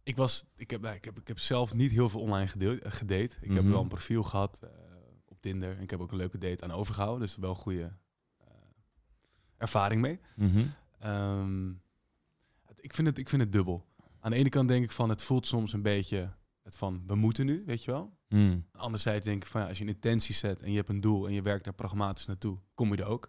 ik, 0.03 0.17
was, 0.17 0.45
ik, 0.57 0.71
heb, 0.71 0.85
ik, 0.87 1.05
heb, 1.05 1.19
ik 1.19 1.29
heb 1.29 1.39
zelf 1.39 1.75
niet 1.75 1.91
heel 1.91 2.09
veel 2.09 2.21
online 2.21 2.51
eh, 2.59 2.93
gedate. 2.93 3.37
Ik 3.41 3.53
heb 3.53 3.63
Mhm. 3.63 3.71
wel 3.71 3.81
een 3.83 3.89
profiel 3.89 4.23
gehad 4.23 4.59
eh, 4.63 4.69
op 5.25 5.41
Tinder. 5.41 5.77
En 5.77 5.83
ik 5.83 5.91
heb 5.91 6.01
ook 6.01 6.11
een 6.11 6.17
leuke 6.17 6.39
date 6.39 6.65
aan 6.65 6.71
overgehouden. 6.73 7.21
Dus 7.27 7.37
wel 7.37 7.51
een 7.51 7.57
goede 7.57 7.93
ervaring 9.57 10.01
mee. 10.01 10.21
Ehm, 10.99 11.73
het- 12.67 12.79
ik, 12.85 12.95
vind 12.95 13.09
het, 13.09 13.19
ik 13.19 13.29
vind 13.29 13.43
het 13.43 13.53
dubbel. 13.53 13.87
Aan 14.21 14.31
de 14.31 14.37
ene 14.37 14.49
kant 14.49 14.69
denk 14.69 14.85
ik 14.85 14.91
van, 14.91 15.09
het 15.09 15.23
voelt 15.23 15.47
soms 15.47 15.73
een 15.73 15.83
beetje 15.83 16.33
het 16.63 16.77
van, 16.77 17.03
we 17.07 17.15
moeten 17.15 17.47
nu, 17.47 17.63
weet 17.67 17.85
je 17.85 17.91
wel. 17.91 18.15
Hmm. 18.29 18.67
Anderzijds 18.73 19.25
denk 19.27 19.43
ik 19.43 19.49
van, 19.51 19.61
ja, 19.61 19.69
als 19.69 19.79
je 19.79 19.85
een 19.85 19.91
intentie 19.91 20.35
zet 20.35 20.63
en 20.63 20.71
je 20.71 20.77
hebt 20.77 20.89
een 20.89 21.01
doel 21.01 21.27
en 21.27 21.33
je 21.33 21.43
werkt 21.43 21.65
daar 21.65 21.75
pragmatisch 21.75 22.27
naartoe, 22.27 22.59
kom 22.75 22.91
je 22.95 23.03
er 23.03 23.09
ook. 23.09 23.29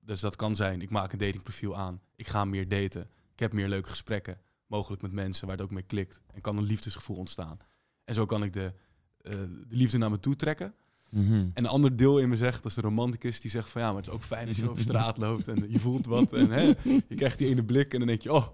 Dus 0.00 0.20
dat 0.20 0.36
kan 0.36 0.56
zijn, 0.56 0.80
ik 0.82 0.90
maak 0.90 1.12
een 1.12 1.18
datingprofiel 1.18 1.76
aan, 1.76 2.00
ik 2.16 2.26
ga 2.26 2.44
meer 2.44 2.68
daten, 2.68 3.10
ik 3.32 3.38
heb 3.38 3.52
meer 3.52 3.68
leuke 3.68 3.88
gesprekken, 3.88 4.40
mogelijk 4.66 5.02
met 5.02 5.12
mensen 5.12 5.46
waar 5.46 5.56
het 5.56 5.64
ook 5.64 5.70
mee 5.72 5.82
klikt. 5.82 6.22
En 6.34 6.40
kan 6.40 6.56
een 6.56 6.64
liefdesgevoel 6.64 7.16
ontstaan. 7.16 7.58
En 8.04 8.14
zo 8.14 8.24
kan 8.24 8.42
ik 8.42 8.52
de, 8.52 8.72
eh, 9.20 9.32
de 9.32 9.64
liefde 9.68 9.98
naar 9.98 10.10
me 10.10 10.20
toe 10.20 10.36
trekken. 10.36 10.74
Mhm. 11.10 11.32
En 11.32 11.50
een 11.54 11.66
ander 11.66 11.96
deel 11.96 12.18
in 12.18 12.28
me 12.28 12.36
zegt, 12.36 12.64
is 12.64 12.74
de 12.74 12.80
romanticus, 12.80 13.40
die 13.40 13.50
zegt 13.50 13.68
van 13.68 13.80
ja, 13.82 13.86
maar 13.88 13.96
het 13.96 14.06
is 14.06 14.12
ook 14.12 14.22
fijn 14.22 14.48
als 14.48 14.56
je 14.56 14.70
over 14.70 14.82
straat 14.82 15.18
loopt 15.18 15.48
en 15.48 15.70
je 15.70 15.78
voelt 15.78 16.06
wat. 16.06 16.32
En 16.32 16.50
hè, 16.50 16.60
je 17.08 17.14
krijgt 17.14 17.38
die 17.38 17.48
ene 17.48 17.64
blik 17.64 17.92
en 17.92 17.98
dan 17.98 18.08
denk 18.08 18.22
je, 18.22 18.32
oh, 18.32 18.46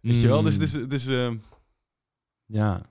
weet 0.00 0.20
je 0.20 0.26
wel. 0.28 0.42
Dus, 0.42 0.58
dus, 0.58 0.72
dus 0.72 1.04
Ja. 2.46 2.82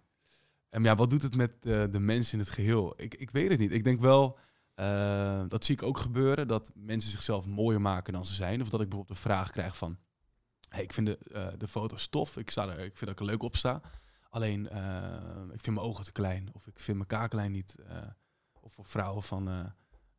en 0.69 0.83
ja, 0.83 0.95
wat 0.95 1.09
doet 1.09 1.21
het 1.21 1.35
met 1.35 1.57
eh, 1.65 1.83
de 1.91 1.99
mens 1.99 2.33
in 2.33 2.39
het 2.39 2.49
geheel? 2.49 2.93
Ik, 2.97 3.15
ik 3.15 3.31
weet 3.31 3.49
het 3.49 3.59
niet. 3.59 3.71
Ik 3.71 3.83
denk 3.83 3.99
wel, 3.99 4.37
eh, 4.75 5.43
dat 5.47 5.65
zie 5.65 5.75
ik 5.75 5.83
ook 5.83 5.97
gebeuren, 5.97 6.47
dat 6.47 6.71
mensen 6.75 7.11
zichzelf 7.11 7.45
mooier 7.45 7.81
maken 7.81 8.13
dan 8.13 8.25
ze 8.25 8.33
zijn. 8.33 8.61
Of 8.61 8.69
dat 8.69 8.81
ik 8.81 8.89
bijvoorbeeld 8.89 9.17
een 9.17 9.23
vraag 9.23 9.51
krijg 9.51 9.77
van, 9.77 9.97
hey, 10.69 10.83
ik 10.83 10.93
vind 10.93 11.07
de, 11.07 11.17
eh 11.31 11.47
de 11.57 11.67
foto's 11.67 12.07
tof, 12.07 12.37
ik, 12.37 12.49
sta 12.49 12.63
er, 12.63 12.79
ik 12.79 12.97
vind 12.97 12.99
dat 12.99 13.09
ik 13.09 13.19
er 13.19 13.25
leuk 13.25 13.43
op 13.43 13.55
sta. 13.55 13.81
Alleen, 14.29 14.65
ik 15.53 15.61
vind 15.61 15.75
mijn 15.75 15.87
ogen 15.87 16.03
te 16.05 16.11
klein. 16.11 16.49
Of 16.53 16.67
ik 16.67 16.79
vind 16.79 16.97
mijn 16.97 17.09
kaaklijn 17.09 17.51
niet. 17.51 17.75
Of 18.69 18.75
voor 18.75 18.85
vrouwen 18.85 19.23
van, 19.23 19.49
eh, 19.49 19.59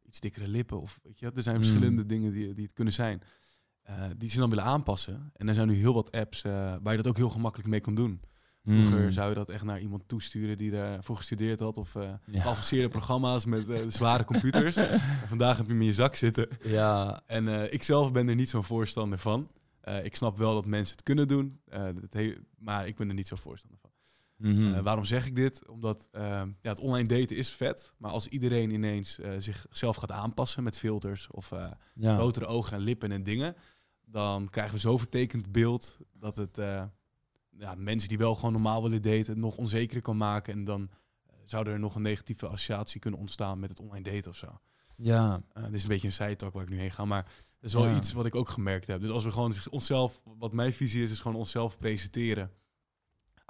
iets 0.02 0.20
dikkere 0.20 0.48
lippen. 0.48 0.80
Of 0.80 0.98
weet 1.02 1.18
je, 1.18 1.30
er 1.34 1.42
zijn 1.42 1.56
Mm. 1.56 1.62
verschillende 1.62 2.06
dingen 2.06 2.32
die, 2.32 2.54
die 2.54 2.64
het 2.64 2.72
kunnen 2.74 2.94
zijn. 2.94 3.22
eh, 3.82 4.04
die 4.16 4.28
ze 4.28 4.38
dan 4.38 4.48
willen 4.50 4.64
aanpassen. 4.64 5.30
En 5.36 5.48
er 5.48 5.54
zijn 5.54 5.68
nu 5.68 5.74
heel 5.74 5.94
wat 5.94 6.10
apps 6.12 6.44
eh, 6.44 6.52
waar 6.82 6.90
je 6.92 6.96
dat 6.96 7.06
ook 7.06 7.16
heel 7.16 7.28
gemakkelijk 7.28 7.68
mee 7.68 7.80
kan 7.80 7.94
doen. 7.94 8.20
Vroeger 8.64 9.00
Mm. 9.02 9.10
zou 9.10 9.28
je 9.28 9.34
dat 9.34 9.48
echt 9.48 9.64
naar 9.64 9.80
iemand 9.80 10.08
toesturen 10.08 10.58
die 10.58 10.70
daarvoor 10.70 11.16
gestudeerd 11.16 11.60
had. 11.60 11.78
Of 11.78 11.94
Ja. 11.94 12.20
geavanceerde 12.26 12.88
programma's 12.88 13.44
met 13.44 13.66
zware 13.92 14.24
computers. 14.24 14.76
Vandaag 15.28 15.56
heb 15.56 15.66
je 15.66 15.72
hem 15.72 15.80
in 15.80 15.86
je 15.86 15.92
zak 15.94 16.14
zitten. 16.14 16.48
Ja, 16.62 17.20
En 17.26 17.48
eh, 17.48 17.72
ik 17.72 17.82
zelf 17.82 18.12
ben 18.12 18.28
er 18.28 18.34
niet 18.34 18.48
zo'n 18.48 18.64
voorstander 18.64 19.18
van. 19.18 19.50
Ik 20.02 20.16
snap 20.16 20.38
wel 20.38 20.54
dat 20.54 20.66
mensen 20.66 20.96
het 20.96 21.04
kunnen 21.04 21.28
doen. 21.28 21.60
dat 22.10 22.22
maar 22.58 22.86
ik 22.86 22.96
ben 22.96 23.08
er 23.08 23.14
niet 23.14 23.28
zo 23.28 23.36
voorstander 23.36 23.78
van. 23.80 23.90
Mhm. 24.40 24.74
Eh, 24.74 24.80
waarom 24.82 25.04
zeg 25.04 25.26
ik 25.26 25.36
dit? 25.36 25.68
Omdat 25.68 26.08
eh, 26.12 26.22
ja, 26.60 26.70
het 26.70 26.80
online 26.80 27.08
daten 27.08 27.36
is 27.36 27.50
vet. 27.50 27.92
Maar 27.96 28.10
als 28.10 28.26
iedereen 28.28 28.70
ineens 28.70 29.18
eh, 29.18 29.32
zichzelf 29.38 29.96
gaat 29.96 30.10
aanpassen 30.10 30.62
met 30.62 30.78
filters 30.78 31.30
of 31.30 31.52
eh, 31.52 31.70
ja. 31.94 32.14
grotere 32.14 32.46
ogen 32.46 32.76
en 32.76 32.82
lippen 32.82 33.12
en 33.12 33.22
dingen, 33.22 33.56
dan 34.04 34.48
krijgen 34.48 34.74
we 34.74 34.80
zo 34.80 34.96
vertekend 34.98 35.52
beeld 35.52 35.98
dat 36.12 36.36
het 36.36 36.56
ja, 37.50 37.74
mensen 37.76 38.08
die 38.08 38.18
wel 38.18 38.34
gewoon 38.34 38.52
normaal 38.52 38.82
willen 38.82 39.02
daten 39.02 39.38
nog 39.40 39.56
onzekerder 39.56 40.02
kan 40.02 40.16
maken. 40.16 40.52
En 40.52 40.64
dan 40.64 40.90
zou 41.44 41.68
er 41.68 41.78
nog 41.78 41.94
een 41.94 42.02
negatieve 42.02 42.46
associatie 42.46 43.00
kunnen 43.00 43.20
ontstaan 43.20 43.58
met 43.58 43.70
het 43.70 43.80
online 43.80 44.10
daten 44.10 44.30
of 44.30 44.36
zo. 44.36 44.60
ja, 44.96 45.42
dit 45.54 45.72
is 45.72 45.82
een 45.82 45.88
beetje 45.88 46.06
een 46.06 46.12
zijtak 46.12 46.52
waar 46.52 46.62
ik 46.62 46.68
nu 46.68 46.78
heen 46.78 46.90
ga, 46.90 47.04
maar 47.04 47.22
dat 47.22 47.70
is 47.70 47.72
wel 47.72 47.86
Ja. 47.86 47.96
iets 47.96 48.12
wat 48.12 48.26
ik 48.26 48.34
ook 48.34 48.48
gemerkt 48.48 48.86
heb. 48.86 49.00
Dus 49.00 49.10
als 49.10 49.24
we 49.24 49.30
gewoon 49.30 49.54
onszelf, 49.70 50.20
wat 50.24 50.52
mijn 50.52 50.72
visie 50.72 51.02
is, 51.02 51.10
is 51.10 51.20
gewoon 51.20 51.36
onszelf 51.36 51.78
presenteren. 51.78 52.50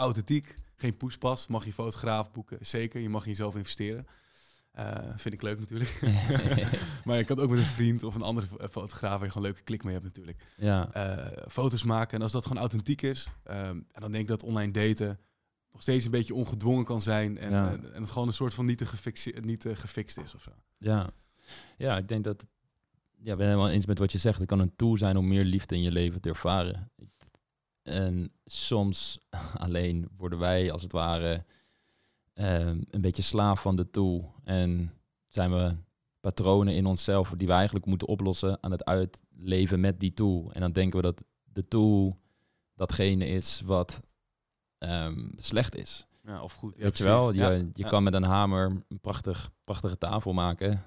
Authentiek, 0.00 0.54
geen 0.76 0.96
poespas, 0.96 1.46
mag 1.46 1.64
je 1.64 1.72
fotograaf 1.72 2.32
boeken, 2.32 2.58
zeker. 2.60 3.00
Je 3.00 3.08
mag 3.08 3.22
in 3.22 3.30
jezelf 3.30 3.56
investeren. 3.56 4.06
Eh, 4.72 4.94
vind 5.16 5.34
ik 5.34 5.42
leuk 5.42 5.58
natuurlijk. 5.58 6.00
maar 7.04 7.16
je 7.16 7.24
kan 7.24 7.36
het 7.36 7.44
ook 7.44 7.50
met 7.50 7.58
een 7.58 7.64
vriend 7.64 8.02
of 8.02 8.14
een 8.14 8.22
andere 8.22 8.46
fo- 8.46 8.68
fotograaf 8.68 9.12
waar 9.18 9.24
je 9.26 9.32
gewoon 9.32 9.46
een 9.46 9.52
leuke 9.52 9.64
klik 9.64 9.84
mee 9.84 9.92
hebt 9.92 10.04
natuurlijk. 10.04 10.44
ja. 10.56 10.92
Eh, 10.92 11.44
foto's 11.48 11.82
maken 11.82 12.16
en 12.16 12.22
als 12.22 12.32
dat 12.32 12.42
gewoon 12.46 12.58
authentiek 12.58 13.02
is, 13.02 13.32
ehm, 13.44 13.58
en 13.68 14.00
dan 14.00 14.10
denk 14.10 14.22
ik 14.22 14.28
dat 14.28 14.42
online 14.42 14.72
daten 14.72 15.18
nog 15.72 15.82
steeds 15.82 16.04
een 16.04 16.10
beetje 16.10 16.34
ongedwongen 16.34 16.84
kan 16.84 17.00
zijn 17.00 17.38
en, 17.38 17.50
Ja. 17.50 17.70
en, 17.70 17.94
en 17.94 18.00
het 18.02 18.10
gewoon 18.10 18.28
een 18.28 18.34
soort 18.34 18.54
van 18.54 18.64
niet 18.66 18.78
te, 18.78 18.86
gefixe- 18.86 19.40
niet 19.40 19.60
te 19.60 19.76
gefixt 19.76 20.18
is 20.18 20.34
of 20.34 20.42
zo. 20.42 20.50
Ja, 20.78 21.10
ja 21.76 21.96
ik 21.96 22.08
denk 22.08 22.24
dat. 22.24 22.46
Ja, 23.22 23.32
ik 23.32 23.38
ben 23.38 23.46
helemaal 23.46 23.70
eens 23.70 23.86
met 23.86 23.98
wat 23.98 24.12
je 24.12 24.18
zegt. 24.18 24.38
Het 24.38 24.48
kan 24.48 24.58
een 24.60 24.76
tool 24.76 24.96
zijn 24.96 25.16
om 25.16 25.28
meer 25.28 25.44
liefde 25.44 25.74
in 25.74 25.82
je 25.82 25.92
leven 25.92 26.20
te 26.20 26.28
ervaren. 26.28 26.90
En 27.90 28.32
soms 28.44 29.18
alleen 29.56 30.08
worden 30.16 30.38
wij 30.38 30.72
als 30.72 30.82
het 30.82 30.92
ware 30.92 31.44
ehm, 32.32 32.82
een 32.90 33.00
beetje 33.00 33.22
slaaf 33.22 33.60
van 33.60 33.76
de 33.76 33.90
tool. 33.90 34.34
En 34.44 34.92
zijn 35.28 35.50
we 35.52 35.76
patronen 36.20 36.74
in 36.74 36.86
onszelf 36.86 37.32
die 37.36 37.46
we 37.46 37.52
eigenlijk 37.52 37.86
moeten 37.86 38.08
oplossen 38.08 38.58
aan 38.62 38.70
het 38.70 38.84
uitleven 38.84 39.80
met 39.80 40.00
die 40.00 40.14
tool. 40.14 40.52
En 40.52 40.60
dan 40.60 40.72
denken 40.72 40.96
we 41.00 41.06
dat 41.06 41.24
de 41.44 41.68
tool 41.68 42.18
datgene 42.74 43.26
is 43.26 43.60
wat 43.64 44.00
ehm, 44.78 45.28
slecht 45.36 45.76
is. 45.76 46.06
Ja, 46.24 46.42
of 46.42 46.52
goed. 46.52 46.74
Ja, 46.76 46.82
Weet 46.82 46.96
je 46.98 47.04
precies. 47.04 47.20
wel, 47.20 47.32
je, 47.32 47.38
Ja. 47.40 47.64
je 47.74 47.84
kan 47.84 48.02
met 48.02 48.14
een 48.14 48.22
hamer 48.22 48.76
een 48.88 49.00
prachtig, 49.00 49.50
prachtige 49.64 49.98
tafel 49.98 50.32
maken. 50.32 50.82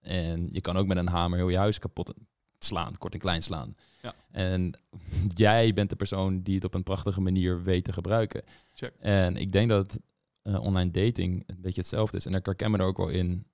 En 0.00 0.46
je 0.50 0.60
kan 0.60 0.76
ook 0.76 0.86
met 0.86 0.96
een 0.96 1.08
hamer 1.08 1.38
heel 1.38 1.48
je 1.48 1.56
huis 1.56 1.78
kapot 1.78 2.14
slaan, 2.58 2.98
kort 2.98 3.14
en 3.14 3.20
klein 3.20 3.42
slaan. 3.42 3.76
Ja. 4.02 4.14
En 4.30 4.78
jij 5.34 5.72
bent 5.72 5.90
de 5.90 5.96
persoon 5.96 6.42
die 6.42 6.54
het 6.54 6.64
op 6.64 6.74
een 6.74 6.82
prachtige 6.82 7.20
manier 7.20 7.62
weet 7.62 7.84
te 7.84 7.92
gebruiken. 7.92 8.42
Check. 8.72 8.92
En 8.98 9.36
ik 9.36 9.52
denk 9.52 9.68
dat 9.68 9.98
eh, 10.42 10.60
online 10.60 10.90
dating 10.90 11.42
een 11.46 11.60
beetje 11.60 11.80
hetzelfde 11.80 12.16
is. 12.16 12.26
En 12.26 12.34
ik 12.34 12.46
herken 12.46 12.70
me 12.70 12.78
er 12.78 12.84
ook 12.84 12.96
wel 12.96 13.08
in 13.08 13.46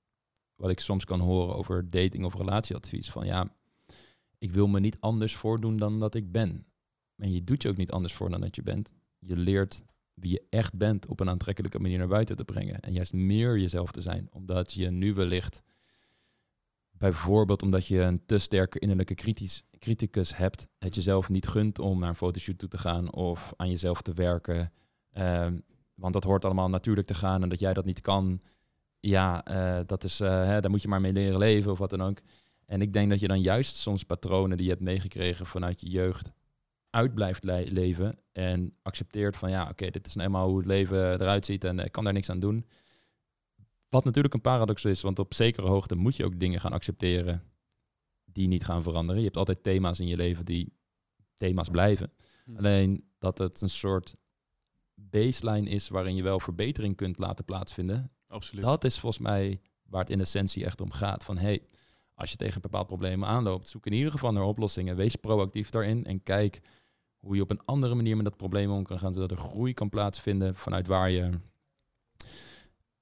wat 0.56 0.70
ik 0.70 0.80
soms 0.80 1.04
kan 1.04 1.20
horen 1.20 1.56
over 1.56 1.90
dating 1.90 2.24
of 2.24 2.34
relatieadvies. 2.34 3.10
Van 3.10 3.26
ja, 3.26 3.54
ik 4.38 4.52
wil 4.52 4.66
me 4.66 4.80
niet 4.80 5.00
anders 5.00 5.36
voordoen 5.36 5.76
dan 5.76 5.98
dat 6.00 6.14
ik 6.14 6.32
ben. 6.32 6.66
En 7.16 7.32
je 7.32 7.44
doet 7.44 7.62
je 7.62 7.68
ook 7.68 7.76
niet 7.76 7.90
anders 7.90 8.12
voor 8.12 8.30
dan 8.30 8.40
dat 8.40 8.56
je 8.56 8.62
bent. 8.62 8.90
Je 9.18 9.36
leert 9.36 9.82
wie 10.14 10.30
je 10.30 10.42
echt 10.50 10.74
bent 10.74 11.06
op 11.06 11.20
een 11.20 11.28
aantrekkelijke 11.28 11.78
manier 11.78 11.98
naar 11.98 12.08
buiten 12.08 12.36
te 12.36 12.44
brengen. 12.44 12.80
En 12.80 12.92
juist 12.92 13.12
meer 13.12 13.58
jezelf 13.58 13.92
te 13.92 14.00
zijn. 14.00 14.28
Omdat 14.32 14.72
je 14.72 14.90
nu 14.90 15.14
wellicht, 15.14 15.62
bijvoorbeeld 17.10 17.62
omdat 17.62 17.86
je 17.86 18.00
een 18.00 18.26
te 18.26 18.38
sterke 18.38 18.78
innerlijke 18.78 19.14
kritisch, 19.14 19.62
criticus 19.78 20.36
hebt, 20.36 20.68
het 20.78 20.94
jezelf 20.94 21.28
niet 21.28 21.46
gunt 21.46 21.78
om 21.78 21.98
naar 21.98 22.08
een 22.08 22.14
fotoshoot 22.14 22.58
toe 22.58 22.68
te 22.68 22.78
gaan 22.78 23.12
of 23.12 23.52
aan 23.56 23.70
jezelf 23.70 24.02
te 24.02 24.12
werken. 24.12 24.72
Ehm, 25.12 25.58
want 25.94 26.12
dat 26.12 26.24
hoort 26.24 26.44
allemaal 26.44 26.68
natuurlijk 26.68 27.06
te 27.06 27.14
gaan 27.14 27.42
en 27.42 27.48
dat 27.48 27.58
jij 27.58 27.72
dat 27.74 27.84
niet 27.84 28.00
kan. 28.00 28.40
Ja, 29.00 29.44
eh, 29.44 29.80
dat 29.86 30.04
is, 30.04 30.20
eh, 30.20 30.44
hè, 30.44 30.60
daar 30.60 30.70
moet 30.70 30.82
je 30.82 30.88
maar 30.88 31.00
mee 31.00 31.12
leren 31.12 31.38
leven 31.38 31.72
of 31.72 31.78
wat 31.78 31.90
dan 31.90 32.02
ook. 32.02 32.18
En 32.66 32.80
ik 32.80 32.92
denk 32.92 33.10
dat 33.10 33.20
je 33.20 33.28
dan 33.28 33.40
juist 33.40 33.76
soms 33.76 34.02
patronen 34.04 34.56
die 34.56 34.66
je 34.66 34.72
hebt 34.72 34.84
meegekregen 34.84 35.46
vanuit 35.46 35.80
je 35.80 35.88
jeugd 35.90 36.30
uit 36.90 37.14
blijft 37.14 37.44
le- 37.44 37.66
leven 37.68 38.18
en 38.32 38.76
accepteert 38.82 39.36
van 39.36 39.50
ja, 39.50 39.68
oké, 39.68 39.90
dit 39.90 40.06
is 40.06 40.14
nou 40.14 40.26
eenmaal 40.26 40.48
hoe 40.48 40.56
het 40.56 40.66
leven 40.66 41.12
eruit 41.12 41.46
ziet 41.46 41.64
en 41.64 41.78
ik 41.78 41.92
kan 41.92 42.04
daar 42.04 42.12
niks 42.12 42.30
aan 42.30 42.38
doen. 42.38 42.66
Wat 43.92 44.05
natuurlijk 44.05 44.35
een 44.35 44.40
paradox 44.40 44.85
is, 44.85 45.00
want 45.00 45.18
op 45.18 45.35
zekere 45.35 45.66
hoogte 45.66 45.94
moet 45.94 46.16
je 46.16 46.24
ook 46.24 46.38
dingen 46.38 46.61
gaan 46.61 46.72
accepteren 46.72 47.42
die 48.24 48.48
niet 48.48 48.64
gaan 48.64 48.83
veranderen. 48.83 49.20
Je 49.20 49.26
hebt 49.26 49.37
altijd 49.37 49.62
thema's 49.62 50.00
in 50.00 50.07
je 50.07 50.16
leven 50.16 50.44
die 50.44 50.72
thema's 51.37 51.68
blijven. 51.68 52.12
Hm. 52.44 52.57
Alleen 52.57 53.05
dat 53.18 53.38
het 53.38 53.61
een 53.61 53.70
soort 53.70 54.14
baseline 54.94 55.70
is 55.70 55.88
waarin 55.88 56.14
je 56.14 56.22
wel 56.22 56.40
verbetering 56.40 56.96
kunt 56.96 57.18
laten 57.18 57.44
plaatsvinden. 57.44 58.11
Absoluut. 58.26 58.64
Dat 58.64 58.85
is 58.85 58.98
volgens 58.98 59.22
mij 59.22 59.61
waar 59.83 60.00
het 60.00 60.11
in 60.11 60.20
essentie 60.20 60.64
echt 60.64 60.81
om 60.81 60.90
gaat. 60.90 61.24
Van 61.24 61.38
hey, 61.38 61.62
als 62.14 62.31
je 62.31 62.37
tegen 62.37 62.61
bepaalde 62.61 62.87
problemen 62.87 63.28
aanloopt, 63.28 63.68
zoek 63.68 63.87
in 63.87 63.92
ieder 63.92 64.12
geval 64.12 64.33
naar 64.33 64.44
oplossingen. 64.44 64.96
Wees 64.96 65.16
proactief 65.16 65.70
daarin 65.70 66.05
en 66.05 66.22
kijk 66.22 66.61
hoe 67.18 67.37
je 67.37 67.42
op 67.42 67.50
een 67.50 67.64
andere 67.64 67.94
manier 67.94 68.16
met 68.16 68.24
dat 68.24 68.37
probleem 68.37 68.70
om 68.70 68.85
kan 68.85 68.98
gaan, 68.98 69.14
zodat 69.14 69.31
er 69.31 69.37
groei 69.37 69.74
kan 69.74 69.88
plaatsvinden 69.88 70.55
vanuit 70.55 70.87
waar 70.87 71.11
je 71.11 71.31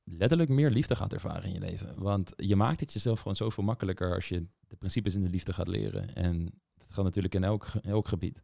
letterlijk 0.04 0.50
meer 0.50 0.70
liefde 0.70 0.96
gaat 0.96 1.12
ervaren 1.12 1.44
in 1.44 1.52
je 1.52 1.58
leven. 1.60 1.94
Want 1.96 2.32
je 2.36 2.56
maakt 2.56 2.80
het 2.80 2.92
jezelf 2.92 3.18
gewoon 3.18 3.36
zoveel 3.36 3.64
makkelijker 3.64 4.14
als 4.14 4.28
je 4.28 4.46
de 4.68 4.76
principes 4.76 5.14
in 5.14 5.22
de 5.22 5.28
liefde 5.30 5.52
gaat 5.52 5.68
leren. 5.68 6.14
En 6.14 6.44
dat 6.74 6.86
gaat 6.90 7.04
natuurlijk 7.04 7.34
in 7.34 7.44
elk, 7.44 7.66
elk 7.82 8.08
gebied. 8.08 8.42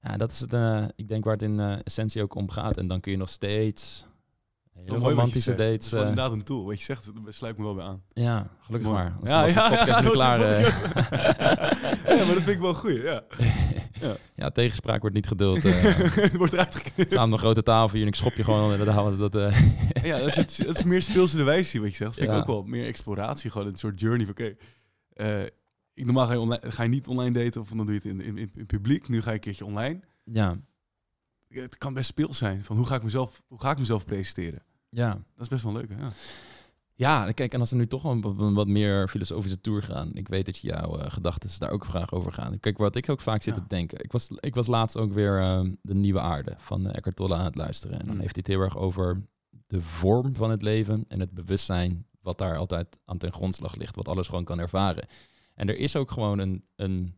Ja, 0.00 0.16
dat 0.16 0.30
is 0.30 0.40
het, 0.40 0.52
eh, 0.52 0.84
ik 0.96 1.08
denk 1.08 1.24
waar 1.24 1.32
het 1.32 1.42
in 1.42 1.60
eh, 1.60 1.74
essentie 1.84 2.22
ook 2.22 2.34
om 2.34 2.50
gaat. 2.50 2.76
En 2.76 2.86
dan 2.86 3.00
kun 3.00 3.12
je 3.12 3.18
nog 3.18 3.28
steeds 3.28 4.06
hele 4.72 4.98
romantische 4.98 5.40
zegt. 5.40 5.58
Het 5.58 5.68
is 5.68 5.90
dates. 5.90 5.92
eh, 5.92 5.98
inderdaad 6.00 6.32
een 6.32 6.42
tool. 6.44 6.64
Wat 6.64 6.78
je 6.78 6.84
zegt, 6.84 7.10
daar 7.24 7.32
sluit 7.32 7.56
me 7.56 7.64
wel 7.64 7.74
bij 7.74 7.84
aan. 7.84 8.02
ja, 8.12 8.50
gelukkig 8.60 8.90
maar. 8.90 9.16
Als, 9.20 9.28
Ja, 9.30 9.46
ja, 9.46 9.84
dat 9.84 10.12
klaar 10.12 10.38
ja, 12.16 12.24
maar 12.24 12.34
dat 12.34 12.42
vind 12.42 12.48
ik 12.48 12.60
wel 12.60 12.74
goed. 12.74 12.96
Ja. 13.02 13.24
Ja, 14.36 14.50
tegenspraak 14.50 15.00
wordt 15.00 15.16
niet 15.16 15.26
geduld. 15.26 15.64
eh 15.64 15.82
Het 16.14 16.36
wordt 16.42 16.52
eruit 16.52 16.74
geknipt. 16.76 17.10
staan 17.10 17.26
op 17.26 17.32
een 17.32 17.38
grote 17.38 17.62
tafel 17.62 17.92
hier 17.92 18.02
en 18.02 18.08
ik 18.08 18.14
schop 18.14 18.32
je 18.34 18.44
gewoon 18.44 18.78
de 18.78 18.90
halen. 18.90 19.18
Dat, 19.18 19.34
eh, 19.34 19.60
Ja, 20.08 20.18
dat 20.18 20.26
is, 20.28 20.36
het, 20.36 20.62
dat 20.66 20.76
is 20.76 20.84
meer 20.84 21.02
speelse 21.02 21.36
de 21.36 21.42
wijze 21.42 21.80
wat 21.80 21.90
je 21.90 21.96
zegt. 21.96 22.10
Dat 22.10 22.18
vind 22.18 22.30
Ja. 22.30 22.34
ik 22.34 22.40
ook 22.40 22.46
wel 22.46 22.62
meer 22.62 22.86
exploratie. 22.86 23.50
Gewoon 23.50 23.66
een 23.66 23.76
soort 23.76 24.00
journey 24.00 24.26
van 24.26 24.34
oké. 24.34 24.54
eh, 25.12 25.42
ik 25.94 26.04
normaal 26.04 26.26
ga 26.26 26.32
je, 26.32 26.40
online, 26.40 26.70
ga 26.70 26.82
je 26.82 26.88
niet 26.88 27.06
online 27.06 27.44
daten 27.44 27.60
of 27.60 27.68
dan 27.68 27.76
doe 27.76 27.86
je 27.88 27.92
het 27.94 28.04
in, 28.04 28.20
in, 28.20 28.38
in, 28.38 28.50
in 28.54 28.66
publiek. 28.66 29.08
Nu 29.08 29.20
ga 29.22 29.28
je 29.28 29.34
een 29.34 29.40
keertje 29.40 29.64
online. 29.64 30.00
ja, 30.24 30.56
Het 31.48 31.78
kan 31.78 31.94
best 31.94 32.08
speels 32.08 32.38
zijn. 32.38 32.64
Van 32.64 32.76
hoe 32.76 32.86
ga 32.86 32.94
ik 32.96 33.02
mezelf, 33.02 33.42
hoe 33.48 33.60
ga 33.60 33.70
ik 33.70 33.78
mezelf 33.78 34.04
presenteren? 34.04 34.62
ja. 34.90 35.08
Dat 35.10 35.42
is 35.42 35.48
best 35.48 35.62
wel 35.62 35.72
leuk. 35.72 35.88
Hè? 35.88 36.00
Ja. 36.00 36.10
Ja, 37.02 37.32
kijk, 37.32 37.52
en 37.54 37.60
als 37.60 37.70
we 37.70 37.76
nu 37.76 37.86
toch 37.86 38.04
een, 38.04 38.54
wat 38.54 38.66
meer 38.66 39.08
filosofische 39.08 39.60
tour 39.60 39.82
gaan. 39.82 40.10
Ik 40.14 40.28
weet 40.28 40.46
dat 40.46 40.58
je 40.58 40.66
jouw 40.68 40.98
eh, 40.98 41.10
gedachten 41.10 41.58
daar 41.58 41.70
ook 41.70 41.84
vragen 41.84 42.16
over 42.16 42.32
gaan. 42.32 42.60
Kijk, 42.60 42.78
wat 42.78 42.96
ik 42.96 43.08
ook 43.08 43.20
vaak 43.20 43.42
zit 43.42 43.54
Ja. 43.54 43.60
te 43.60 43.66
denken. 43.68 44.04
Ik 44.04 44.12
was, 44.12 44.30
ik 44.40 44.54
was 44.54 44.66
laatst 44.66 44.96
ook 44.96 45.12
weer 45.12 45.40
eh, 45.40 45.60
De 45.82 45.94
Nieuwe 45.94 46.20
Aarde 46.20 46.54
van 46.58 46.86
uh, 46.86 46.94
Eckhart 46.94 47.16
Tolle 47.16 47.34
aan 47.34 47.44
het 47.44 47.54
luisteren. 47.56 48.00
En 48.00 48.06
dan 48.06 48.14
Mm. 48.14 48.20
heeft 48.20 48.34
hij 48.34 48.44
het 48.46 48.54
heel 48.54 48.64
erg 48.64 48.76
over 48.76 49.22
de 49.66 49.80
vorm 49.80 50.34
van 50.34 50.50
het 50.50 50.62
leven 50.62 51.04
en 51.08 51.20
het 51.20 51.30
bewustzijn 51.30 52.06
wat 52.20 52.38
daar 52.38 52.56
altijd 52.56 52.98
aan 53.04 53.18
ten 53.18 53.32
grondslag 53.32 53.76
ligt. 53.76 53.96
Wat 53.96 54.08
alles 54.08 54.28
gewoon 54.28 54.44
kan 54.44 54.58
ervaren. 54.58 55.06
En 55.54 55.68
er 55.68 55.76
is 55.76 55.96
ook 55.96 56.10
gewoon 56.10 56.38
een, 56.38 56.64
een 56.76 57.16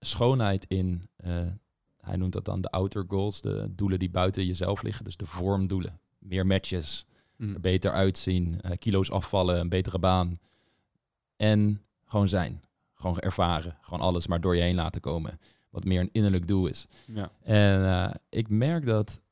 schoonheid 0.00 0.64
in, 0.68 1.08
eh, 1.16 1.46
hij 2.00 2.16
noemt 2.16 2.32
dat 2.32 2.44
dan 2.44 2.60
de 2.60 2.70
outer 2.70 3.04
goals, 3.08 3.40
de 3.40 3.66
doelen 3.70 3.98
die 3.98 4.10
buiten 4.10 4.46
jezelf 4.46 4.82
liggen. 4.82 5.04
Dus 5.04 5.16
de 5.16 5.26
vormdoelen. 5.26 6.00
Meer 6.18 6.46
matches, 6.46 7.06
Er 7.42 7.60
beter 7.60 7.92
uitzien, 7.92 8.60
eh, 8.60 8.78
kilo's 8.78 9.10
afvallen, 9.10 9.60
een 9.60 9.68
betere 9.68 9.98
baan. 9.98 10.38
En 11.36 11.82
gewoon 12.04 12.28
zijn. 12.28 12.62
Gewoon 12.94 13.18
ervaren. 13.18 13.76
Gewoon 13.80 14.00
alles 14.00 14.26
maar 14.26 14.40
door 14.40 14.56
je 14.56 14.62
heen 14.62 14.74
laten 14.74 15.00
komen. 15.00 15.40
Wat 15.70 15.84
meer 15.84 16.00
een 16.00 16.12
innerlijk 16.12 16.46
doel 16.46 16.66
is. 16.66 16.86
Ja. 17.06 17.30
En 17.42 17.84
eh, 17.84 18.14
ik 18.28 18.48
merk 18.48 18.86
dat 18.86 19.22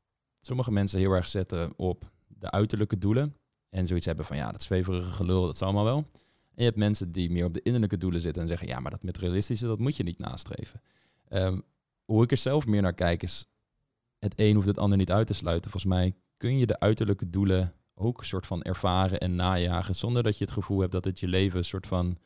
sommige 0.41 0.73
mensen 0.73 0.99
heel 0.99 1.13
erg 1.13 1.29
zetten 1.29 1.73
op 1.77 2.11
de 2.27 2.51
uiterlijke 2.51 2.99
doelen. 2.99 3.37
En 3.69 3.87
zoiets 3.87 4.07
hebben 4.07 4.25
van 4.25 4.37
ja, 4.37 4.53
dat 4.53 4.63
zweverige 4.63 5.11
gelul, 5.11 5.43
dat 5.45 5.55
is 5.55 5.63
allemaal 5.63 5.85
wel. 5.85 5.97
En 5.97 6.57
je 6.57 6.65
hebt 6.65 6.77
mensen 6.77 7.13
die 7.13 7.31
meer 7.31 7.45
op 7.45 7.55
de 7.55 7.63
innerlijke 7.63 7.97
doelen 7.97 8.21
zitten 8.21 8.43
en 8.43 8.49
zeggen 8.49 8.69
ja, 8.69 8.81
maar 8.81 8.91
dat 8.91 9.03
materialistische, 9.03 9.67
dat 9.67 9.79
moet 9.79 9.97
je 9.97 10.03
niet 10.03 10.19
nastreven. 10.19 10.81
Ehm, 11.29 11.61
hoe 12.05 12.23
ik 12.23 12.31
er 12.31 12.37
zelf 12.37 12.67
meer 12.67 12.83
naar 12.83 12.95
kijk 12.95 13.23
is, 13.23 13.47
het 14.19 14.33
een 14.37 14.55
hoeft 14.55 14.67
het 14.67 14.79
ander 14.79 14.99
niet 14.99 15.13
uit 15.13 15.27
te 15.27 15.35
sluiten. 15.35 15.71
Volgens 15.71 15.93
mij 15.93 16.15
kun 16.37 16.59
je 16.59 16.67
de 16.67 16.81
uiterlijke 16.81 17.31
doelen 17.31 17.75
ook 18.01 18.19
een 18.19 18.27
soort 18.27 18.47
van 18.47 18.63
ervaren 18.63 19.21
en 19.21 19.35
najagen, 19.35 19.95
zonder 19.95 20.23
dat 20.23 20.39
je 20.39 20.45
het 20.45 20.53
gevoel 20.53 20.81
hebt 20.81 20.93
dat 20.93 21.05
het 21.05 21.21
je 21.21 21.29
leven 21.29 21.59
een 21.59 21.65
soort 21.65 21.87
van 21.87 22.19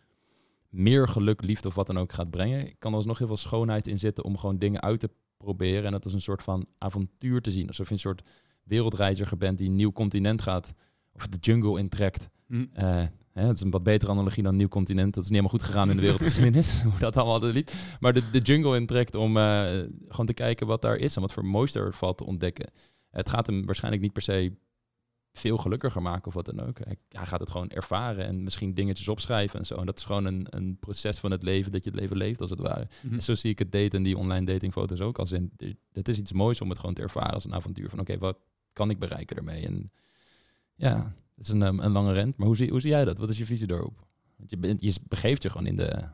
meer 0.68 1.08
geluk, 1.08 1.42
liefde 1.42 1.68
of 1.68 1.74
wat 1.74 1.86
dan 1.86 1.98
ook 1.98 2.12
gaat 2.12 2.30
brengen, 2.30 2.78
kan 2.78 2.90
er 2.90 2.96
alsnog 2.96 3.18
heel 3.18 3.26
veel 3.26 3.36
schoonheid 3.36 3.86
in 3.86 3.98
zitten 3.98 4.24
om 4.24 4.38
gewoon 4.38 4.58
dingen 4.58 4.82
uit 4.82 5.00
te 5.00 5.10
proberen 5.36 5.84
en 5.84 5.92
dat 5.92 6.04
als 6.04 6.12
een 6.12 6.20
soort 6.20 6.42
van 6.42 6.66
avontuur 6.78 7.40
te 7.40 7.50
zien. 7.50 7.68
Alsof 7.68 7.86
je 7.86 7.92
een 7.92 8.00
soort 8.00 8.22
wereldreiziger 8.62 9.36
bent 9.36 9.58
die 9.58 9.68
een 9.68 9.76
nieuw 9.76 9.92
continent 9.92 10.42
gaat 10.42 10.72
of 11.12 11.26
de 11.26 11.38
jungle 11.40 11.78
intrekt. 11.78 12.28
Eh, 12.72 13.02
hè, 13.32 13.46
het 13.46 13.56
is 13.56 13.60
een 13.60 13.70
wat 13.70 13.82
betere 13.82 14.10
analogie 14.10 14.42
dan 14.42 14.52
een 14.52 14.58
nieuw 14.58 14.68
continent. 14.68 15.14
Dat 15.14 15.24
is 15.24 15.30
niet 15.30 15.38
helemaal 15.38 15.58
goed 15.58 15.68
gegaan 15.68 15.90
in 15.90 15.96
de 15.96 16.02
wereldgeschiedenis, 16.02 16.82
hoe 16.82 16.98
dat 16.98 17.16
allemaal 17.16 17.50
liep. 17.52 17.70
Maar 18.00 18.12
de, 18.12 18.30
de 18.30 18.40
jungle 18.40 18.76
intrekt 18.76 19.14
om 19.14 19.36
eh, 19.36 19.64
gewoon 20.08 20.26
te 20.26 20.34
kijken 20.34 20.66
wat 20.66 20.82
daar 20.82 20.96
is 20.96 21.14
en 21.14 21.20
wat 21.20 21.32
voor 21.32 21.44
moois 21.44 21.74
er 21.74 21.94
valt 21.94 22.18
te 22.18 22.26
ontdekken. 22.26 22.70
Het 23.10 23.28
gaat 23.28 23.46
hem 23.46 23.66
waarschijnlijk 23.66 24.02
niet 24.02 24.12
per 24.12 24.22
se 24.22 24.52
veel 25.36 25.56
gelukkiger 25.56 26.02
maken 26.02 26.26
of 26.26 26.34
wat 26.34 26.44
dan 26.44 26.60
ook. 26.60 26.78
Hij, 26.78 26.96
hij 27.08 27.26
gaat 27.26 27.40
het 27.40 27.50
gewoon 27.50 27.70
ervaren 27.70 28.26
en 28.26 28.42
misschien 28.42 28.74
dingetjes 28.74 29.08
opschrijven 29.08 29.58
en 29.58 29.66
zo. 29.66 29.74
En 29.74 29.86
dat 29.86 29.98
is 29.98 30.04
gewoon 30.04 30.24
een, 30.24 30.46
een 30.50 30.76
proces 30.78 31.18
van 31.18 31.30
het 31.30 31.42
leven, 31.42 31.72
dat 31.72 31.84
je 31.84 31.90
het 31.90 32.00
leven 32.00 32.16
leeft 32.16 32.40
als 32.40 32.50
het 32.50 32.60
ware. 32.60 32.88
En 33.10 33.22
zo 33.22 33.34
zie 33.34 33.50
ik 33.50 33.58
het 33.58 33.72
daten 33.72 33.98
en 33.98 34.02
die 34.02 34.18
online 34.18 34.46
datingfoto's 34.46 35.00
ook 35.00 35.18
als 35.18 35.32
in. 35.32 35.52
Het 35.92 36.08
is 36.08 36.18
iets 36.18 36.32
moois 36.32 36.60
om 36.60 36.68
het 36.68 36.78
gewoon 36.78 36.94
te 36.94 37.02
ervaren 37.02 37.32
als 37.32 37.44
een 37.44 37.54
avontuur. 37.54 37.90
Van 37.90 38.00
oké, 38.00 38.18
wat 38.18 38.38
kan 38.72 38.90
ik 38.90 38.98
bereiken 38.98 39.36
ermee? 39.36 39.66
En 39.66 39.92
ja, 40.74 41.14
het 41.34 41.44
is 41.44 41.52
een, 41.52 41.62
um, 41.62 41.80
een 41.80 41.92
lange 41.92 42.12
rent. 42.12 42.36
Maar 42.36 42.46
hoe 42.46 42.56
zie, 42.56 42.70
hoe 42.70 42.80
zie 42.80 42.90
jij 42.90 43.04
dat? 43.04 43.18
Wat 43.18 43.30
is 43.30 43.38
je 43.38 43.46
visie 43.46 43.66
daarop? 43.66 44.06
Want 44.36 44.50
je, 44.50 44.56
bent, 44.56 44.82
je 44.82 44.94
begeeft 45.08 45.42
je 45.42 45.50
gewoon 45.50 45.66
in 45.66 45.76
de 45.76 46.08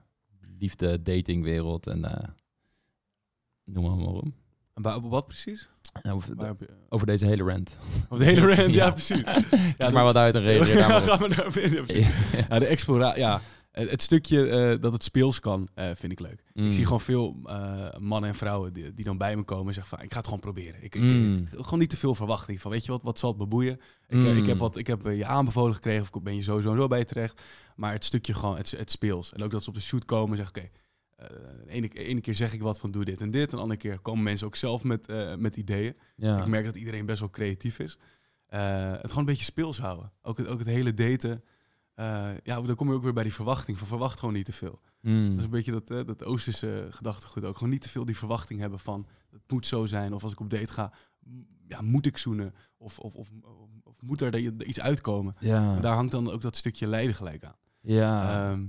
liefde, 0.58 1.02
datingwereld 1.02 1.86
en 1.86 2.04
eh, 2.04 2.28
noem 3.64 3.84
maar, 3.84 3.96
maar 3.96 4.14
op. 4.14 4.28
En 4.74 5.08
wat 5.08 5.26
precies? 5.26 5.70
Ja, 6.02 6.10
Over, 6.12 6.56
over 6.88 7.06
deze 7.06 7.26
hele 7.26 7.42
rant. 7.44 7.76
Of 8.08 8.18
de 8.18 8.24
hele 8.24 8.54
rant, 8.54 8.74
ja, 8.74 8.84
Ja. 8.84 8.90
precies. 8.90 9.22
Ja, 9.78 9.90
maar 9.90 10.04
wat 10.04 10.16
uit 10.16 10.34
en 10.34 10.40
reageer 10.42 10.74
daar 10.76 10.88
maar 10.88 11.02
op. 11.02 11.08
Gaan 11.08 11.28
we 11.28 11.34
daar 11.34 11.50
weer 11.50 11.90
in. 11.96 12.06
Ja, 12.48 12.58
de 12.58 12.66
exploratie, 12.66 13.20
ja. 13.20 13.40
Het 13.70 14.02
stukje 14.02 14.48
eh, 14.48 14.80
dat 14.80 14.92
het 14.92 15.04
speels 15.04 15.40
kan, 15.40 15.68
eh, 15.74 15.90
vind 15.94 16.12
ik 16.12 16.20
leuk. 16.20 16.42
Mm. 16.52 16.66
Ik 16.66 16.72
zie 16.72 16.84
gewoon 16.84 17.00
veel 17.00 17.36
eh, 17.44 17.96
mannen 17.98 18.30
en 18.30 18.36
vrouwen 18.36 18.72
die, 18.72 18.94
die 18.94 19.04
dan 19.04 19.18
bij 19.18 19.36
me 19.36 19.42
komen 19.42 19.66
en 19.66 19.74
zeggen 19.74 19.96
van, 19.96 20.04
ik 20.04 20.10
ga 20.10 20.16
het 20.16 20.24
gewoon 20.26 20.40
proberen. 20.40 20.82
Ik, 20.82 20.94
ik- 20.94 21.00
Mm. 21.02 21.36
ik- 21.52 21.58
gewoon 21.64 21.78
niet 21.78 21.90
te 21.90 21.96
veel 21.96 22.14
verwachting 22.14 22.60
van, 22.60 22.70
weet 22.70 22.84
je 22.84 22.92
wat, 22.92 23.02
wat 23.02 23.18
zal 23.18 23.30
het 23.30 23.38
me 23.38 23.46
boeien? 23.46 23.80
Ik, 24.08 24.22
eh, 24.24 24.36
ik 24.36 24.46
heb, 24.46 24.54
Mm. 24.54 24.60
wat, 24.60 24.76
ik 24.76 24.86
heb 24.86 25.06
eh, 25.06 25.16
je 25.16 25.24
aanbevolen 25.26 25.74
gekregen 25.74 26.02
of 26.14 26.22
ben 26.22 26.34
je 26.34 26.42
sowieso 26.42 26.70
en 26.70 26.76
zo 26.76 26.86
bij 26.88 26.98
je 26.98 27.04
terecht. 27.04 27.42
Maar 27.76 27.92
het 27.92 28.04
stukje 28.04 28.34
gewoon, 28.34 28.56
het, 28.56 28.70
het 28.70 28.90
speels. 28.90 29.32
En 29.32 29.42
ook 29.42 29.50
dat 29.50 29.62
ze 29.62 29.68
op 29.68 29.74
de 29.74 29.80
shoot 29.80 30.04
komen 30.04 30.30
en 30.30 30.36
zeggen, 30.44 30.56
oké, 30.56 30.66
eh, 30.66 30.80
de 31.28 31.64
ene, 31.66 31.88
ene 31.88 32.20
keer 32.20 32.34
zeg 32.34 32.52
ik 32.52 32.62
wat 32.62 32.78
van 32.78 32.90
doe 32.90 33.04
dit 33.04 33.20
en 33.20 33.30
dit. 33.30 33.50
En 33.50 33.56
de 33.56 33.62
andere 33.62 33.80
keer 33.80 33.98
komen 33.98 34.22
mensen 34.22 34.46
ook 34.46 34.56
zelf 34.56 34.84
met, 34.84 35.08
eh, 35.08 35.36
met 35.36 35.56
ideeën. 35.56 35.96
Ja. 36.16 36.38
Ik 36.38 36.46
merk 36.46 36.64
dat 36.64 36.76
iedereen 36.76 37.06
best 37.06 37.20
wel 37.20 37.30
creatief 37.30 37.78
is. 37.78 37.98
Eh, 38.46 38.90
het 38.90 39.00
gewoon 39.00 39.18
een 39.18 39.24
beetje 39.24 39.44
speels 39.44 39.78
houden. 39.78 40.12
Ook 40.22 40.36
het, 40.36 40.46
ook 40.46 40.58
het 40.58 40.68
hele 40.68 40.94
daten. 40.94 41.44
Eh, 41.94 42.30
ja, 42.42 42.60
dan 42.60 42.74
kom 42.74 42.88
je 42.88 42.94
ook 42.94 43.02
weer 43.02 43.12
bij 43.12 43.22
die 43.22 43.34
verwachting. 43.34 43.78
Van 43.78 43.86
verwacht 43.86 44.18
gewoon 44.18 44.34
niet 44.34 44.44
te 44.44 44.52
veel. 44.52 44.80
Mm. 45.00 45.28
Dat 45.28 45.38
is 45.38 45.44
een 45.44 45.50
beetje 45.50 45.72
dat, 45.72 45.90
eh, 45.90 46.04
dat 46.06 46.24
Oosterse 46.24 46.86
gedachtegoed 46.90 47.44
ook. 47.44 47.56
Gewoon 47.56 47.72
niet 47.72 47.82
te 47.82 47.88
veel 47.88 48.04
die 48.04 48.16
verwachting 48.16 48.60
hebben 48.60 48.78
van 48.78 49.06
het 49.30 49.40
moet 49.46 49.66
zo 49.66 49.86
zijn. 49.86 50.14
Of 50.14 50.22
als 50.22 50.32
ik 50.32 50.40
op 50.40 50.50
date 50.50 50.72
ga, 50.72 50.92
ja, 51.66 51.80
moet 51.80 52.06
ik 52.06 52.16
zoenen? 52.16 52.54
Of, 52.76 52.98
of, 52.98 53.14
of, 53.14 53.30
of, 53.82 53.94
moet 54.00 54.20
er 54.20 54.64
iets 54.64 54.80
uitkomen? 54.80 55.34
ja. 55.38 55.80
Daar 55.80 55.94
hangt 55.94 56.12
dan 56.12 56.30
ook 56.30 56.40
dat 56.40 56.56
stukje 56.56 56.86
lijden 56.86 57.14
gelijk 57.14 57.44
aan. 57.44 57.56
ja. 57.80 58.50
Ehm, 58.50 58.66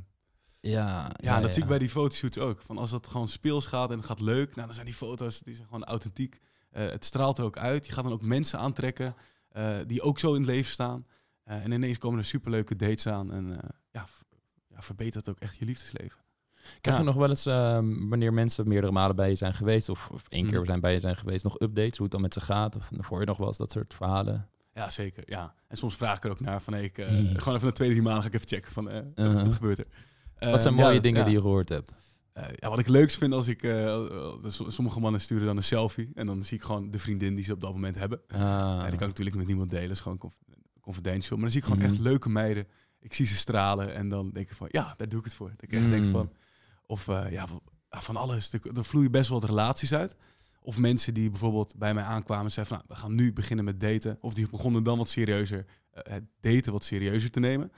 ja. 0.62 1.12
ja, 1.22 1.40
dat 1.40 1.54
zie 1.54 1.62
ik 1.64 1.70
bij 1.70 1.80
die 1.80 1.90
fotoshoots 1.90 2.38
ook. 2.38 2.62
Van 2.62 2.78
als 2.78 2.92
dat 2.92 3.08
gewoon 3.08 3.28
speels 3.28 3.66
gaat 3.66 3.90
en 3.92 3.98
het 3.98 4.06
gaat 4.06 4.20
leuk, 4.22 4.48
nou, 4.56 4.66
dan 4.66 4.74
zijn 4.74 4.86
die 4.86 4.96
foto's 4.96 5.40
die 5.40 5.54
zijn 5.54 5.68
gewoon 5.68 5.84
authentiek. 5.84 6.40
Eh, 6.72 6.90
het 6.90 7.06
straalt 7.06 7.38
er 7.38 7.44
ook 7.44 7.58
uit. 7.58 7.86
Je 7.86 7.92
gaat 7.92 8.04
dan 8.04 8.14
ook 8.14 8.22
mensen 8.22 8.60
aantrekken 8.60 9.16
eh, 9.50 9.78
die 9.88 10.02
ook 10.02 10.20
zo 10.20 10.34
in 10.34 10.42
het 10.42 10.50
leven 10.50 10.72
staan. 10.72 11.06
Eh, 11.44 11.64
en 11.64 11.72
ineens 11.72 11.98
komen 11.98 12.20
er 12.20 12.26
superleuke 12.26 12.76
dates 12.76 13.08
aan. 13.08 13.32
En 13.32 13.52
eh, 13.62 13.70
ja, 13.92 14.06
ja, 14.68 14.82
verbetert 14.82 15.30
ook 15.30 15.40
echt 15.40 15.58
je 15.58 15.66
liefdesleven. 15.66 16.20
Krijg 16.82 16.98
je 16.98 17.04
Ja. 17.04 17.10
nog 17.10 17.16
wel 17.20 17.30
eens, 17.30 17.46
ehm, 17.46 18.08
wanneer 18.10 18.34
mensen 18.34 18.68
meerdere 18.68 18.92
malen 18.92 19.16
bij 19.16 19.30
je 19.30 19.36
zijn 19.36 19.54
geweest, 19.54 19.90
of, 19.90 20.10
of 20.12 20.24
één 20.30 20.48
keer 20.48 20.58
Mhm. 20.58 20.66
zijn 20.68 20.80
bij 20.80 20.94
je 20.94 21.00
zijn 21.00 21.18
geweest, 21.18 21.44
nog 21.44 21.60
updates, 21.60 21.94
hoe 21.98 22.04
het 22.04 22.12
dan 22.12 22.22
met 22.22 22.34
ze 22.34 22.42
gaat? 22.42 22.76
Of 22.76 22.90
voor 23.00 23.20
je 23.20 23.26
nog 23.26 23.38
wel 23.38 23.48
eens 23.48 23.58
dat 23.58 23.72
soort 23.72 23.94
verhalen? 23.94 24.50
Ja, 24.74 24.90
zeker. 24.90 25.24
Ja. 25.26 25.54
En 25.68 25.78
soms 25.78 25.96
vraag 25.96 26.18
ik 26.18 26.24
er 26.24 26.32
ook 26.32 26.40
naar 26.40 26.62
van, 26.62 26.74
hey, 26.74 26.84
ik, 26.84 26.98
eh, 26.98 27.08
Hmm. 27.08 27.38
gewoon 27.38 27.56
even 27.56 27.68
na 27.68 27.74
twee, 27.74 27.90
drie 27.90 28.02
maanden 28.02 28.22
ga 28.22 28.28
ik 28.28 28.34
even 28.34 28.48
checken 28.48 28.72
van, 28.72 28.90
eh, 28.90 29.02
Uh-huh. 29.16 29.44
wat 29.44 29.54
gebeurt 29.54 29.80
er. 29.80 29.88
Wat 30.50 30.62
zijn 30.62 30.74
Eh, 30.74 30.80
mooie 30.80 30.94
ja, 30.96 31.00
dingen 31.02 31.20
ja. 31.20 31.26
die 31.26 31.34
je 31.36 31.42
gehoord 31.42 31.70
hebt? 31.70 31.94
Eh, 32.34 32.44
ja, 32.56 32.70
wat 32.70 32.80
ik 32.80 32.88
leukst 32.88 33.18
vind 33.18 33.34
als 33.34 33.48
ik... 33.48 33.64
eh, 33.64 33.94
eh, 33.94 34.34
sommige 34.68 35.00
mannen 35.00 35.22
sturen 35.22 35.46
dan 35.46 35.58
een 35.58 35.64
selfie. 35.64 36.12
En 36.14 36.26
dan 36.26 36.44
zie 36.44 36.58
ik 36.58 36.64
gewoon 36.64 36.92
de 36.92 37.00
vriendin 37.00 37.36
die 37.36 37.44
ze 37.44 37.54
op 37.54 37.62
dat 37.62 37.74
moment 37.74 37.96
hebben. 37.96 38.22
Ah, 38.28 38.40
Ja, 38.40 38.76
die 38.80 38.84
kan 38.90 38.94
ik 38.94 39.00
natuurlijk 39.00 39.36
met 39.36 39.48
niemand 39.48 39.70
delen. 39.70 39.90
is 39.90 40.00
gewoon 40.00 40.18
conf- 40.18 40.38
confidential. 40.82 41.32
Maar 41.32 41.42
dan 41.42 41.52
zie 41.52 41.60
ik 41.60 41.66
gewoon 41.68 41.82
Mhm. 41.84 41.92
echt 41.92 42.00
leuke 42.00 42.30
meiden. 42.30 42.68
Ik 43.00 43.14
zie 43.14 43.26
ze 43.26 43.36
stralen. 43.36 43.94
En 43.96 44.10
dan 44.10 44.30
denk 44.32 44.50
ik 44.50 44.56
van, 44.56 44.68
ja, 44.72 44.94
daar 44.98 45.10
doe 45.10 45.20
ik 45.20 45.26
het 45.26 45.34
voor. 45.34 45.50
Dat 45.50 45.62
ik 45.62 45.74
echt 45.74 45.90
denk 45.90 46.04
Mm. 46.06 46.12
van... 46.12 46.32
Of 46.86 47.06
ja, 47.30 47.46
van, 47.90 48.16
alles. 48.16 48.54
Er, 48.54 48.84
vloeien 48.86 49.12
best 49.12 49.30
wel 49.30 49.40
wat 49.40 49.50
relaties 49.50 49.94
uit. 49.94 50.16
Of 50.62 50.78
mensen 50.78 51.14
die 51.14 51.30
bijvoorbeeld 51.30 51.76
bij 51.78 51.94
mij 51.94 52.04
aankwamen 52.04 52.46
en 52.46 52.52
zeiden 52.52 52.76
van... 52.76 52.86
Nou, 52.88 53.00
we 53.00 53.06
gaan 53.06 53.16
nu 53.16 53.34
beginnen 53.34 53.66
met 53.66 53.80
daten. 53.80 54.18
Of 54.22 54.34
die 54.34 54.50
begonnen 54.50 54.84
dan 54.84 54.98
wat 54.98 55.10
serieuzer... 55.10 55.66
het 55.92 56.24
daten 56.42 56.72
wat 56.72 56.84
serieuzer 56.84 57.32
te 57.32 57.40
nemen. 57.40 57.72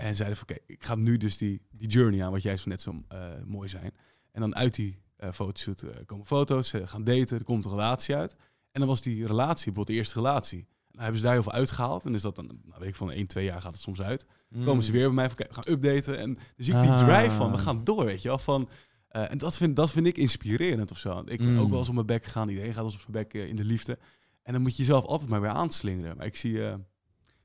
En 0.00 0.16
zeiden 0.16 0.36
van, 0.38 0.48
oké, 0.50 0.60
ik 0.66 0.84
ga 0.84 0.94
nu 0.94 1.16
dus 1.16 1.36
die, 1.38 1.60
die 1.70 1.88
journey 1.88 2.24
aan... 2.24 2.32
wat 2.32 2.42
jij 2.42 2.56
zo 2.56 2.68
net 2.68 2.82
zo 2.82 3.02
eh, 3.08 3.28
mooi 3.46 3.68
zijn. 3.68 3.92
En 4.32 4.40
dan 4.40 4.54
uit 4.56 4.74
die 4.74 4.98
eh 5.16 5.32
fotoshoot 5.32 5.82
eh, 5.82 5.90
komen 6.06 6.26
foto's. 6.26 6.68
Ze 6.68 6.86
gaan 6.86 7.04
daten, 7.04 7.38
er 7.38 7.44
komt 7.44 7.64
een 7.64 7.70
relatie 7.70 8.14
uit. 8.16 8.36
En 8.72 8.80
dan 8.80 8.88
was 8.88 9.02
die 9.02 9.26
relatie, 9.26 9.54
bijvoorbeeld 9.64 9.86
de 9.86 9.92
eerste 9.92 10.14
relatie. 10.14 10.66
Dan 10.90 11.00
hebben 11.02 11.18
ze 11.18 11.24
daar 11.24 11.34
heel 11.34 11.42
veel 11.42 11.52
uitgehaald. 11.52 12.04
En 12.04 12.14
is 12.14 12.22
dat 12.22 12.36
dan, 12.36 12.46
nou 12.46 12.80
weet 12.80 12.88
ik 12.88 12.94
van 12.94 13.10
1, 13.10 13.26
2 13.26 13.44
jaar 13.44 13.60
gaat 13.62 13.72
het 13.72 13.80
soms 13.80 14.02
uit. 14.02 14.26
Komen 14.64 14.84
ze 14.84 14.92
weer 14.92 15.06
bij 15.06 15.14
mij 15.14 15.26
van, 15.26 15.36
kijk, 15.36 15.48
we 15.48 15.62
gaan 15.62 15.72
updaten. 15.72 16.18
En 16.18 16.34
dan 16.34 16.44
zie 16.56 16.74
ik 16.74 16.80
die. 16.80 16.90
Ah. 16.90 17.06
drive 17.06 17.36
van, 17.36 17.50
we 17.50 17.58
gaan 17.58 17.84
door, 17.84 18.04
weet 18.04 18.22
je 18.22 18.28
wel. 18.28 18.38
Van, 18.38 18.68
en 19.08 19.38
dat 19.38 19.56
vind, 19.56 19.76
dat 19.76 19.90
vind 19.90 20.06
ik 20.06 20.16
inspirerend 20.16 20.90
of 20.90 20.98
zo. 20.98 21.18
Ik 21.26 21.38
ben 21.38 21.52
Mm. 21.52 21.58
ook 21.58 21.68
wel 21.70 21.78
eens 21.78 21.88
op 21.88 21.94
mijn 21.94 22.06
bek 22.06 22.24
gegaan. 22.24 22.48
Iedereen 22.48 22.74
gaat 22.74 22.84
eens 22.84 22.94
op 22.94 23.00
zijn 23.00 23.12
bek 23.12 23.34
in 23.34 23.56
de 23.56 23.64
liefde. 23.64 23.98
En 24.42 24.52
dan 24.52 24.62
moet 24.62 24.70
je 24.76 24.82
jezelf 24.82 25.04
altijd 25.04 25.30
maar 25.30 25.40
weer 25.40 25.50
aanslingeren. 25.50 26.16
Maar 26.16 26.26
ik 26.26 26.36
zie 26.36 26.60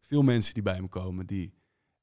veel 0.01 0.21
mensen 0.21 0.53
die 0.53 0.63
bij 0.63 0.81
me 0.81 0.87
komen, 0.87 1.25
die 1.25 1.53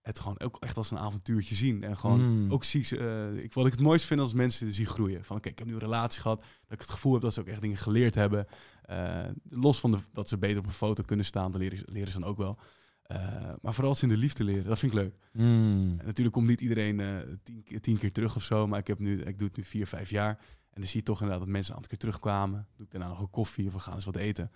het 0.02 0.18
gewoon 0.18 0.40
ook 0.40 0.56
echt 0.60 0.76
als 0.76 0.90
een 0.90 0.98
avontuurtje 0.98 1.54
zien. 1.54 1.82
En 1.82 1.96
gewoon 1.96 2.20
Mm. 2.42 2.52
ook 2.52 2.64
zie 2.64 2.98
eh, 2.98 3.34
ik, 3.36 3.52
wat 3.54 3.66
ik 3.66 3.72
het 3.72 3.80
mooiste 3.80 4.06
vind 4.06 4.20
als 4.20 4.32
mensen 4.32 4.72
zie 4.72 4.86
groeien. 4.86 5.24
Van 5.24 5.36
oké, 5.36 5.48
ik 5.48 5.58
heb 5.58 5.66
nu 5.68 5.72
een 5.74 5.78
relatie 5.78 6.20
gehad. 6.20 6.38
Dat 6.40 6.72
ik 6.72 6.80
het 6.80 6.90
gevoel 6.90 7.12
heb 7.12 7.22
dat 7.22 7.34
ze 7.34 7.40
ook 7.40 7.46
echt 7.46 7.60
dingen 7.60 7.76
geleerd 7.76 8.14
hebben. 8.14 8.46
Eh, 8.82 9.24
los 9.48 9.80
van 9.80 9.90
de, 9.90 9.98
dat 10.12 10.28
ze 10.28 10.38
beter 10.38 10.58
op 10.58 10.66
een 10.66 10.72
foto 10.72 11.02
kunnen 11.02 11.24
staan, 11.26 11.52
dat 11.52 11.60
leren, 11.60 11.78
ze- 11.78 11.84
leren 11.92 12.12
ze 12.12 12.18
dan 12.20 12.28
ook 12.28 12.36
wel. 12.36 12.58
Eh, 13.02 13.50
maar 13.60 13.74
vooral 13.74 13.94
ze 13.94 14.02
in 14.02 14.08
de 14.08 14.16
liefde 14.16 14.44
leren, 14.44 14.64
dat 14.64 14.78
vind 14.78 14.92
ik 14.92 14.98
leuk. 14.98 15.14
Mm. 15.32 15.94
En 15.98 16.06
natuurlijk 16.06 16.34
komt 16.34 16.48
niet 16.48 16.60
iedereen 16.60 16.96
tien, 17.42 17.62
keer- 17.62 17.80
tien 17.80 17.98
keer 17.98 18.12
terug 18.12 18.36
of 18.36 18.42
zo, 18.42 18.66
maar 18.66 18.78
ik, 18.78 18.86
heb 18.86 18.98
nu, 18.98 19.20
ik 19.22 19.38
doe 19.38 19.48
het 19.48 19.56
nu 19.56 19.64
vier, 19.64 19.86
vijf 19.86 20.10
jaar. 20.10 20.38
En 20.70 20.80
dan 20.80 20.86
zie 20.90 21.00
je 21.00 21.06
toch 21.06 21.20
inderdaad 21.20 21.44
dat 21.44 21.52
mensen 21.52 21.70
een 21.70 21.76
aantal 21.76 21.90
keer 21.90 22.00
terugkwamen. 22.08 22.66
Doe 22.76 22.86
ik 22.86 22.92
daarna 22.92 23.08
nog 23.08 23.20
een 23.20 23.30
koffie 23.30 23.66
of 23.66 23.72
we 23.72 23.78
gaan 23.78 23.94
eens 23.94 24.04
wat 24.04 24.16
eten. 24.16 24.50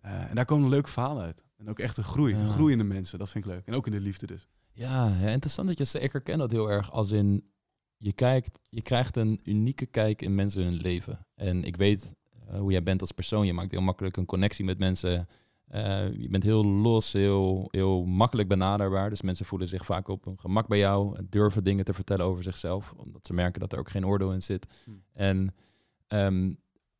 En 0.00 0.34
daar 0.34 0.44
komen 0.44 0.68
leuke 0.68 0.88
verhalen 0.90 1.22
uit. 1.22 1.42
En 1.56 1.68
ook 1.68 1.78
echt 1.78 1.96
een 1.96 2.04
groei, 2.04 2.34
Ja. 2.34 2.40
een 2.40 2.48
groei 2.48 2.72
in 2.72 2.78
de 2.78 2.84
mensen, 2.84 3.18
dat 3.18 3.30
vind 3.30 3.44
ik 3.44 3.50
leuk. 3.50 3.66
En 3.66 3.74
ook 3.74 3.86
in 3.86 3.92
de 3.92 4.00
liefde 4.00 4.26
dus. 4.26 4.46
Ja, 4.80 5.16
ja, 5.20 5.28
interessant 5.28 5.68
dat 5.68 5.78
je 5.78 5.84
zegt. 5.84 6.04
Ik 6.04 6.12
herken 6.12 6.38
dat 6.38 6.50
heel 6.50 6.70
erg 6.70 6.92
als 6.92 7.10
in 7.10 7.44
je 7.96 8.12
kijkt, 8.12 8.58
je 8.68 8.82
krijgt 8.82 9.16
een 9.16 9.40
unieke 9.44 9.86
kijk 9.86 10.22
in 10.22 10.34
mensen 10.34 10.62
hun 10.62 10.74
leven. 10.74 11.26
En 11.34 11.64
ik 11.64 11.76
weet 11.76 12.14
eh, 12.46 12.58
hoe 12.58 12.70
jij 12.70 12.82
bent 12.82 13.00
als 13.00 13.12
persoon. 13.12 13.46
Je 13.46 13.52
maakt 13.52 13.70
heel 13.70 13.80
makkelijk 13.80 14.16
een 14.16 14.26
connectie 14.26 14.64
met 14.64 14.78
mensen. 14.78 15.28
Eh, 15.66 16.12
je 16.12 16.28
bent 16.28 16.42
heel 16.42 16.64
los, 16.64 17.12
heel, 17.12 17.68
heel 17.70 18.04
makkelijk 18.04 18.48
benaderbaar. 18.48 19.10
Dus 19.10 19.22
mensen 19.22 19.46
voelen 19.46 19.68
zich 19.68 19.84
vaak 19.84 20.08
op 20.08 20.24
hun 20.24 20.38
gemak 20.38 20.68
bij 20.68 20.78
jou. 20.78 21.26
Durven 21.28 21.64
dingen 21.64 21.84
te 21.84 21.94
vertellen 21.94 22.26
over 22.26 22.42
zichzelf. 22.42 22.92
Omdat 22.96 23.26
ze 23.26 23.32
merken 23.32 23.60
dat 23.60 23.72
er 23.72 23.78
ook 23.78 23.90
geen 23.90 24.06
oordeel 24.06 24.32
in 24.32 24.42
zit. 24.42 24.66
Hm. 24.84 24.90
En 25.12 25.54
ehm, 26.06 26.52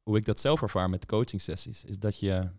hoe 0.03 0.17
ik 0.17 0.25
dat 0.25 0.41
zelf 0.41 0.63
ervaar 0.63 0.91
met 0.91 1.07
coaching 1.07 1.41
sessies, 1.41 1.85
is 1.85 1.99
dat 1.99 2.19
je 2.19 2.51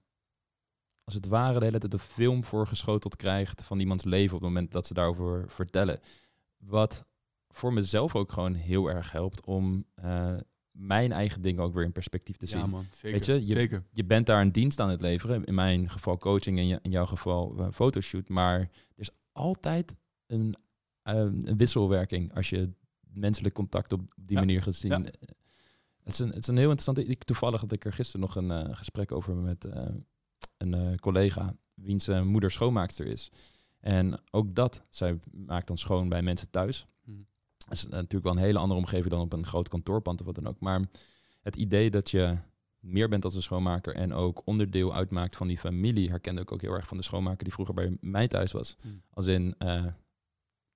als 1.03 1.13
het 1.13 1.25
ware 1.27 1.59
de 1.59 1.65
hele 1.65 1.79
tijd 1.79 1.93
een 1.93 1.99
film 1.99 2.43
voorgeschoteld 2.43 3.15
krijgt 3.15 3.63
van 3.63 3.79
iemands 3.79 4.03
leven 4.03 4.35
op 4.35 4.41
het 4.41 4.49
moment 4.49 4.71
dat 4.71 4.87
ze 4.87 4.93
daarover 4.93 5.49
vertellen. 5.49 5.99
Wat 6.57 7.07
voor 7.49 7.73
mezelf 7.73 8.15
ook 8.15 8.31
gewoon 8.31 8.53
heel 8.53 8.89
erg 8.89 9.11
helpt 9.11 9.45
om 9.45 9.85
eh, 9.95 10.35
mijn 10.71 11.11
eigen 11.11 11.41
dingen 11.41 11.63
ook 11.63 11.73
weer 11.73 11.83
in 11.83 11.91
perspectief 11.91 12.37
te 12.37 12.45
zien. 12.45 12.59
Ja 12.59 12.65
man, 12.65 12.85
zeker. 12.91 13.11
Weet 13.11 13.25
je, 13.25 13.45
je, 13.45 13.53
zeker. 13.53 13.83
je 13.91 14.03
bent 14.05 14.25
daar 14.25 14.41
een 14.41 14.51
dienst 14.51 14.79
aan 14.79 14.89
het 14.89 15.01
leveren. 15.01 15.43
In 15.43 15.53
mijn 15.55 15.89
geval 15.89 16.17
coaching 16.17 16.59
en 16.59 16.79
in 16.81 16.91
jouw 16.91 17.05
geval 17.05 17.59
een 17.59 17.73
fotoshoot. 17.73 18.29
Maar 18.29 18.59
er 18.59 18.69
is 18.95 19.09
altijd 19.31 19.95
een, 20.27 20.55
eh, 21.01 21.15
een 21.15 21.57
wisselwerking 21.57 22.35
als 22.35 22.49
je 22.49 22.69
menselijk 22.99 23.53
contact 23.53 23.93
op 23.93 24.13
die 24.15 24.35
Ja, 24.35 24.39
manier 24.39 24.61
gaat 24.61 24.75
zien. 24.75 24.91
ja. 24.91 25.01
Het, 26.03 26.13
is 26.13 26.19
een, 26.19 26.27
het 26.27 26.37
is 26.37 26.47
een 26.47 26.57
heel 26.57 26.69
interessant... 26.71 27.09
Ik, 27.09 27.23
toevallig 27.23 27.61
had 27.61 27.71
ik 27.71 27.85
er 27.85 27.93
gisteren 27.93 28.21
nog 28.21 28.35
een 28.35 28.51
eh, 28.51 28.77
gesprek 28.77 29.11
over 29.11 29.35
met 29.35 29.65
eh, 29.65 29.87
een 30.61 30.73
eh, 30.73 30.95
collega... 30.95 31.55
wiens 31.73 32.07
eh, 32.07 32.21
moeder 32.21 32.51
schoonmaakster 32.51 33.05
is. 33.05 33.31
En 33.79 34.21
ook 34.31 34.55
dat, 34.55 34.83
zij 34.89 35.19
maakt 35.31 35.67
dan 35.67 35.77
schoon 35.77 36.09
bij 36.09 36.21
mensen 36.21 36.49
thuis. 36.49 36.87
Mhm. 37.03 37.17
Dat 37.57 37.73
is 37.73 37.87
natuurlijk 37.87 38.23
wel 38.23 38.33
een 38.33 38.47
hele 38.47 38.59
andere 38.59 38.79
omgeving 38.79 39.09
dan 39.09 39.21
op 39.21 39.33
een 39.33 39.45
groot 39.45 39.67
kantoorpand 39.67 40.19
of 40.19 40.25
wat 40.25 40.35
dan 40.35 40.47
ook. 40.47 40.59
Maar 40.59 40.81
het 41.41 41.55
idee 41.55 41.91
dat 41.91 42.09
je 42.09 42.37
meer 42.81 43.09
bent 43.09 43.25
als 43.25 43.35
een 43.35 43.41
schoonmaker 43.41 43.95
en 43.95 44.13
ook 44.13 44.41
onderdeel 44.45 44.93
uitmaakt 44.93 45.35
van 45.35 45.47
die 45.47 45.57
familie, 45.57 46.09
herkende 46.09 46.41
ik 46.41 46.51
ook 46.51 46.61
heel 46.61 46.73
erg 46.73 46.87
van 46.87 46.97
de 46.97 47.03
schoonmaker 47.03 47.43
die 47.43 47.53
vroeger 47.53 47.73
bij 47.73 47.97
mij 47.99 48.27
thuis 48.27 48.51
was. 48.51 48.75
Hmm. 48.81 49.01
Als 49.09 49.25
in, 49.25 49.55
eh, 49.57 49.85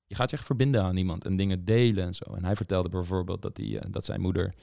je 0.06 0.16
gaat 0.16 0.30
je 0.30 0.36
echt 0.36 0.46
verbinden 0.46 0.84
aan 0.84 0.98
iemand 0.98 1.26
en 1.26 1.36
dingen 1.36 1.66
delen 1.66 2.04
en 2.06 2.14
zo. 2.14 2.24
En 2.34 2.46
hij 2.46 2.56
vertelde 2.56 2.90
bijvoorbeeld 2.90 3.42
dat, 3.42 3.58
hij, 3.58 3.80
eh, 3.80 3.92
dat 3.92 4.06
zijn 4.06 4.22
moeder 4.22 4.56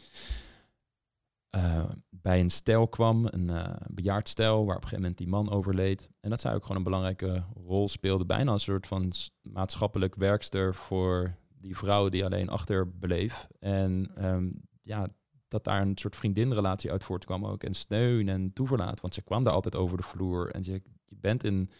eh, 1.52 1.84
bij 2.10 2.40
een 2.40 2.50
stel 2.50 2.88
kwam, 2.88 3.26
een 3.30 3.48
uh, 3.48 3.74
bejaard 3.90 4.28
stel, 4.28 4.56
waar 4.56 4.76
op 4.76 4.82
een 4.82 4.88
gegeven 4.88 5.00
moment 5.00 5.18
die 5.18 5.28
man 5.28 5.50
overleed. 5.50 6.08
En 6.20 6.30
dat 6.30 6.40
zij 6.40 6.54
ook 6.54 6.62
gewoon 6.62 6.76
een 6.76 6.82
belangrijke 6.82 7.44
rol 7.54 7.88
speelde, 7.88 8.26
bijna 8.26 8.52
een 8.52 8.60
soort 8.60 8.86
van 8.86 9.12
maatschappelijk 9.42 10.14
werkster 10.14 10.74
voor 10.74 11.36
die 11.48 11.76
vrouw 11.76 12.08
die 12.08 12.24
alleen 12.24 12.48
achterbleef. 12.48 13.48
En 13.58 14.10
ehm, 14.14 14.50
ja, 14.82 15.08
dat 15.48 15.64
daar 15.64 15.82
een 15.82 15.96
soort 15.96 16.16
vriendinrelatie 16.16 16.90
uit 16.90 17.04
voortkwam 17.04 17.46
ook. 17.46 17.64
En 17.64 17.74
steun 17.74 18.28
en 18.28 18.52
toeverlaat. 18.52 19.00
Want 19.00 19.14
ze 19.14 19.22
kwam 19.22 19.42
daar 19.42 19.52
altijd 19.52 19.76
over 19.76 19.96
de 19.96 20.02
vloer. 20.02 20.50
En 20.50 20.62
je, 20.64 20.82
je 21.06 21.16
bent 21.20 21.44
in 21.44 21.70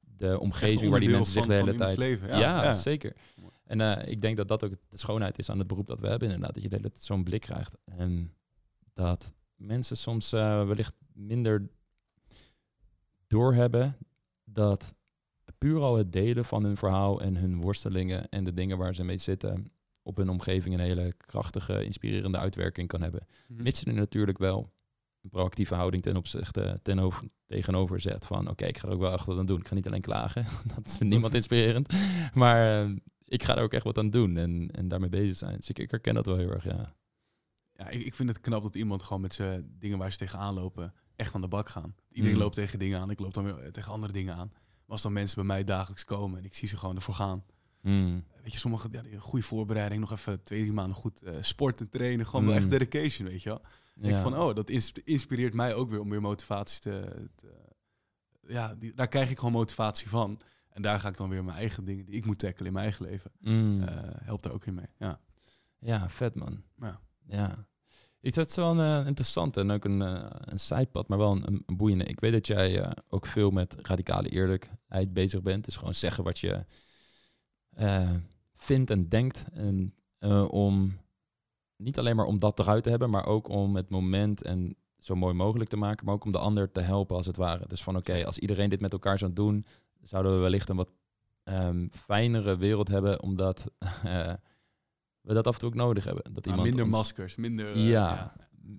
de 0.00 0.40
omgeving 0.40 0.90
waar 0.90 1.00
die 1.00 1.10
mensen 1.10 1.32
zich 1.32 1.46
de 1.46 1.54
hele 1.54 1.74
tijd... 1.74 1.96
Leven, 1.96 2.28
ja, 2.28 2.38
ja, 2.38 2.72
zeker. 2.72 3.16
En 3.64 3.80
uh, 3.80 4.08
ik 4.08 4.20
denk 4.20 4.36
dat 4.36 4.48
dat 4.48 4.64
ook 4.64 4.72
de 4.88 4.98
schoonheid 4.98 5.38
is 5.38 5.50
aan 5.50 5.58
het 5.58 5.66
beroep 5.66 5.86
dat 5.86 6.00
we 6.00 6.08
hebben 6.08 6.28
inderdaad. 6.28 6.54
Dat 6.54 6.62
je 6.62 6.68
de 6.68 6.76
hele 6.76 6.90
tijd 6.90 7.04
zo'n 7.04 7.24
blik 7.24 7.40
krijgt. 7.40 7.76
En 7.84 8.34
dat 8.94 9.32
mensen 9.56 9.96
soms 9.96 10.32
uh, 10.32 10.66
wellicht 10.66 10.94
minder 11.12 11.68
doorhebben 13.26 13.96
dat 14.44 14.94
puur 15.58 15.80
al 15.80 15.96
het 15.96 16.12
delen 16.12 16.44
van 16.44 16.64
hun 16.64 16.76
verhaal 16.76 17.20
en 17.20 17.36
hun 17.36 17.60
worstelingen 17.60 18.28
en 18.28 18.44
de 18.44 18.54
dingen 18.54 18.78
waar 18.78 18.94
ze 18.94 19.04
mee 19.04 19.16
zitten 19.16 19.66
op 20.02 20.16
hun 20.16 20.28
omgeving 20.28 20.74
een 20.74 20.80
hele 20.80 21.14
krachtige, 21.16 21.84
inspirerende 21.84 22.38
uitwerking 22.38 22.88
kan 22.88 23.02
hebben. 23.02 23.20
Mm 23.26 23.56
-hmm. 23.56 23.64
Mits 23.64 23.80
je 23.80 23.86
er 23.86 23.94
natuurlijk 23.94 24.38
wel 24.38 24.72
een 25.22 25.30
proactieve 25.30 25.74
houding 25.74 26.02
ten 26.02 26.16
opzichte 26.16 26.80
ten 26.82 26.98
over, 26.98 27.24
tegenover 27.46 28.00
zet 28.00 28.26
van 28.26 28.48
oké, 28.48 28.64
ik 28.64 28.78
ga 28.78 28.88
er 28.88 28.94
ook 28.94 29.00
wel 29.00 29.12
echt 29.12 29.26
wat 29.26 29.38
aan 29.38 29.46
doen. 29.46 29.60
Ik 29.60 29.68
ga 29.68 29.74
niet 29.74 29.86
alleen 29.86 30.00
klagen, 30.00 30.46
dat 30.74 30.86
is 30.86 30.98
niemand 30.98 31.34
inspirerend, 31.40 31.92
maar 32.34 32.86
uh, 32.86 32.96
ik 33.24 33.42
ga 33.42 33.56
er 33.56 33.62
ook 33.62 33.72
echt 33.72 33.84
wat 33.84 33.98
aan 33.98 34.10
doen 34.10 34.36
en, 34.36 34.70
en 34.70 34.88
daarmee 34.88 35.08
bezig 35.08 35.36
zijn. 35.36 35.56
Dus 35.56 35.68
ik, 35.68 35.78
ik 35.78 35.90
herken 35.90 36.14
dat 36.14 36.26
wel 36.26 36.36
heel 36.36 36.50
erg, 36.50 36.64
ja. 36.64 36.94
Ja, 37.76 37.88
ik, 37.88 38.02
ik 38.04 38.14
vind 38.14 38.28
het 38.28 38.40
knap 38.40 38.62
dat 38.62 38.74
iemand 38.74 39.02
gewoon 39.02 39.22
met 39.22 39.34
zijn 39.34 39.74
dingen 39.78 39.98
waar 39.98 40.12
ze 40.12 40.18
tegenaan 40.18 40.54
lopen 40.54 40.94
echt 41.16 41.34
aan 41.34 41.40
de 41.40 41.48
bak 41.48 41.68
gaan. 41.68 41.94
Iedereen 42.12 42.36
Mm. 42.36 42.42
loopt 42.42 42.54
tegen 42.54 42.78
dingen 42.78 43.00
aan, 43.00 43.10
ik 43.10 43.18
loop 43.18 43.34
dan 43.34 43.44
weer 43.44 43.72
tegen 43.72 43.92
andere 43.92 44.12
dingen 44.12 44.34
aan. 44.34 44.48
Maar 44.52 44.92
als 44.92 45.02
dan 45.02 45.12
mensen 45.12 45.36
bij 45.36 45.44
mij 45.44 45.64
dagelijks 45.64 46.04
komen 46.04 46.38
en 46.38 46.44
ik 46.44 46.54
zie 46.54 46.68
ze 46.68 46.76
gewoon 46.76 46.94
ervoor 46.96 47.14
gaan. 47.14 47.44
Mm. 47.80 48.24
Weet 48.42 48.52
je, 48.52 48.58
sommige 48.58 48.88
ja, 48.90 49.02
goede 49.18 49.44
voorbereiding, 49.44 50.00
nog 50.00 50.12
even 50.12 50.42
twee, 50.42 50.60
drie 50.60 50.72
maanden 50.72 50.96
goed 50.96 51.22
uh, 51.22 51.36
sporten, 51.40 51.88
trainen. 51.88 52.26
Gewoon 52.26 52.44
wel 52.46 52.54
Mm. 52.54 52.60
echt 52.60 52.70
dedication, 52.70 53.28
weet 53.28 53.42
je 53.42 53.48
wel. 53.48 53.62
Ja. 53.94 54.08
Ik 54.16 54.22
van, 54.22 54.38
oh, 54.38 54.54
dat 54.54 54.70
ins- 54.70 54.92
inspireert 54.92 55.54
mij 55.54 55.74
ook 55.74 55.90
weer 55.90 56.00
om 56.00 56.10
weer 56.10 56.20
motivatie 56.20 56.80
te... 56.80 57.26
te 57.36 57.52
ja, 58.46 58.74
die, 58.74 58.94
daar 58.94 59.08
krijg 59.08 59.30
ik 59.30 59.36
gewoon 59.38 59.52
motivatie 59.52 60.08
van. 60.08 60.40
En 60.68 60.82
daar 60.82 61.00
ga 61.00 61.08
ik 61.08 61.16
dan 61.16 61.28
weer 61.28 61.44
mijn 61.44 61.56
eigen 61.56 61.84
dingen 61.84 62.04
die 62.04 62.14
ik 62.14 62.26
moet 62.26 62.38
tackelen 62.38 62.66
in 62.66 62.72
mijn 62.72 62.84
eigen 62.84 63.04
leven. 63.06 63.30
Mm. 63.40 63.82
eh, 63.82 63.98
helpt 64.24 64.42
daar 64.42 64.52
ook 64.52 64.66
in 64.66 64.74
mee. 64.74 64.86
Ja. 64.98 65.20
Ja, 65.78 66.08
vet 66.08 66.34
man. 66.34 66.62
Ja. 66.80 67.00
Ja. 67.26 67.66
Ik 68.24 68.34
vind 68.34 68.46
het 68.46 68.56
wel 68.56 68.78
een 68.78 69.00
eh, 69.00 69.06
interessant 69.06 69.56
en 69.56 69.70
ook 69.70 69.84
een, 69.84 70.02
eh, 70.02 70.24
een 70.30 70.58
zijpad, 70.58 71.08
maar 71.08 71.18
wel 71.18 71.30
een, 71.42 71.62
boeiende. 71.66 72.04
Ik 72.04 72.20
weet 72.20 72.32
dat 72.32 72.46
jij 72.46 72.80
eh, 72.80 72.90
ook 73.08 73.26
veel 73.26 73.50
met 73.50 73.76
radicale 73.82 74.28
eerlijkheid 74.28 75.12
bezig 75.12 75.42
bent. 75.42 75.64
Dus 75.64 75.76
gewoon 75.76 75.94
zeggen 75.94 76.24
wat 76.24 76.38
je 76.38 76.64
vindt 78.54 78.90
en 78.90 79.08
denkt. 79.08 79.44
En 79.52 79.94
om 80.50 80.98
niet 81.76 81.98
alleen 81.98 82.16
maar 82.16 82.26
om 82.26 82.38
dat 82.38 82.58
eruit 82.58 82.82
te 82.82 82.90
hebben, 82.90 83.10
maar 83.10 83.26
ook 83.26 83.48
om 83.48 83.76
het 83.76 83.90
moment 83.90 84.42
en 84.42 84.76
zo 84.98 85.14
mooi 85.14 85.34
mogelijk 85.34 85.70
te 85.70 85.76
maken, 85.76 86.04
maar 86.04 86.14
ook 86.14 86.24
om 86.24 86.32
de 86.32 86.38
ander 86.38 86.72
te 86.72 86.80
helpen 86.80 87.16
als 87.16 87.26
het 87.26 87.36
ware. 87.36 87.66
Dus 87.66 87.82
van 87.82 87.96
oké, 87.96 88.24
als 88.26 88.38
iedereen 88.38 88.70
dit 88.70 88.80
met 88.80 88.92
elkaar 88.92 89.18
zou 89.18 89.32
doen, 89.32 89.66
zouden 90.02 90.32
we 90.32 90.38
wellicht 90.38 90.68
een 90.68 90.76
wat 90.76 90.92
ehm, 91.42 91.88
fijnere 91.90 92.56
wereld 92.56 92.88
hebben, 92.88 93.22
omdat 93.22 93.66
we 95.24 95.34
dat 95.34 95.46
af 95.46 95.54
en 95.54 95.60
toe 95.60 95.68
ook 95.68 95.74
nodig 95.74 96.04
hebben. 96.04 96.22
Dat 96.24 96.34
Maar 96.34 96.44
iemand 96.44 96.68
minder 96.68 96.84
ons- 96.84 96.94
maskers, 96.96 97.36
minder... 97.36 97.72
eh, 97.72 97.88
Ja. 97.88 98.32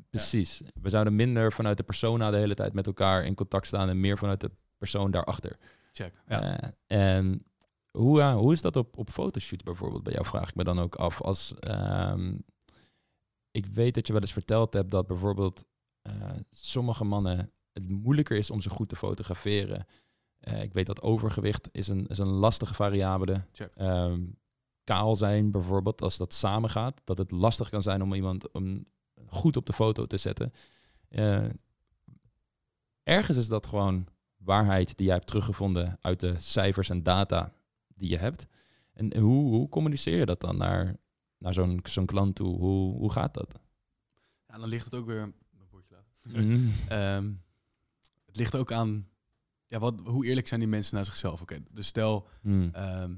Precies. 0.10 0.62
We 0.82 0.90
zouden 0.90 1.16
minder 1.16 1.52
vanuit 1.54 1.78
de 1.78 1.84
persona 1.84 2.32
de 2.32 2.38
hele 2.38 2.54
tijd 2.54 2.74
met 2.74 2.88
elkaar 2.88 3.26
in 3.26 3.36
contact 3.36 3.68
staan 3.68 3.90
en 3.90 4.00
meer 4.00 4.18
vanuit 4.18 4.40
de 4.42 4.52
persoon 4.78 5.12
daarachter. 5.12 5.58
Check. 5.92 6.22
Ja. 6.28 6.58
Eh, 6.60 6.70
en 7.18 7.46
hoe, 7.92 8.22
eh, 8.22 8.36
hoe 8.36 8.52
is 8.54 8.62
dat 8.62 8.76
op, 8.76 8.98
op 8.98 9.10
fotoshoots 9.10 9.64
bijvoorbeeld 9.64 10.04
bij 10.04 10.14
jou, 10.14 10.26
vraag 10.26 10.50
ik 10.50 10.56
me 10.56 10.64
dan 10.64 10.80
ook 10.80 10.96
af. 10.96 11.22
Als, 11.22 11.54
ehm, 11.60 12.34
ik 13.52 13.66
weet 13.66 13.94
dat 13.94 14.08
je 14.08 14.14
wel 14.14 14.22
eens 14.22 14.34
verteld 14.34 14.74
hebt 14.74 14.92
dat 14.92 15.08
bijvoorbeeld 15.08 15.66
sommige 16.52 17.04
mannen 17.04 17.52
het 17.74 17.90
moeilijker 17.90 18.38
is 18.38 18.52
om 18.52 18.62
ze 18.62 18.70
goed 18.70 18.90
te 18.90 18.96
fotograferen. 18.96 19.86
Ik 20.40 20.74
weet 20.74 20.86
dat 20.86 21.02
overgewicht 21.02 21.70
is 21.72 21.88
een, 21.88 22.08
is 22.08 22.18
een 22.18 22.28
lastige 22.34 22.74
variabele. 22.74 23.46
Check. 23.52 23.72
Ehm, 23.76 24.22
kaal 24.86 25.16
zijn 25.16 25.52
bijvoorbeeld, 25.52 26.02
als 26.02 26.18
dat 26.18 26.34
samengaat, 26.34 27.02
dat 27.04 27.18
het 27.18 27.32
lastig 27.32 27.70
kan 27.70 27.82
zijn 27.82 28.02
om 28.02 28.14
iemand 28.14 28.52
om 28.52 28.84
goed 29.28 29.58
op 29.58 29.66
de 29.66 29.74
foto 29.74 30.06
te 30.06 30.18
zetten. 30.18 30.54
Eh, 31.10 31.46
ergens 33.04 33.38
is 33.38 33.48
dat 33.48 33.68
gewoon 33.68 34.08
waarheid 34.38 34.98
die 34.98 35.06
jij 35.06 35.16
hebt 35.16 35.28
teruggevonden 35.28 35.98
uit 36.02 36.20
de 36.20 36.40
cijfers 36.40 36.90
en 36.90 37.04
data 37.04 37.54
die 37.88 38.10
je 38.10 38.18
hebt. 38.18 38.46
En 38.94 39.18
hoe, 39.18 39.50
hoe 39.50 39.70
communiceer 39.70 40.18
je 40.18 40.26
dat 40.26 40.42
dan 40.42 40.58
naar, 40.58 40.96
naar 41.38 41.54
zo'n 41.54 41.80
zo'n 41.84 42.06
klant 42.06 42.36
toe? 42.36 42.58
Hoe, 42.58 42.98
hoe 42.98 43.12
gaat 43.12 43.34
dat? 43.34 43.60
Ja, 44.48 44.58
dan 44.58 44.70
ligt 44.70 44.86
het 44.86 44.96
ook 44.96 45.06
weer... 45.06 45.34
Mm. 46.24 46.72
Ehm, 46.88 47.32
het 48.26 48.38
ligt 48.38 48.56
ook 48.56 48.72
aan... 48.72 49.10
Ja, 49.68 49.80
wat, 49.80 49.96
hoe 50.04 50.26
eerlijk 50.26 50.48
zijn 50.48 50.60
die 50.60 50.70
mensen 50.70 50.96
naar 50.96 51.06
zichzelf? 51.06 51.42
Oké, 51.42 51.64
dus 51.72 51.88
stel... 51.88 52.28
Mm. 52.42 52.70
ehm, 52.74 53.14